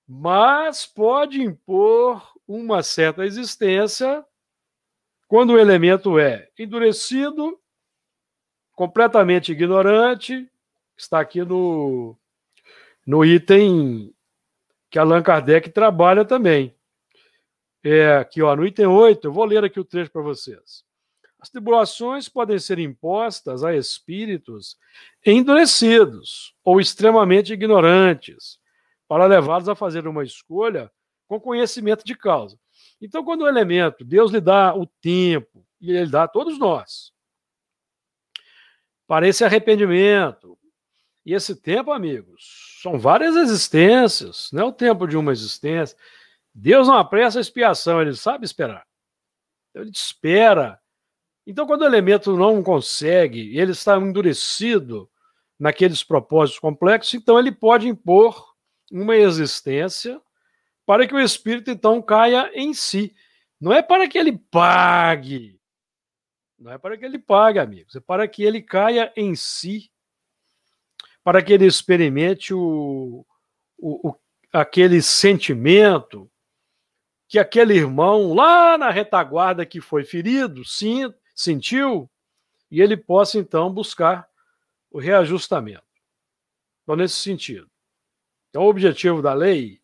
mas 0.06 0.86
pode 0.86 1.42
impor 1.42 2.32
uma 2.46 2.82
certa 2.82 3.24
existência 3.24 4.24
quando 5.26 5.50
o 5.50 5.58
elemento 5.58 6.18
é 6.18 6.48
endurecido, 6.56 7.58
completamente 8.72 9.50
ignorante, 9.50 10.48
está 10.96 11.20
aqui 11.20 11.42
no, 11.42 12.16
no 13.06 13.24
item 13.24 14.14
que 14.90 14.98
Allan 14.98 15.22
Kardec 15.22 15.70
trabalha 15.70 16.24
também. 16.24 16.74
É 17.84 18.16
aqui, 18.16 18.42
ó, 18.42 18.56
no 18.56 18.66
item 18.66 18.86
8, 18.86 19.26
eu 19.26 19.32
vou 19.32 19.44
ler 19.44 19.64
aqui 19.64 19.78
o 19.78 19.84
trecho 19.84 20.10
para 20.10 20.22
vocês. 20.22 20.84
As 21.38 21.50
tribulações 21.50 22.28
podem 22.28 22.58
ser 22.58 22.78
impostas 22.78 23.62
a 23.62 23.74
espíritos 23.76 24.76
endurecidos 25.24 26.54
ou 26.64 26.80
extremamente 26.80 27.52
ignorantes, 27.52 28.58
para 29.06 29.26
levá-los 29.26 29.68
a 29.68 29.74
fazer 29.74 30.08
uma 30.08 30.24
escolha 30.24 30.90
com 31.28 31.40
conhecimento 31.40 32.04
de 32.04 32.16
causa. 32.16 32.58
Então, 33.00 33.24
quando 33.24 33.42
o 33.42 33.48
elemento, 33.48 34.04
Deus 34.04 34.32
lhe 34.32 34.40
dá 34.40 34.74
o 34.74 34.86
tempo, 34.86 35.64
e 35.80 35.92
ele 35.92 36.10
dá 36.10 36.24
a 36.24 36.28
todos 36.28 36.58
nós, 36.58 37.12
para 39.06 39.28
esse 39.28 39.44
arrependimento. 39.44 40.55
E 41.26 41.34
esse 41.34 41.56
tempo, 41.56 41.90
amigos, 41.90 42.78
são 42.80 43.00
várias 43.00 43.34
existências, 43.34 44.48
não 44.52 44.62
é 44.62 44.64
o 44.66 44.72
tempo 44.72 45.08
de 45.08 45.16
uma 45.16 45.32
existência. 45.32 45.98
Deus 46.54 46.86
não 46.86 46.96
apressa 46.96 47.38
a 47.38 47.40
expiação, 47.40 48.00
ele 48.00 48.14
sabe 48.14 48.46
esperar. 48.46 48.86
Então, 49.68 49.82
ele 49.82 49.90
espera. 49.90 50.80
Então, 51.44 51.66
quando 51.66 51.82
o 51.82 51.86
elemento 51.86 52.36
não 52.36 52.62
consegue, 52.62 53.58
ele 53.58 53.72
está 53.72 53.96
endurecido 53.96 55.10
naqueles 55.58 56.04
propósitos 56.04 56.60
complexos, 56.60 57.14
então 57.14 57.40
ele 57.40 57.50
pode 57.50 57.88
impor 57.88 58.54
uma 58.92 59.16
existência 59.16 60.22
para 60.86 61.08
que 61.08 61.14
o 61.14 61.20
espírito 61.20 61.72
então 61.72 62.00
caia 62.00 62.52
em 62.54 62.72
si. 62.72 63.12
Não 63.60 63.72
é 63.72 63.82
para 63.82 64.06
que 64.06 64.16
ele 64.16 64.38
pague. 64.38 65.60
Não 66.56 66.70
é 66.70 66.78
para 66.78 66.96
que 66.96 67.04
ele 67.04 67.18
pague, 67.18 67.58
amigos. 67.58 67.96
É 67.96 68.00
para 68.00 68.28
que 68.28 68.44
ele 68.44 68.62
caia 68.62 69.12
em 69.16 69.34
si. 69.34 69.90
Para 71.26 71.42
que 71.42 71.52
ele 71.52 71.66
experimente 71.66 72.54
o, 72.54 73.26
o, 73.76 74.10
o 74.10 74.14
aquele 74.52 75.02
sentimento 75.02 76.30
que 77.26 77.36
aquele 77.36 77.74
irmão 77.74 78.32
lá 78.32 78.78
na 78.78 78.90
retaguarda 78.90 79.66
que 79.66 79.80
foi 79.80 80.04
ferido 80.04 80.64
sim, 80.64 81.12
sentiu 81.34 82.08
e 82.70 82.80
ele 82.80 82.96
possa 82.96 83.38
então 83.38 83.72
buscar 83.72 84.28
o 84.88 85.00
reajustamento. 85.00 85.82
Então, 86.84 86.94
nesse 86.94 87.16
sentido. 87.16 87.68
Então, 88.48 88.62
o 88.62 88.68
objetivo 88.68 89.20
da 89.20 89.34
lei 89.34 89.82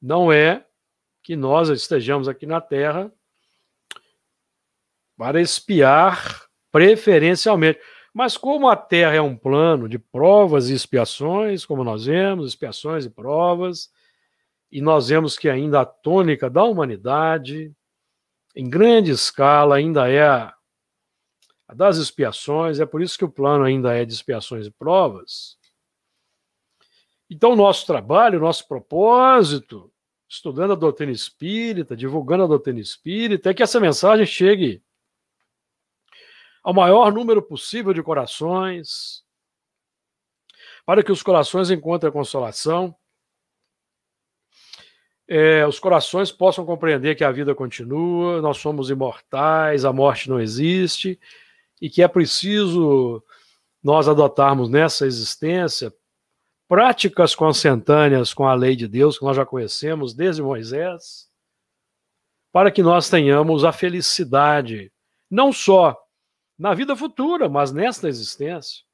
não 0.00 0.32
é 0.32 0.64
que 1.20 1.34
nós 1.34 1.68
estejamos 1.68 2.28
aqui 2.28 2.46
na 2.46 2.60
Terra 2.60 3.12
para 5.16 5.40
espiar 5.40 6.46
preferencialmente. 6.70 7.80
Mas 8.14 8.36
como 8.36 8.68
a 8.68 8.76
Terra 8.76 9.16
é 9.16 9.20
um 9.20 9.36
plano 9.36 9.88
de 9.88 9.98
provas 9.98 10.70
e 10.70 10.72
expiações, 10.72 11.66
como 11.66 11.82
nós 11.82 12.04
vemos, 12.04 12.46
expiações 12.46 13.04
e 13.04 13.10
provas, 13.10 13.90
e 14.70 14.80
nós 14.80 15.08
vemos 15.08 15.36
que 15.36 15.48
ainda 15.48 15.80
a 15.80 15.84
tônica 15.84 16.48
da 16.48 16.62
humanidade, 16.62 17.74
em 18.54 18.70
grande 18.70 19.10
escala, 19.10 19.74
ainda 19.74 20.08
é 20.08 20.22
a, 20.22 20.54
das 21.74 21.96
expiações, 21.96 22.78
é 22.78 22.86
por 22.86 23.02
isso 23.02 23.18
que 23.18 23.24
o 23.24 23.30
plano 23.30 23.64
ainda 23.64 23.92
é 23.92 24.04
de 24.04 24.12
expiações 24.12 24.68
e 24.68 24.70
provas. 24.70 25.58
Então, 27.28 27.56
nosso 27.56 27.84
trabalho, 27.84 28.38
nosso 28.38 28.68
propósito, 28.68 29.92
estudando 30.28 30.72
a 30.72 30.76
doutrina 30.76 31.10
espírita, 31.10 31.96
divulgando 31.96 32.44
a 32.44 32.46
doutrina 32.46 32.78
espírita, 32.78 33.50
é 33.50 33.54
que 33.54 33.62
essa 33.62 33.80
mensagem 33.80 34.24
chegue 34.24 34.83
ao 36.64 36.72
maior 36.72 37.12
número 37.12 37.42
possível 37.42 37.92
de 37.92 38.02
corações, 38.02 39.22
para 40.86 41.02
que 41.02 41.12
os 41.12 41.22
corações 41.22 41.70
encontrem 41.70 42.10
consolação, 42.10 42.96
é, 45.28 45.66
os 45.66 45.78
corações 45.78 46.32
possam 46.32 46.64
compreender 46.64 47.14
que 47.14 47.24
a 47.24 47.30
vida 47.30 47.54
continua, 47.54 48.40
nós 48.40 48.56
somos 48.58 48.88
imortais, 48.88 49.84
a 49.84 49.92
morte 49.92 50.28
não 50.28 50.40
existe, 50.40 51.20
e 51.80 51.90
que 51.90 52.02
é 52.02 52.08
preciso 52.08 53.22
nós 53.82 54.08
adotarmos 54.08 54.70
nessa 54.70 55.06
existência 55.06 55.92
práticas 56.66 57.34
consentâneas 57.34 58.32
com 58.32 58.46
a 58.46 58.54
lei 58.54 58.74
de 58.74 58.88
Deus, 58.88 59.18
que 59.18 59.24
nós 59.24 59.36
já 59.36 59.44
conhecemos 59.44 60.14
desde 60.14 60.42
Moisés, 60.42 61.28
para 62.50 62.70
que 62.70 62.82
nós 62.82 63.10
tenhamos 63.10 63.64
a 63.64 63.72
felicidade, 63.72 64.90
não 65.30 65.52
só 65.52 66.03
na 66.58 66.74
vida 66.74 66.96
futura, 66.96 67.48
mas 67.48 67.72
nesta 67.72 68.08
existência. 68.08 68.84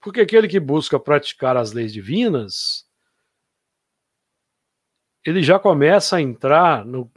Porque 0.00 0.20
aquele 0.20 0.48
que 0.48 0.60
busca 0.60 0.98
praticar 0.98 1.56
as 1.56 1.72
leis 1.72 1.92
divinas, 1.92 2.86
ele 5.24 5.42
já 5.42 5.58
começa 5.58 6.16
a 6.16 6.20
entrar 6.20 6.84
no, 6.84 7.10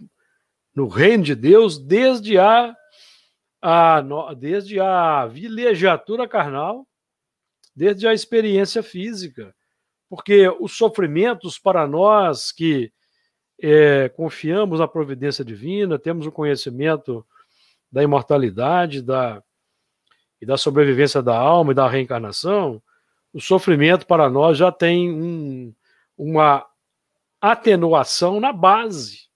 no 0.76 0.88
reino 0.88 1.24
de 1.24 1.36
Deus 1.36 1.78
desde 1.78 2.38
a, 2.38 2.76
a, 3.62 4.02
desde 4.38 4.80
a 4.80 5.26
vilegiatura 5.28 6.28
carnal, 6.28 6.86
desde 7.76 8.08
a 8.08 8.14
experiência 8.14 8.84
física. 8.84 9.56
Porque 10.10 10.48
os 10.60 10.78
sofrimentos 10.78 11.58
para 11.58 11.88
nós 11.88 12.52
que 12.52 12.92
é, 13.62 14.10
confiamos 14.10 14.80
na 14.80 14.88
providência 14.88 15.44
divina, 15.44 15.98
temos 15.98 16.28
o 16.28 16.32
conhecimento 16.32 17.26
da 17.90 18.04
imortalidade, 18.04 19.02
da, 19.02 19.42
e 20.44 20.46
da 20.46 20.58
sobrevivência 20.58 21.22
da 21.22 21.38
alma 21.38 21.72
e 21.72 21.76
da 21.76 21.88
reencarnação, 21.88 22.84
o 23.32 23.40
sofrimento 23.40 24.06
para 24.06 24.30
nós 24.30 24.58
já 24.58 24.72
tem 24.72 25.10
um, 25.10 25.74
uma 26.18 26.68
atenuação 27.42 28.42
na 28.42 28.52
base. 28.52 29.30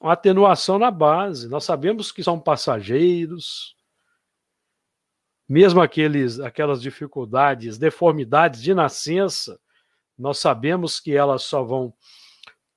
Uma 0.00 0.14
atenuação 0.14 0.76
na 0.76 0.90
base. 0.90 1.48
Nós 1.48 1.62
sabemos 1.62 2.10
que 2.10 2.24
são 2.24 2.38
passageiros, 2.38 3.76
mesmo 5.48 5.80
aqueles, 5.80 6.40
aquelas 6.40 6.82
dificuldades, 6.82 7.78
deformidades 7.78 8.60
de 8.60 8.74
nascença, 8.74 9.60
nós 10.18 10.38
sabemos 10.38 10.98
que 10.98 11.16
elas 11.16 11.44
só 11.44 11.62
vão 11.62 11.94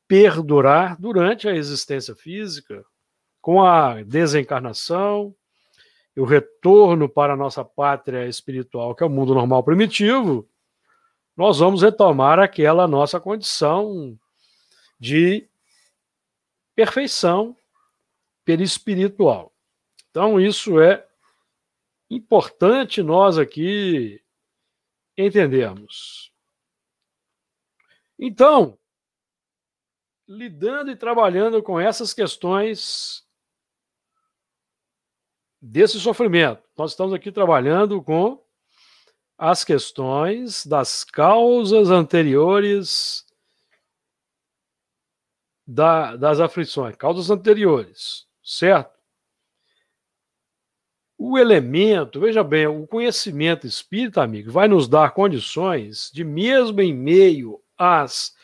perdurar 0.08 0.96
durante 1.02 1.48
a 1.48 1.56
existência 1.56 2.16
física, 2.16 2.86
com 3.42 3.64
a 3.64 4.04
desencarnação, 4.04 5.36
e 6.16 6.22
o 6.22 6.26
retorno 6.26 7.10
para 7.10 7.34
a 7.34 7.38
nossa 7.38 7.64
pátria 7.64 8.28
espiritual, 8.28 8.96
que 8.96 9.04
é 9.04 9.06
o 9.06 9.10
mundo 9.10 9.34
normal 9.34 9.64
primitivo, 9.64 10.48
nós 11.36 11.60
vamos 11.60 11.82
retomar 11.82 12.40
aquela 12.40 12.88
nossa 12.88 13.20
condição 13.20 14.18
de 14.98 15.50
perfeição 16.74 17.56
perispiritual. 18.46 19.54
Então, 20.10 20.40
isso 20.40 20.80
é 20.80 21.06
importante 22.10 23.04
nós 23.04 23.38
aqui 23.38 24.22
entendermos. 25.18 26.32
Então, 28.18 28.78
lidando 30.26 30.92
e 30.92 30.96
trabalhando 30.96 31.62
com 31.62 31.78
essas 31.78 32.14
questões 32.14 33.25
desse 35.66 36.00
sofrimento. 36.00 36.62
Nós 36.78 36.92
estamos 36.92 37.14
aqui 37.14 37.32
trabalhando 37.32 38.02
com 38.02 38.40
as 39.38 39.64
questões 39.64 40.66
das 40.66 41.04
causas 41.04 41.90
anteriores 41.90 43.26
da, 45.68 46.16
das 46.16 46.40
aflições, 46.40 46.96
causas 46.96 47.32
anteriores, 47.32 48.28
certo? 48.44 48.94
O 51.18 51.38
elemento, 51.38 52.20
veja 52.20 52.44
bem, 52.44 52.68
o 52.68 52.86
conhecimento 52.86 53.66
espírita, 53.66 54.22
amigo, 54.22 54.52
vai 54.52 54.68
nos 54.68 54.88
dar 54.88 55.12
condições 55.12 56.12
de, 56.14 56.24
mesmo 56.24 56.80
em 56.82 56.94
meio 56.94 57.60
às 57.78 58.36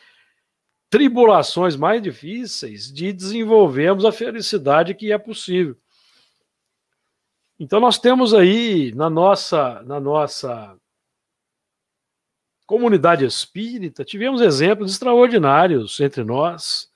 tribulações 0.90 1.76
mais 1.76 2.02
difíceis, 2.02 2.92
de 2.92 3.12
desenvolvermos 3.12 4.04
a 4.04 4.10
felicidade 4.10 4.94
que 4.94 5.12
é 5.12 5.18
possível. 5.18 5.76
Então 7.58 7.80
nós 7.80 7.98
temos 7.98 8.34
aí 8.34 8.92
na 8.94 9.08
nossa 9.08 9.82
na 9.82 10.00
nossa 10.00 10.76
comunidade 12.66 13.24
espírita, 13.24 14.04
tivemos 14.04 14.40
exemplos 14.40 14.92
extraordinários 14.92 16.00
entre 16.00 16.24
nós 16.24 16.90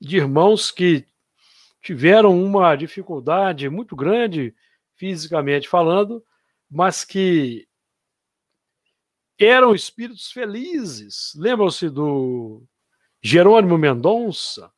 de 0.00 0.16
irmãos 0.18 0.70
que 0.70 1.06
tiveram 1.80 2.42
uma 2.42 2.76
dificuldade 2.76 3.68
muito 3.68 3.96
grande 3.96 4.54
fisicamente 4.94 5.68
falando, 5.68 6.24
mas 6.70 7.04
que 7.04 7.66
eram 9.38 9.74
espíritos 9.74 10.30
felizes. 10.30 11.32
Lembram-se 11.34 11.88
do 11.88 12.62
Jerônimo 13.20 13.78
Mendonça, 13.78 14.70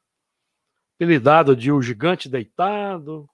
apelidado 0.95 1.57
de 1.57 1.73
O 1.73 1.83
Gigante 1.83 2.29
Deitado, 2.29 3.29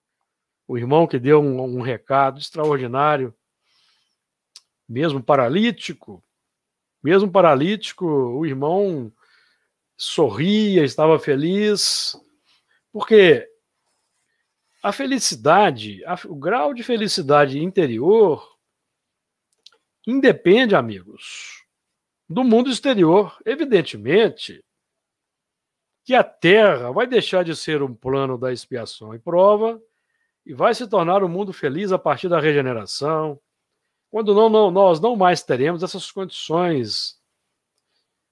o 0.70 0.78
irmão 0.78 1.04
que 1.04 1.18
deu 1.18 1.40
um, 1.40 1.60
um 1.78 1.80
recado 1.80 2.38
extraordinário, 2.38 3.34
mesmo 4.88 5.20
paralítico, 5.20 6.24
mesmo 7.02 7.28
paralítico, 7.28 8.06
o 8.06 8.46
irmão 8.46 9.12
sorria, 9.96 10.84
estava 10.84 11.18
feliz, 11.18 12.16
porque 12.92 13.50
a 14.80 14.92
felicidade, 14.92 16.04
a, 16.04 16.16
o 16.26 16.36
grau 16.36 16.72
de 16.72 16.84
felicidade 16.84 17.58
interior 17.58 18.56
independe, 20.06 20.76
amigos, 20.76 21.64
do 22.28 22.44
mundo 22.44 22.70
exterior. 22.70 23.36
Evidentemente 23.44 24.64
que 26.04 26.14
a 26.14 26.22
Terra 26.22 26.92
vai 26.92 27.08
deixar 27.08 27.42
de 27.42 27.56
ser 27.56 27.82
um 27.82 27.92
plano 27.92 28.38
da 28.38 28.52
expiação 28.52 29.12
e 29.12 29.18
prova 29.18 29.82
e 30.44 30.54
vai 30.54 30.74
se 30.74 30.86
tornar 30.86 31.22
um 31.22 31.28
mundo 31.28 31.52
feliz 31.52 31.92
a 31.92 31.98
partir 31.98 32.28
da 32.28 32.40
regeneração, 32.40 33.40
quando 34.10 34.34
não, 34.34 34.48
não, 34.48 34.70
nós 34.70 35.00
não 35.00 35.14
mais 35.14 35.42
teremos 35.42 35.82
essas 35.82 36.10
condições 36.10 37.20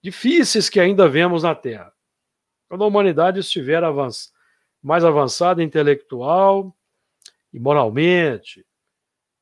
difíceis 0.03 0.69
que 0.69 0.81
ainda 0.81 1.09
vemos 1.09 1.43
na 1.43 1.55
Terra. 1.55 1.93
Quando 2.69 2.85
a 2.85 2.87
humanidade 2.87 3.41
estiver 3.41 3.83
avanç, 3.85 4.31
mais 4.83 5.05
avançada 5.05 5.63
intelectual 5.63 6.77
e 7.53 7.59
moralmente, 7.59 8.67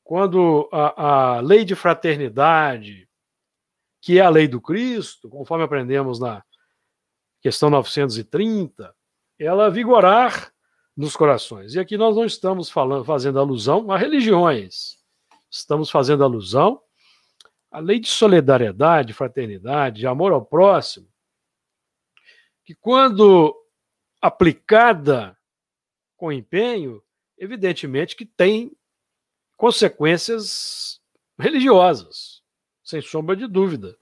quando 0.03 0.69
a, 0.71 1.37
a 1.37 1.39
lei 1.41 1.65
de 1.65 1.75
fraternidade, 1.75 3.09
que 4.01 4.19
é 4.19 4.21
a 4.21 4.29
lei 4.29 4.47
do 4.47 4.61
Cristo, 4.61 5.29
conforme 5.29 5.63
aprendemos 5.63 6.19
na 6.19 6.43
questão 7.41 7.69
930, 7.69 8.95
ela 9.39 9.69
vigorar 9.69 10.51
nos 10.97 11.15
corações. 11.15 11.75
E 11.75 11.79
aqui 11.79 11.95
nós 11.95 12.15
não 12.15 12.25
estamos 12.25 12.71
falando, 12.71 13.05
fazendo 13.05 13.39
alusão 13.39 13.91
a 13.91 13.97
religiões, 13.97 14.97
estamos 15.49 15.91
fazendo 15.91 16.23
alusão 16.23 16.81
à 17.69 17.79
lei 17.79 17.99
de 17.99 18.07
solidariedade, 18.07 19.13
fraternidade, 19.13 19.99
de 19.99 20.07
amor 20.07 20.31
ao 20.31 20.43
próximo, 20.43 21.07
que 22.65 22.73
quando 22.73 23.55
aplicada 24.19 25.37
com 26.17 26.31
empenho, 26.31 27.03
evidentemente 27.37 28.15
que 28.15 28.25
tem 28.25 28.75
consequências 29.55 30.99
religiosas, 31.37 32.41
sem 32.83 33.01
sombra 33.01 33.35
de 33.35 33.47
dúvida. 33.47 33.95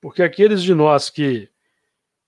Porque 0.00 0.22
aqueles 0.22 0.62
de 0.62 0.74
nós 0.74 1.10
que, 1.10 1.50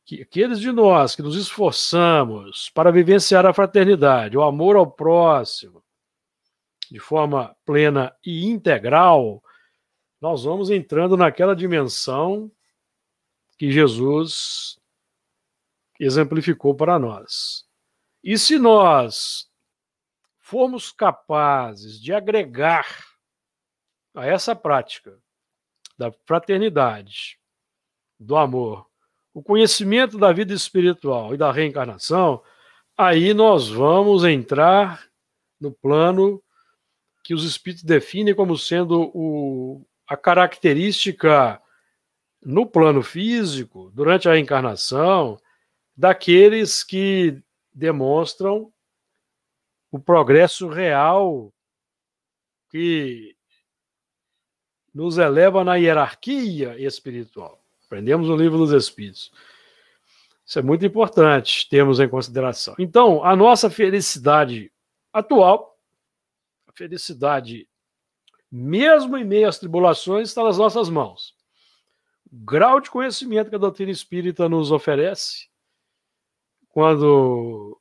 que 0.08 0.22
aqueles 0.22 0.58
de 0.58 0.72
nós 0.72 1.14
que 1.14 1.20
nos 1.20 1.36
esforçamos 1.36 2.70
para 2.70 2.90
vivenciar 2.90 3.44
a 3.44 3.52
fraternidade, 3.52 4.38
o 4.38 4.42
amor 4.42 4.74
ao 4.74 4.90
próximo, 4.90 5.84
de 6.90 6.98
forma 6.98 7.54
plena 7.66 8.16
e 8.24 8.46
integral, 8.46 9.44
nós 10.18 10.44
vamos 10.44 10.70
entrando 10.70 11.14
naquela 11.14 11.54
dimensão 11.54 12.50
que 13.58 13.70
Jesus 13.70 14.80
exemplificou 16.00 16.74
para 16.74 16.98
nós. 16.98 17.68
E 18.24 18.38
se 18.38 18.58
nós 18.58 19.46
formos 20.38 20.90
capazes 20.90 22.00
de 22.00 22.14
agregar 22.14 23.04
a 24.14 24.24
essa 24.24 24.56
prática 24.56 25.20
da 25.98 26.10
fraternidade, 26.24 27.38
do 28.18 28.38
amor, 28.38 28.87
o 29.38 29.42
conhecimento 29.42 30.18
da 30.18 30.32
vida 30.32 30.52
espiritual 30.52 31.32
e 31.32 31.36
da 31.38 31.52
reencarnação, 31.52 32.42
aí 32.96 33.32
nós 33.32 33.68
vamos 33.68 34.24
entrar 34.24 35.08
no 35.60 35.70
plano 35.70 36.42
que 37.22 37.32
os 37.32 37.44
espíritos 37.44 37.84
definem 37.84 38.34
como 38.34 38.58
sendo 38.58 39.12
o, 39.14 39.86
a 40.08 40.16
característica 40.16 41.62
no 42.42 42.66
plano 42.66 43.00
físico, 43.00 43.92
durante 43.94 44.28
a 44.28 44.32
reencarnação, 44.32 45.40
daqueles 45.96 46.82
que 46.82 47.40
demonstram 47.72 48.72
o 49.88 50.00
progresso 50.00 50.66
real 50.68 51.54
que 52.70 53.36
nos 54.92 55.16
eleva 55.16 55.62
na 55.62 55.76
hierarquia 55.76 56.76
espiritual. 56.76 57.57
Aprendemos 57.88 58.28
no 58.28 58.36
livro 58.36 58.58
dos 58.58 58.70
Espíritos. 58.70 59.32
Isso 60.44 60.58
é 60.58 60.62
muito 60.62 60.84
importante 60.84 61.66
termos 61.70 61.98
em 61.98 62.08
consideração. 62.08 62.74
Então, 62.78 63.24
a 63.24 63.34
nossa 63.34 63.70
felicidade 63.70 64.70
atual, 65.10 65.74
a 66.66 66.72
felicidade, 66.72 67.66
mesmo 68.52 69.16
em 69.16 69.24
meio 69.24 69.48
às 69.48 69.58
tribulações, 69.58 70.28
está 70.28 70.44
nas 70.44 70.58
nossas 70.58 70.90
mãos. 70.90 71.34
O 72.30 72.36
grau 72.44 72.78
de 72.78 72.90
conhecimento 72.90 73.48
que 73.48 73.56
a 73.56 73.58
doutrina 73.58 73.90
espírita 73.90 74.50
nos 74.50 74.70
oferece 74.70 75.48
quando 76.68 77.80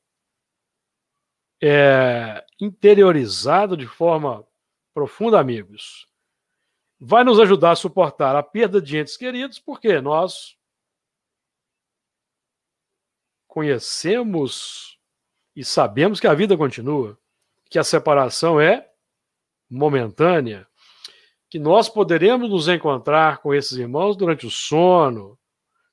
é 1.62 2.46
interiorizado 2.62 3.76
de 3.76 3.88
forma 3.88 4.48
profunda, 4.94 5.38
amigos, 5.38 6.08
vai 7.00 7.24
nos 7.24 7.40
ajudar 7.40 7.72
a 7.72 7.76
suportar 7.76 8.36
a 8.36 8.44
perda 8.44 8.82
de 8.82 8.98
entes 8.98 9.16
queridos, 9.16 9.60
porque 9.60 10.02
nós 10.02 10.58
conhecemos 13.48 14.98
e 15.56 15.64
sabemos 15.64 16.20
que 16.20 16.28
a 16.28 16.34
vida 16.34 16.56
continua, 16.56 17.18
que 17.70 17.80
a 17.80 17.84
separação 17.84 18.60
é 18.60 18.88
momentânea, 19.70 20.68
que 21.50 21.60
nós 21.60 21.90
poderemos 21.90 22.50
nos 22.50 22.68
encontrar 22.68 23.40
com 23.40 23.54
esses 23.54 23.78
irmãos 23.78 24.16
durante 24.16 24.46
o 24.46 24.52
sono. 24.52 25.38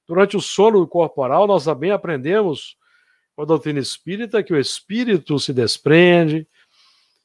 Durante 0.06 0.36
o 0.36 0.40
sono 0.40 0.86
corporal, 0.86 1.46
nós 1.46 1.64
também 1.64 1.90
aprendemos 1.90 2.76
com 3.34 3.42
a 3.42 3.46
doutrina 3.46 3.80
espírita 3.80 4.42
que 4.42 4.52
o 4.52 4.58
espírito 4.58 5.38
se 5.38 5.52
desprende 5.52 6.46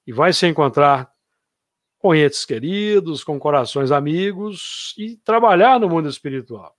e 0.07 0.13
vai 0.13 0.31
se 0.31 0.47
encontrar 0.47 1.11
com 1.99 2.15
entes 2.15 2.45
queridos, 2.45 3.23
com 3.23 3.37
corações 3.37 3.91
amigos 3.91 4.95
e 4.97 5.17
trabalhar 5.17 5.79
no 5.79 5.89
mundo 5.89 6.07
espiritual. 6.07 6.75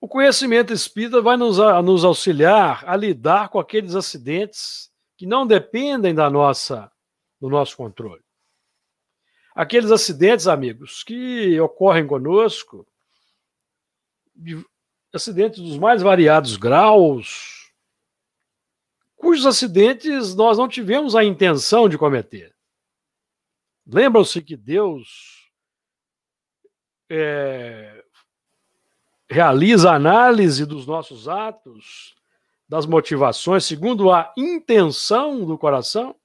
O 0.00 0.08
conhecimento 0.08 0.72
espírita 0.72 1.20
vai 1.20 1.36
nos, 1.36 1.58
nos 1.84 2.04
auxiliar 2.04 2.82
a 2.86 2.96
lidar 2.96 3.50
com 3.50 3.58
aqueles 3.58 3.94
acidentes 3.94 4.90
que 5.16 5.26
não 5.26 5.46
dependem 5.46 6.14
da 6.14 6.30
nossa, 6.30 6.90
do 7.40 7.48
nosso 7.48 7.76
controle. 7.76 8.22
Aqueles 9.54 9.90
acidentes, 9.90 10.46
amigos, 10.46 11.02
que 11.02 11.58
ocorrem 11.60 12.06
conosco 12.06 12.86
acidentes 15.12 15.62
dos 15.62 15.78
mais 15.78 16.02
variados 16.02 16.56
graus, 16.56 17.72
cujos 19.16 19.46
acidentes 19.46 20.34
nós 20.34 20.58
não 20.58 20.68
tivemos 20.68 21.14
a 21.14 21.24
intenção 21.24 21.88
de 21.88 21.98
cometer. 21.98 22.55
Lembram-se 23.86 24.42
que 24.42 24.56
Deus 24.56 25.48
é, 27.08 28.04
realiza 29.28 29.92
análise 29.92 30.66
dos 30.66 30.86
nossos 30.86 31.28
atos, 31.28 32.16
das 32.68 32.84
motivações, 32.84 33.64
segundo 33.64 34.10
a 34.10 34.32
intenção 34.36 35.44
do 35.44 35.56
coração, 35.56 36.16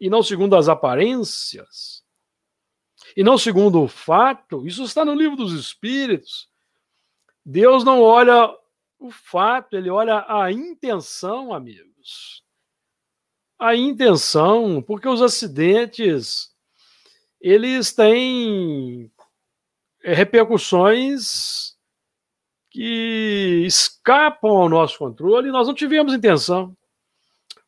e 0.00 0.08
não 0.08 0.22
segundo 0.22 0.54
as 0.54 0.68
aparências, 0.68 2.04
e 3.16 3.24
não 3.24 3.36
segundo 3.36 3.82
o 3.82 3.88
fato. 3.88 4.64
Isso 4.64 4.84
está 4.84 5.04
no 5.04 5.14
livro 5.14 5.36
dos 5.36 5.52
Espíritos. 5.52 6.48
Deus 7.44 7.82
não 7.82 8.00
olha 8.00 8.54
o 8.98 9.10
fato, 9.10 9.76
ele 9.76 9.90
olha 9.90 10.24
a 10.28 10.52
intenção, 10.52 11.52
amigos. 11.52 12.44
A 13.58 13.74
intenção, 13.74 14.82
porque 14.82 15.08
os 15.08 15.22
acidentes 15.22 16.55
eles 17.40 17.92
têm 17.92 19.10
é, 20.02 20.14
repercussões 20.14 21.76
que 22.70 23.64
escapam 23.66 24.50
ao 24.50 24.68
nosso 24.68 24.98
controle 24.98 25.48
e 25.48 25.52
nós 25.52 25.66
não 25.66 25.74
tivemos 25.74 26.12
intenção. 26.12 26.76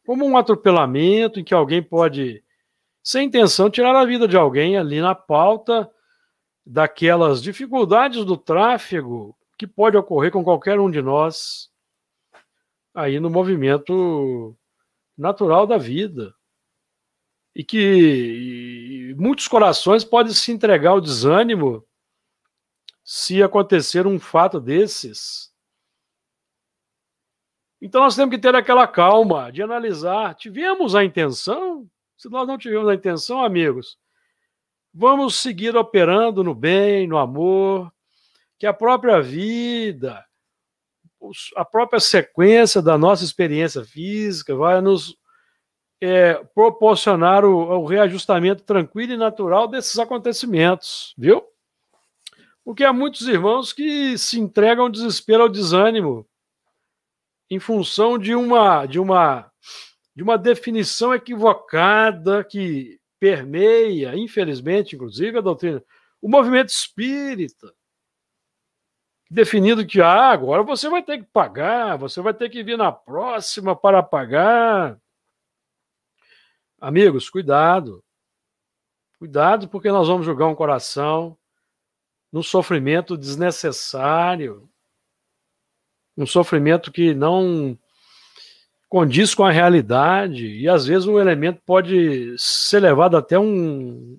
Como 0.04 0.24
um 0.26 0.36
atropelamento 0.36 1.40
em 1.40 1.44
que 1.44 1.54
alguém 1.54 1.82
pode, 1.82 2.42
sem 3.02 3.26
intenção, 3.26 3.70
tirar 3.70 3.94
a 3.96 4.04
vida 4.04 4.28
de 4.28 4.36
alguém 4.36 4.76
ali 4.76 5.00
na 5.00 5.14
pauta 5.14 5.90
daquelas 6.64 7.42
dificuldades 7.42 8.24
do 8.24 8.36
tráfego 8.36 9.36
que 9.58 9.66
pode 9.66 9.96
ocorrer 9.96 10.30
com 10.30 10.44
qualquer 10.44 10.78
um 10.78 10.90
de 10.90 11.02
nós 11.02 11.70
aí 12.94 13.18
no 13.18 13.30
movimento 13.30 14.56
natural 15.16 15.66
da 15.66 15.78
vida. 15.78 16.34
E 17.54 17.64
que 17.64 17.78
muitos 19.18 19.48
corações 19.48 20.04
podem 20.04 20.32
se 20.32 20.52
entregar 20.52 20.90
ao 20.90 21.00
desânimo 21.00 21.84
se 23.04 23.42
acontecer 23.42 24.06
um 24.06 24.18
fato 24.18 24.60
desses. 24.60 25.50
Então 27.80 28.02
nós 28.02 28.14
temos 28.14 28.34
que 28.34 28.40
ter 28.40 28.54
aquela 28.54 28.86
calma 28.86 29.50
de 29.50 29.62
analisar. 29.62 30.34
Tivemos 30.34 30.94
a 30.94 31.04
intenção? 31.04 31.88
Se 32.16 32.28
nós 32.28 32.46
não 32.46 32.58
tivemos 32.58 32.88
a 32.88 32.94
intenção, 32.94 33.42
amigos, 33.44 33.98
vamos 34.92 35.36
seguir 35.36 35.76
operando 35.76 36.44
no 36.44 36.54
bem, 36.54 37.06
no 37.06 37.16
amor, 37.16 37.92
que 38.58 38.66
a 38.66 38.72
própria 38.72 39.22
vida, 39.22 40.24
a 41.56 41.64
própria 41.64 42.00
sequência 42.00 42.82
da 42.82 42.98
nossa 42.98 43.24
experiência 43.24 43.84
física 43.84 44.54
vai 44.54 44.80
nos 44.80 45.16
é, 46.00 46.34
proporcionar 46.54 47.44
o, 47.44 47.56
o, 47.56 47.86
reajustamento 47.86 48.62
tranquilo 48.62 49.12
e 49.12 49.16
natural 49.16 49.66
desses 49.66 49.98
acontecimentos, 49.98 51.14
viu? 51.16 51.42
Porque 52.64 52.84
há 52.84 52.92
muitos 52.92 53.26
irmãos 53.26 53.72
que 53.72 54.16
se 54.18 54.38
entregam 54.38 54.84
ao 54.84 54.90
desespero, 54.90 55.42
ao 55.42 55.48
desânimo, 55.48 56.26
em 57.50 57.58
função 57.58 58.18
de 58.18 58.34
uma, 58.34 58.84
de 58.86 59.00
uma, 59.00 59.50
de 60.14 60.22
uma 60.22 60.36
definição 60.36 61.14
equivocada 61.14 62.44
que 62.44 63.00
permeia, 63.18 64.14
infelizmente, 64.14 64.94
inclusive, 64.94 65.38
a 65.38 65.40
doutrina, 65.40 65.82
o 66.20 66.28
movimento 66.28 66.68
espírita 66.68 67.72
definido 69.30 69.86
que 69.86 70.00
ah, 70.00 70.30
agora 70.30 70.62
você 70.62 70.88
vai 70.88 71.02
ter 71.02 71.18
que 71.18 71.24
pagar, 71.24 71.96
você 71.96 72.20
vai 72.20 72.32
ter 72.32 72.48
que 72.48 72.62
vir 72.62 72.78
na 72.78 72.90
próxima 72.90 73.76
para 73.76 74.02
pagar. 74.02 74.98
Amigos, 76.80 77.28
cuidado. 77.28 78.04
Cuidado, 79.18 79.68
porque 79.68 79.90
nós 79.90 80.06
vamos 80.06 80.24
jogar 80.24 80.46
um 80.46 80.54
coração 80.54 81.36
no 82.32 82.42
sofrimento 82.42 83.16
desnecessário. 83.16 84.70
um 86.16 86.26
sofrimento 86.26 86.92
que 86.92 87.14
não 87.14 87.76
condiz 88.88 89.34
com 89.34 89.44
a 89.44 89.50
realidade 89.50 90.46
e 90.46 90.68
às 90.68 90.86
vezes 90.86 91.06
um 91.06 91.18
elemento 91.18 91.60
pode 91.66 92.36
ser 92.38 92.80
levado 92.80 93.16
até 93.16 93.38
uma 93.38 94.16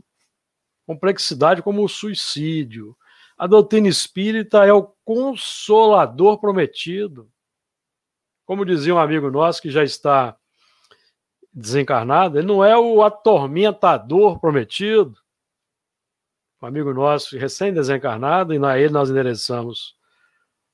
complexidade 0.85 1.61
como 1.61 1.83
o 1.83 1.89
suicídio. 1.89 2.95
A 3.37 3.47
doutrina 3.47 3.87
espírita 3.87 4.65
é 4.65 4.73
o 4.73 4.93
consolador 5.05 6.39
prometido. 6.39 7.31
Como 8.45 8.65
dizia 8.65 8.95
um 8.95 8.99
amigo 8.99 9.31
nosso 9.31 9.61
que 9.61 9.71
já 9.71 9.83
está 9.83 10.37
desencarnado, 11.53 12.37
ele 12.37 12.47
não 12.47 12.63
é 12.63 12.77
o 12.77 13.03
atormentador 13.03 14.39
prometido. 14.39 15.17
Um 16.61 16.67
amigo 16.67 16.93
nosso 16.93 17.37
recém-desencarnado, 17.37 18.53
e 18.53 18.59
na 18.59 18.77
ele 18.77 18.93
nós 18.93 19.09
endereçamos 19.09 19.97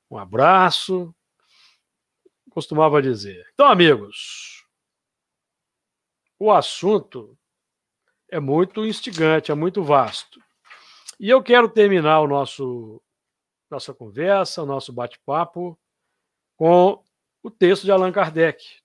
um 0.09 0.17
abraço, 0.17 1.13
costumava 2.49 3.01
dizer. 3.01 3.45
Então, 3.53 3.67
amigos, 3.67 4.65
o 6.39 6.51
assunto 6.51 7.37
é 8.29 8.39
muito 8.39 8.85
instigante, 8.85 9.51
é 9.51 9.55
muito 9.55 9.83
vasto. 9.83 10.39
E 11.19 11.29
eu 11.29 11.41
quero 11.41 11.69
terminar 11.69 12.21
o 12.21 12.27
nosso 12.27 13.01
nossa 13.69 13.93
conversa, 13.93 14.63
o 14.63 14.65
nosso 14.65 14.93
bate-papo 14.93 15.77
com 16.55 17.03
o 17.41 17.49
texto 17.49 17.83
de 17.83 17.91
Allan 17.91 18.11
Kardec. 18.11 18.84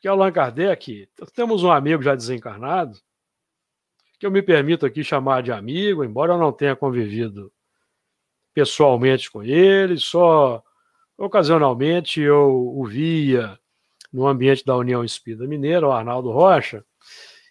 Que 0.00 0.08
Allan 0.08 0.32
Kardec, 0.32 1.08
temos 1.34 1.62
um 1.62 1.70
amigo 1.70 2.02
já 2.02 2.14
desencarnado, 2.14 2.98
que 4.18 4.26
eu 4.26 4.30
me 4.30 4.42
permito 4.42 4.86
aqui 4.86 5.04
chamar 5.04 5.42
de 5.42 5.52
amigo, 5.52 6.04
embora 6.04 6.32
eu 6.32 6.38
não 6.38 6.52
tenha 6.52 6.74
convivido 6.74 7.52
pessoalmente 8.52 9.30
com 9.30 9.42
ele, 9.42 9.98
só 9.98 10.62
ocasionalmente 11.16 12.20
eu 12.20 12.72
o 12.76 12.84
via 12.86 13.58
no 14.12 14.26
ambiente 14.26 14.64
da 14.64 14.76
União 14.76 15.04
Espírita 15.04 15.46
Mineira, 15.46 15.86
o 15.86 15.92
Arnaldo 15.92 16.30
Rocha, 16.30 16.84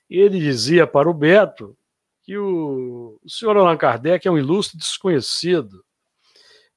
e 0.10 0.20
ele 0.20 0.40
dizia 0.40 0.86
para 0.88 1.10
o 1.10 1.14
Beto 1.14 1.78
que 2.24 2.38
o, 2.38 3.20
o 3.24 3.30
senhor 3.30 3.56
Allan 3.58 3.78
Kardec 3.78 4.28
é 4.28 4.32
um 4.32 4.38
ilustre 4.38 4.78
desconhecido 4.78 5.84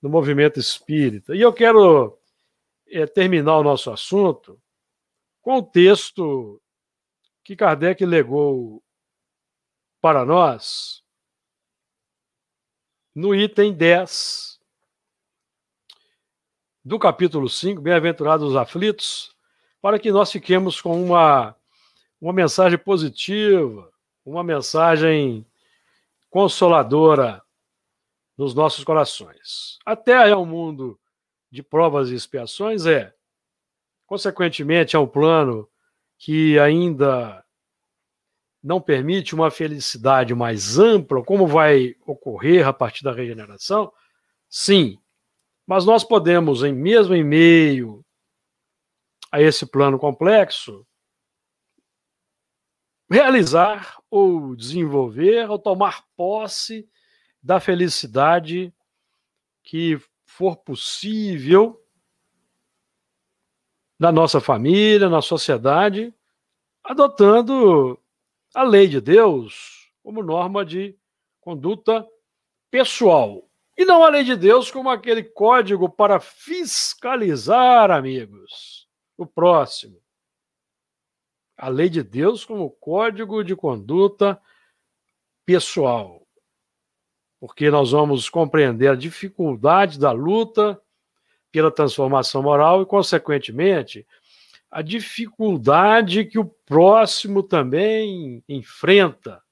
no 0.01 0.09
movimento 0.09 0.59
espírita. 0.59 1.35
E 1.35 1.41
eu 1.41 1.53
quero 1.53 2.19
é, 2.89 3.07
terminar 3.07 3.59
o 3.59 3.63
nosso 3.63 3.91
assunto 3.91 4.61
com 5.43 5.59
o 5.59 5.63
texto 5.63 6.63
que 7.45 7.57
Kardec 7.57 8.07
legou 8.07 8.83
para 10.01 10.25
nós 10.25 11.03
no 13.15 13.35
item 13.35 13.75
10 13.75 14.61
do 16.85 16.99
capítulo 16.99 17.49
5, 17.49 17.81
Bem-aventurados 17.81 18.49
os 18.49 18.57
aflitos, 18.57 19.37
para 19.81 19.99
que 19.99 20.11
nós 20.11 20.31
fiquemos 20.31 20.81
com 20.81 21.05
uma, 21.05 21.55
uma 22.21 22.33
mensagem 22.33 22.79
positiva, 22.79 23.93
uma 24.25 24.43
mensagem 24.43 25.45
consoladora 26.31 27.43
nos 28.39 28.55
nossos 28.55 28.83
corações. 28.85 29.79
A 29.85 29.95
Terra 29.95 30.29
é 30.29 30.37
um 30.37 30.47
mundo 30.47 30.99
de 31.51 31.63
provas 31.63 32.11
e 32.11 32.15
expiações? 32.15 32.87
É. 32.87 33.15
Consequentemente, 34.13 34.95
é 34.95 34.99
um 34.99 35.07
plano 35.07 35.67
que 36.19 36.59
ainda 36.59 37.43
não 38.63 38.79
permite 38.79 39.35
uma 39.35 39.51
felicidade 39.51 40.35
mais 40.35 40.79
ampla, 40.79 41.25
como 41.25 41.47
vai 41.47 41.97
ocorrer 42.05 42.69
a 42.69 42.75
partir 42.75 43.03
da 43.03 43.11
regeneração? 43.11 43.91
Sim. 44.51 44.99
Mas 45.67 45.87
nós 45.87 46.05
podemos, 46.05 46.63
em 46.63 46.75
mesmo 46.75 47.15
em 47.15 47.25
meio 47.25 48.05
a 49.31 49.41
esse 49.41 49.65
plano 49.65 49.99
complexo, 49.99 50.87
realizar 53.11 53.99
ou 54.11 54.55
desenvolver 54.55 55.49
ou 55.49 55.59
tomar 55.59 56.05
posse 56.15 56.87
da 57.43 57.59
felicidade 57.59 58.75
que 59.63 59.99
for 60.27 60.59
possível 60.59 61.82
na 64.03 64.11
nossa 64.11 64.41
família, 64.41 65.09
na 65.09 65.23
sociedade, 65.23 66.13
adotando 66.83 67.97
a 68.53 68.65
lei 68.65 68.89
de 68.89 69.01
Deus 69.01 69.93
como 70.03 70.25
norma 70.25 70.65
de 70.65 70.99
conduta 71.41 72.05
pessoal. 72.69 73.49
E 73.79 73.85
não 73.85 74.03
a 74.03 74.09
lei 74.09 74.25
de 74.25 74.35
Deus 74.35 74.73
como 74.73 74.91
aquele 74.91 75.23
código 75.23 75.89
para 75.89 76.19
fiscalizar, 76.19 77.93
amigos, 77.93 78.89
o 79.17 79.25
próximo. 79.25 80.03
A 81.57 81.69
lei 81.69 81.89
de 81.89 82.03
Deus 82.03 82.45
como 82.45 82.71
código 82.71 83.45
de 83.45 83.55
conduta 83.55 84.43
pessoal. 85.47 86.27
Porque 87.39 87.71
nós 87.71 87.93
vamos 87.93 88.29
compreender 88.29 88.89
a 88.89 88.97
dificuldade 88.97 89.97
da 89.97 90.11
luta 90.11 90.83
pela 91.53 91.71
transformação 91.71 92.43
moral 92.43 92.83
e, 92.83 92.87
consequentemente, 92.87 94.07
a 94.71 94.81
dificuldade 94.81 96.25
que 96.25 96.39
o 96.39 96.47
próximo 96.47 97.43
também 97.43 98.43
enfrenta 98.49 99.43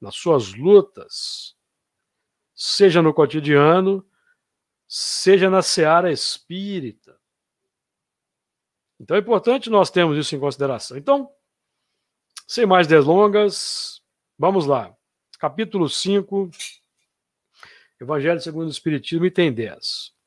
nas 0.00 0.16
suas 0.16 0.54
lutas 0.54 1.54
seja 2.54 3.02
no 3.02 3.12
cotidiano, 3.12 4.06
seja 4.88 5.50
na 5.50 5.62
seara 5.62 6.10
espírita. 6.10 7.18
Então 8.98 9.16
é 9.16 9.20
importante 9.20 9.70
nós 9.70 9.90
termos 9.90 10.16
isso 10.18 10.34
em 10.34 10.40
consideração. 10.40 10.96
Então, 10.96 11.30
sem 12.46 12.66
mais 12.66 12.86
delongas, 12.86 14.02
vamos 14.38 14.66
lá. 14.66 14.94
Capítulo 15.38 15.88
5, 15.88 16.50
Evangelho 18.00 18.40
segundo 18.40 18.68
o 18.68 18.70
Espiritismo, 18.70 19.24
item 19.26 19.52
10. 19.52 20.19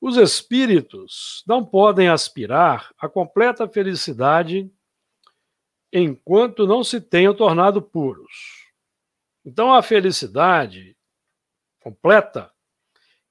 Os 0.00 0.16
espíritos 0.16 1.42
não 1.46 1.64
podem 1.64 2.08
aspirar 2.08 2.92
à 2.98 3.08
completa 3.08 3.68
felicidade 3.68 4.70
enquanto 5.92 6.66
não 6.66 6.84
se 6.84 7.00
tenham 7.00 7.34
tornado 7.34 7.82
puros. 7.82 8.66
Então, 9.44 9.74
a 9.74 9.82
felicidade 9.82 10.96
completa 11.80 12.52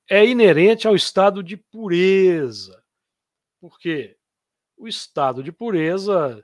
é 0.10 0.26
inerente 0.26 0.88
ao 0.88 0.96
estado 0.96 1.44
de 1.44 1.56
pureza. 1.56 2.84
Por 3.60 3.78
quê? 3.80 4.18
O 4.76 4.88
estado 4.88 5.44
de 5.44 5.52
pureza 5.52 6.44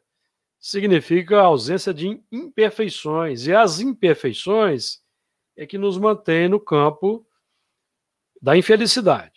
significa 0.59 1.39
a 1.39 1.45
ausência 1.45 1.93
de 1.93 2.23
imperfeições, 2.31 3.47
e 3.47 3.53
as 3.53 3.79
imperfeições 3.79 5.01
é 5.57 5.65
que 5.65 5.77
nos 5.77 5.97
mantém 5.97 6.47
no 6.47 6.59
campo 6.59 7.27
da 8.41 8.55
infelicidade. 8.55 9.32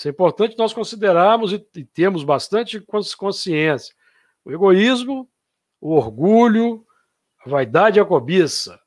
Isso 0.00 0.08
é 0.08 0.10
importante 0.12 0.56
nós 0.56 0.72
considerarmos 0.72 1.52
e, 1.52 1.58
termos 1.84 2.24
bastante 2.24 2.80
consciência. 3.18 3.94
O 4.42 4.50
egoísmo, 4.50 5.30
o 5.78 5.94
orgulho, 5.94 6.86
a 7.44 7.50
vaidade 7.50 7.98
e 7.98 8.00
a 8.00 8.04
cobiça 8.06 8.80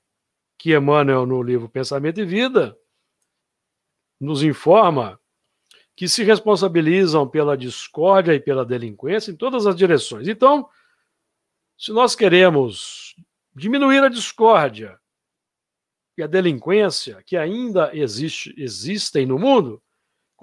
que 0.58 0.76
Emmanuel, 0.76 1.28
no 1.28 1.44
livro 1.44 1.70
Pensamento 1.70 2.20
e 2.20 2.26
Vida, 2.26 2.76
nos 4.20 4.42
informa 4.42 5.20
que 5.96 6.10
se 6.10 6.24
responsabilizam 6.24 7.30
pela 7.30 7.56
discórdia 7.56 8.34
e 8.34 8.40
pela 8.40 8.66
delinquência 8.66 9.30
em 9.30 9.36
todas 9.36 9.68
as 9.68 9.76
direções. 9.76 10.28
Então, 10.28 10.68
se 11.78 11.92
nós 11.92 12.16
queremos 12.16 13.16
diminuir 13.56 14.04
a 14.04 14.10
discórdia 14.10 15.00
e 16.18 16.24
a 16.24 16.28
delinquência 16.28 17.22
que 17.24 17.38
ainda 17.38 17.96
existe, 17.96 18.52
existem 18.58 19.28
no 19.28 19.38
mundo, 19.38 19.80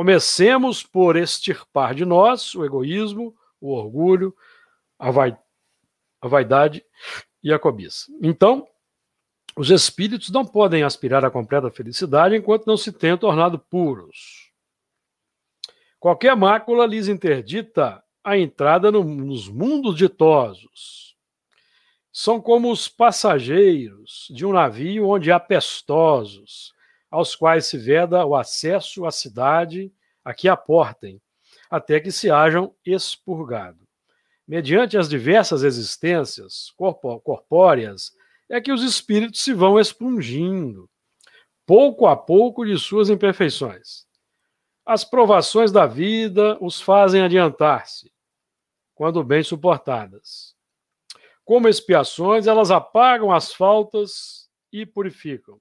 comecemos 0.00 0.82
por 0.82 1.14
extirpar 1.14 1.94
de 1.94 2.06
nós 2.06 2.54
o 2.54 2.64
egoísmo, 2.64 3.36
o 3.60 3.70
orgulho, 3.74 4.34
a, 4.98 5.10
vai, 5.10 5.38
a 6.22 6.26
vaidade 6.26 6.82
e 7.42 7.52
a 7.52 7.58
cobiça. 7.58 8.10
Então, 8.22 8.66
os 9.54 9.68
espíritos 9.68 10.30
não 10.30 10.42
podem 10.42 10.84
aspirar 10.84 11.22
à 11.22 11.30
completa 11.30 11.70
felicidade 11.70 12.34
enquanto 12.34 12.66
não 12.66 12.78
se 12.78 12.90
tenham 12.90 13.18
tornado 13.18 13.58
puros. 13.58 14.50
Qualquer 15.98 16.34
mácula 16.34 16.86
lhes 16.86 17.06
interdita 17.06 18.02
a 18.24 18.38
entrada 18.38 18.90
no, 18.90 19.04
nos 19.04 19.50
mundos 19.50 19.96
ditosos. 19.96 21.14
São 22.10 22.40
como 22.40 22.72
os 22.72 22.88
passageiros 22.88 24.28
de 24.30 24.46
um 24.46 24.52
navio 24.54 25.10
onde 25.10 25.30
há 25.30 25.38
pestosos, 25.38 26.72
aos 27.10 27.34
quais 27.34 27.66
se 27.66 27.76
veda 27.76 28.24
o 28.24 28.36
acesso 28.36 29.04
à 29.04 29.10
cidade 29.10 29.92
a 30.24 30.32
que 30.32 30.48
aportem, 30.48 31.20
até 31.68 31.98
que 31.98 32.12
se 32.12 32.30
hajam 32.30 32.74
expurgado. 32.84 33.86
Mediante 34.46 34.98
as 34.98 35.08
diversas 35.08 35.62
existências 35.62 36.72
corpóreas 36.76 38.12
é 38.48 38.60
que 38.60 38.72
os 38.72 38.82
espíritos 38.82 39.42
se 39.42 39.54
vão 39.54 39.78
expungindo, 39.78 40.90
pouco 41.64 42.06
a 42.06 42.16
pouco, 42.16 42.64
de 42.64 42.76
suas 42.78 43.08
imperfeições. 43.08 44.04
As 44.84 45.04
provações 45.04 45.70
da 45.70 45.86
vida 45.86 46.58
os 46.60 46.80
fazem 46.80 47.22
adiantar-se, 47.22 48.12
quando 48.94 49.22
bem 49.22 49.42
suportadas. 49.42 50.56
Como 51.44 51.68
expiações, 51.68 52.46
elas 52.46 52.70
apagam 52.72 53.30
as 53.30 53.52
faltas 53.52 54.48
e 54.72 54.84
purificam. 54.84 55.60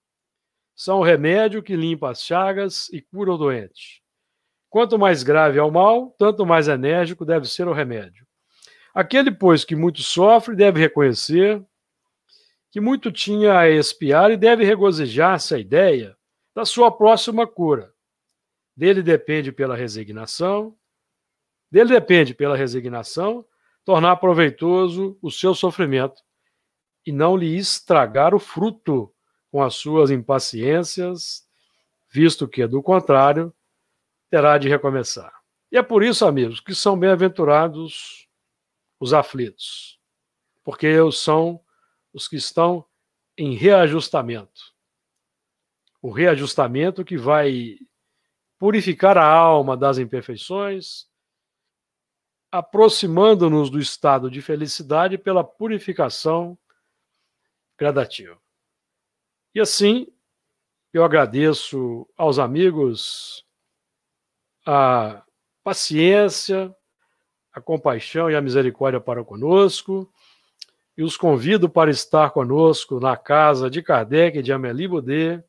São 0.79 0.99
o 0.99 1.03
remédio 1.03 1.61
que 1.61 1.75
limpa 1.75 2.09
as 2.09 2.23
chagas 2.23 2.87
e 2.93 3.01
cura 3.01 3.33
o 3.33 3.37
doente. 3.37 4.01
Quanto 4.69 4.97
mais 4.97 5.23
grave 5.23 5.59
é 5.59 5.61
o 5.61 5.69
mal, 5.69 6.15
tanto 6.17 6.45
mais 6.45 6.69
enérgico 6.69 7.25
deve 7.25 7.49
ser 7.49 7.67
o 7.67 7.73
remédio. 7.73 8.25
Aquele, 8.95 9.29
pois, 9.29 9.65
que 9.65 9.75
muito 9.75 10.01
sofre, 10.01 10.55
deve 10.55 10.79
reconhecer 10.79 11.61
que 12.71 12.79
muito 12.79 13.11
tinha 13.11 13.59
a 13.59 13.69
expiar 13.69 14.31
e 14.31 14.37
deve 14.37 14.63
regozijar-se 14.63 15.53
a 15.53 15.59
ideia 15.59 16.15
da 16.55 16.63
sua 16.63 16.89
próxima 16.89 17.45
cura. 17.45 17.93
Dele 18.73 19.03
depende 19.03 19.51
pela 19.51 19.75
resignação, 19.75 20.77
dele 21.69 21.89
depende 21.89 22.33
pela 22.33 22.55
resignação 22.55 23.45
tornar 23.83 24.15
proveitoso 24.15 25.19
o 25.21 25.29
seu 25.29 25.53
sofrimento 25.53 26.21
e 27.05 27.11
não 27.11 27.35
lhe 27.35 27.57
estragar 27.57 28.33
o 28.33 28.39
fruto 28.39 29.13
com 29.51 29.61
as 29.61 29.75
suas 29.75 30.11
impaciências, 30.11 31.47
visto 32.09 32.47
que, 32.47 32.65
do 32.67 32.81
contrário, 32.81 33.53
terá 34.29 34.57
de 34.57 34.69
recomeçar. 34.69 35.33
E 35.71 35.77
é 35.77 35.83
por 35.83 36.03
isso, 36.03 36.25
amigos, 36.25 36.59
que 36.59 36.73
são 36.73 36.97
bem-aventurados 36.97 38.27
os 38.99 39.13
aflitos, 39.13 39.99
porque 40.63 40.87
são 41.11 41.61
os 42.13 42.27
que 42.27 42.35
estão 42.35 42.85
em 43.37 43.55
reajustamento. 43.55 44.61
O 46.01 46.11
reajustamento 46.11 47.05
que 47.05 47.17
vai 47.17 47.77
purificar 48.57 49.17
a 49.17 49.25
alma 49.25 49.77
das 49.77 49.97
imperfeições, 49.97 51.07
aproximando-nos 52.51 53.69
do 53.69 53.79
estado 53.79 54.29
de 54.29 54.41
felicidade 54.41 55.17
pela 55.17 55.43
purificação 55.43 56.57
gradativa. 57.77 58.39
E 59.53 59.59
assim, 59.59 60.07
eu 60.93 61.03
agradeço 61.03 62.07
aos 62.15 62.37
amigos 62.37 63.45
a 64.65 65.23
paciência, 65.63 66.75
a 67.51 67.59
compaixão 67.59 68.29
e 68.29 68.35
a 68.35 68.41
misericórdia 68.41 68.99
para 68.99 69.23
conosco, 69.23 70.11
e 70.95 71.01
os 71.01 71.17
convido 71.17 71.69
para 71.69 71.89
estar 71.89 72.29
conosco 72.31 72.99
na 72.99 73.17
casa 73.17 73.69
de 73.69 73.81
Kardec 73.81 74.37
e 74.37 74.43
de 74.43 74.53
Amélie 74.53 74.87
Baudet, 74.87 75.43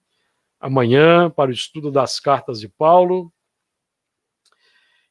amanhã, 0.59 1.29
para 1.29 1.51
o 1.51 1.53
estudo 1.53 1.91
das 1.91 2.21
cartas 2.21 2.61
de 2.61 2.69
Paulo. 2.69 3.33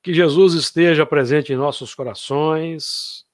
Que 0.01 0.13
Jesus 0.13 0.53
esteja 0.53 1.05
presente 1.05 1.51
em 1.51 1.57
nossos 1.57 1.93
corações, 1.93 3.25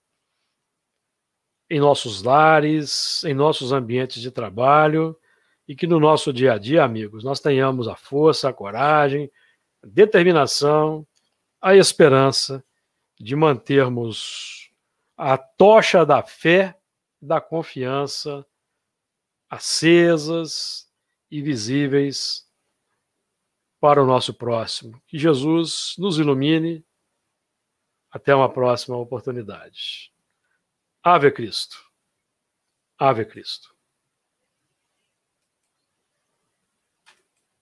em 1.70 1.80
nossos 1.80 2.24
lares, 2.24 3.24
em 3.24 3.34
nossos 3.34 3.72
ambientes 3.72 4.22
de 4.22 4.32
trabalho, 4.32 5.18
e 5.68 5.76
que 5.76 5.88
no 5.88 6.00
nosso 6.00 6.32
dia 6.32 6.54
a 6.54 6.58
dia, 6.58 6.84
amigos, 6.84 7.24
nós 7.24 7.40
tenhamos 7.40 7.88
a 7.88 7.96
força, 7.96 8.50
a 8.50 8.54
coragem, 8.54 9.32
a 9.84 9.88
determinação, 9.88 11.06
a 11.62 11.76
esperança 11.76 12.64
de 13.20 13.36
mantermos 13.36 14.66
a 15.18 15.38
tocha 15.38 16.06
da 16.06 16.22
fé, 16.22 16.78
da 17.22 17.40
confiança 17.40 18.46
acesas 19.50 20.92
e 21.32 21.42
visíveis 21.42 22.48
para 23.80 24.02
o 24.02 24.06
nosso 24.06 24.34
próximo. 24.34 25.02
Que 25.08 25.18
Jesus 25.18 25.96
nos 25.98 26.18
ilumine. 26.18 26.86
Até 28.12 28.34
uma 28.34 28.52
próxima 28.52 28.96
oportunidade. 28.96 30.12
Ave 31.04 31.30
Cristo. 31.32 31.78
Ave 32.98 33.26
Cristo. 33.26 33.75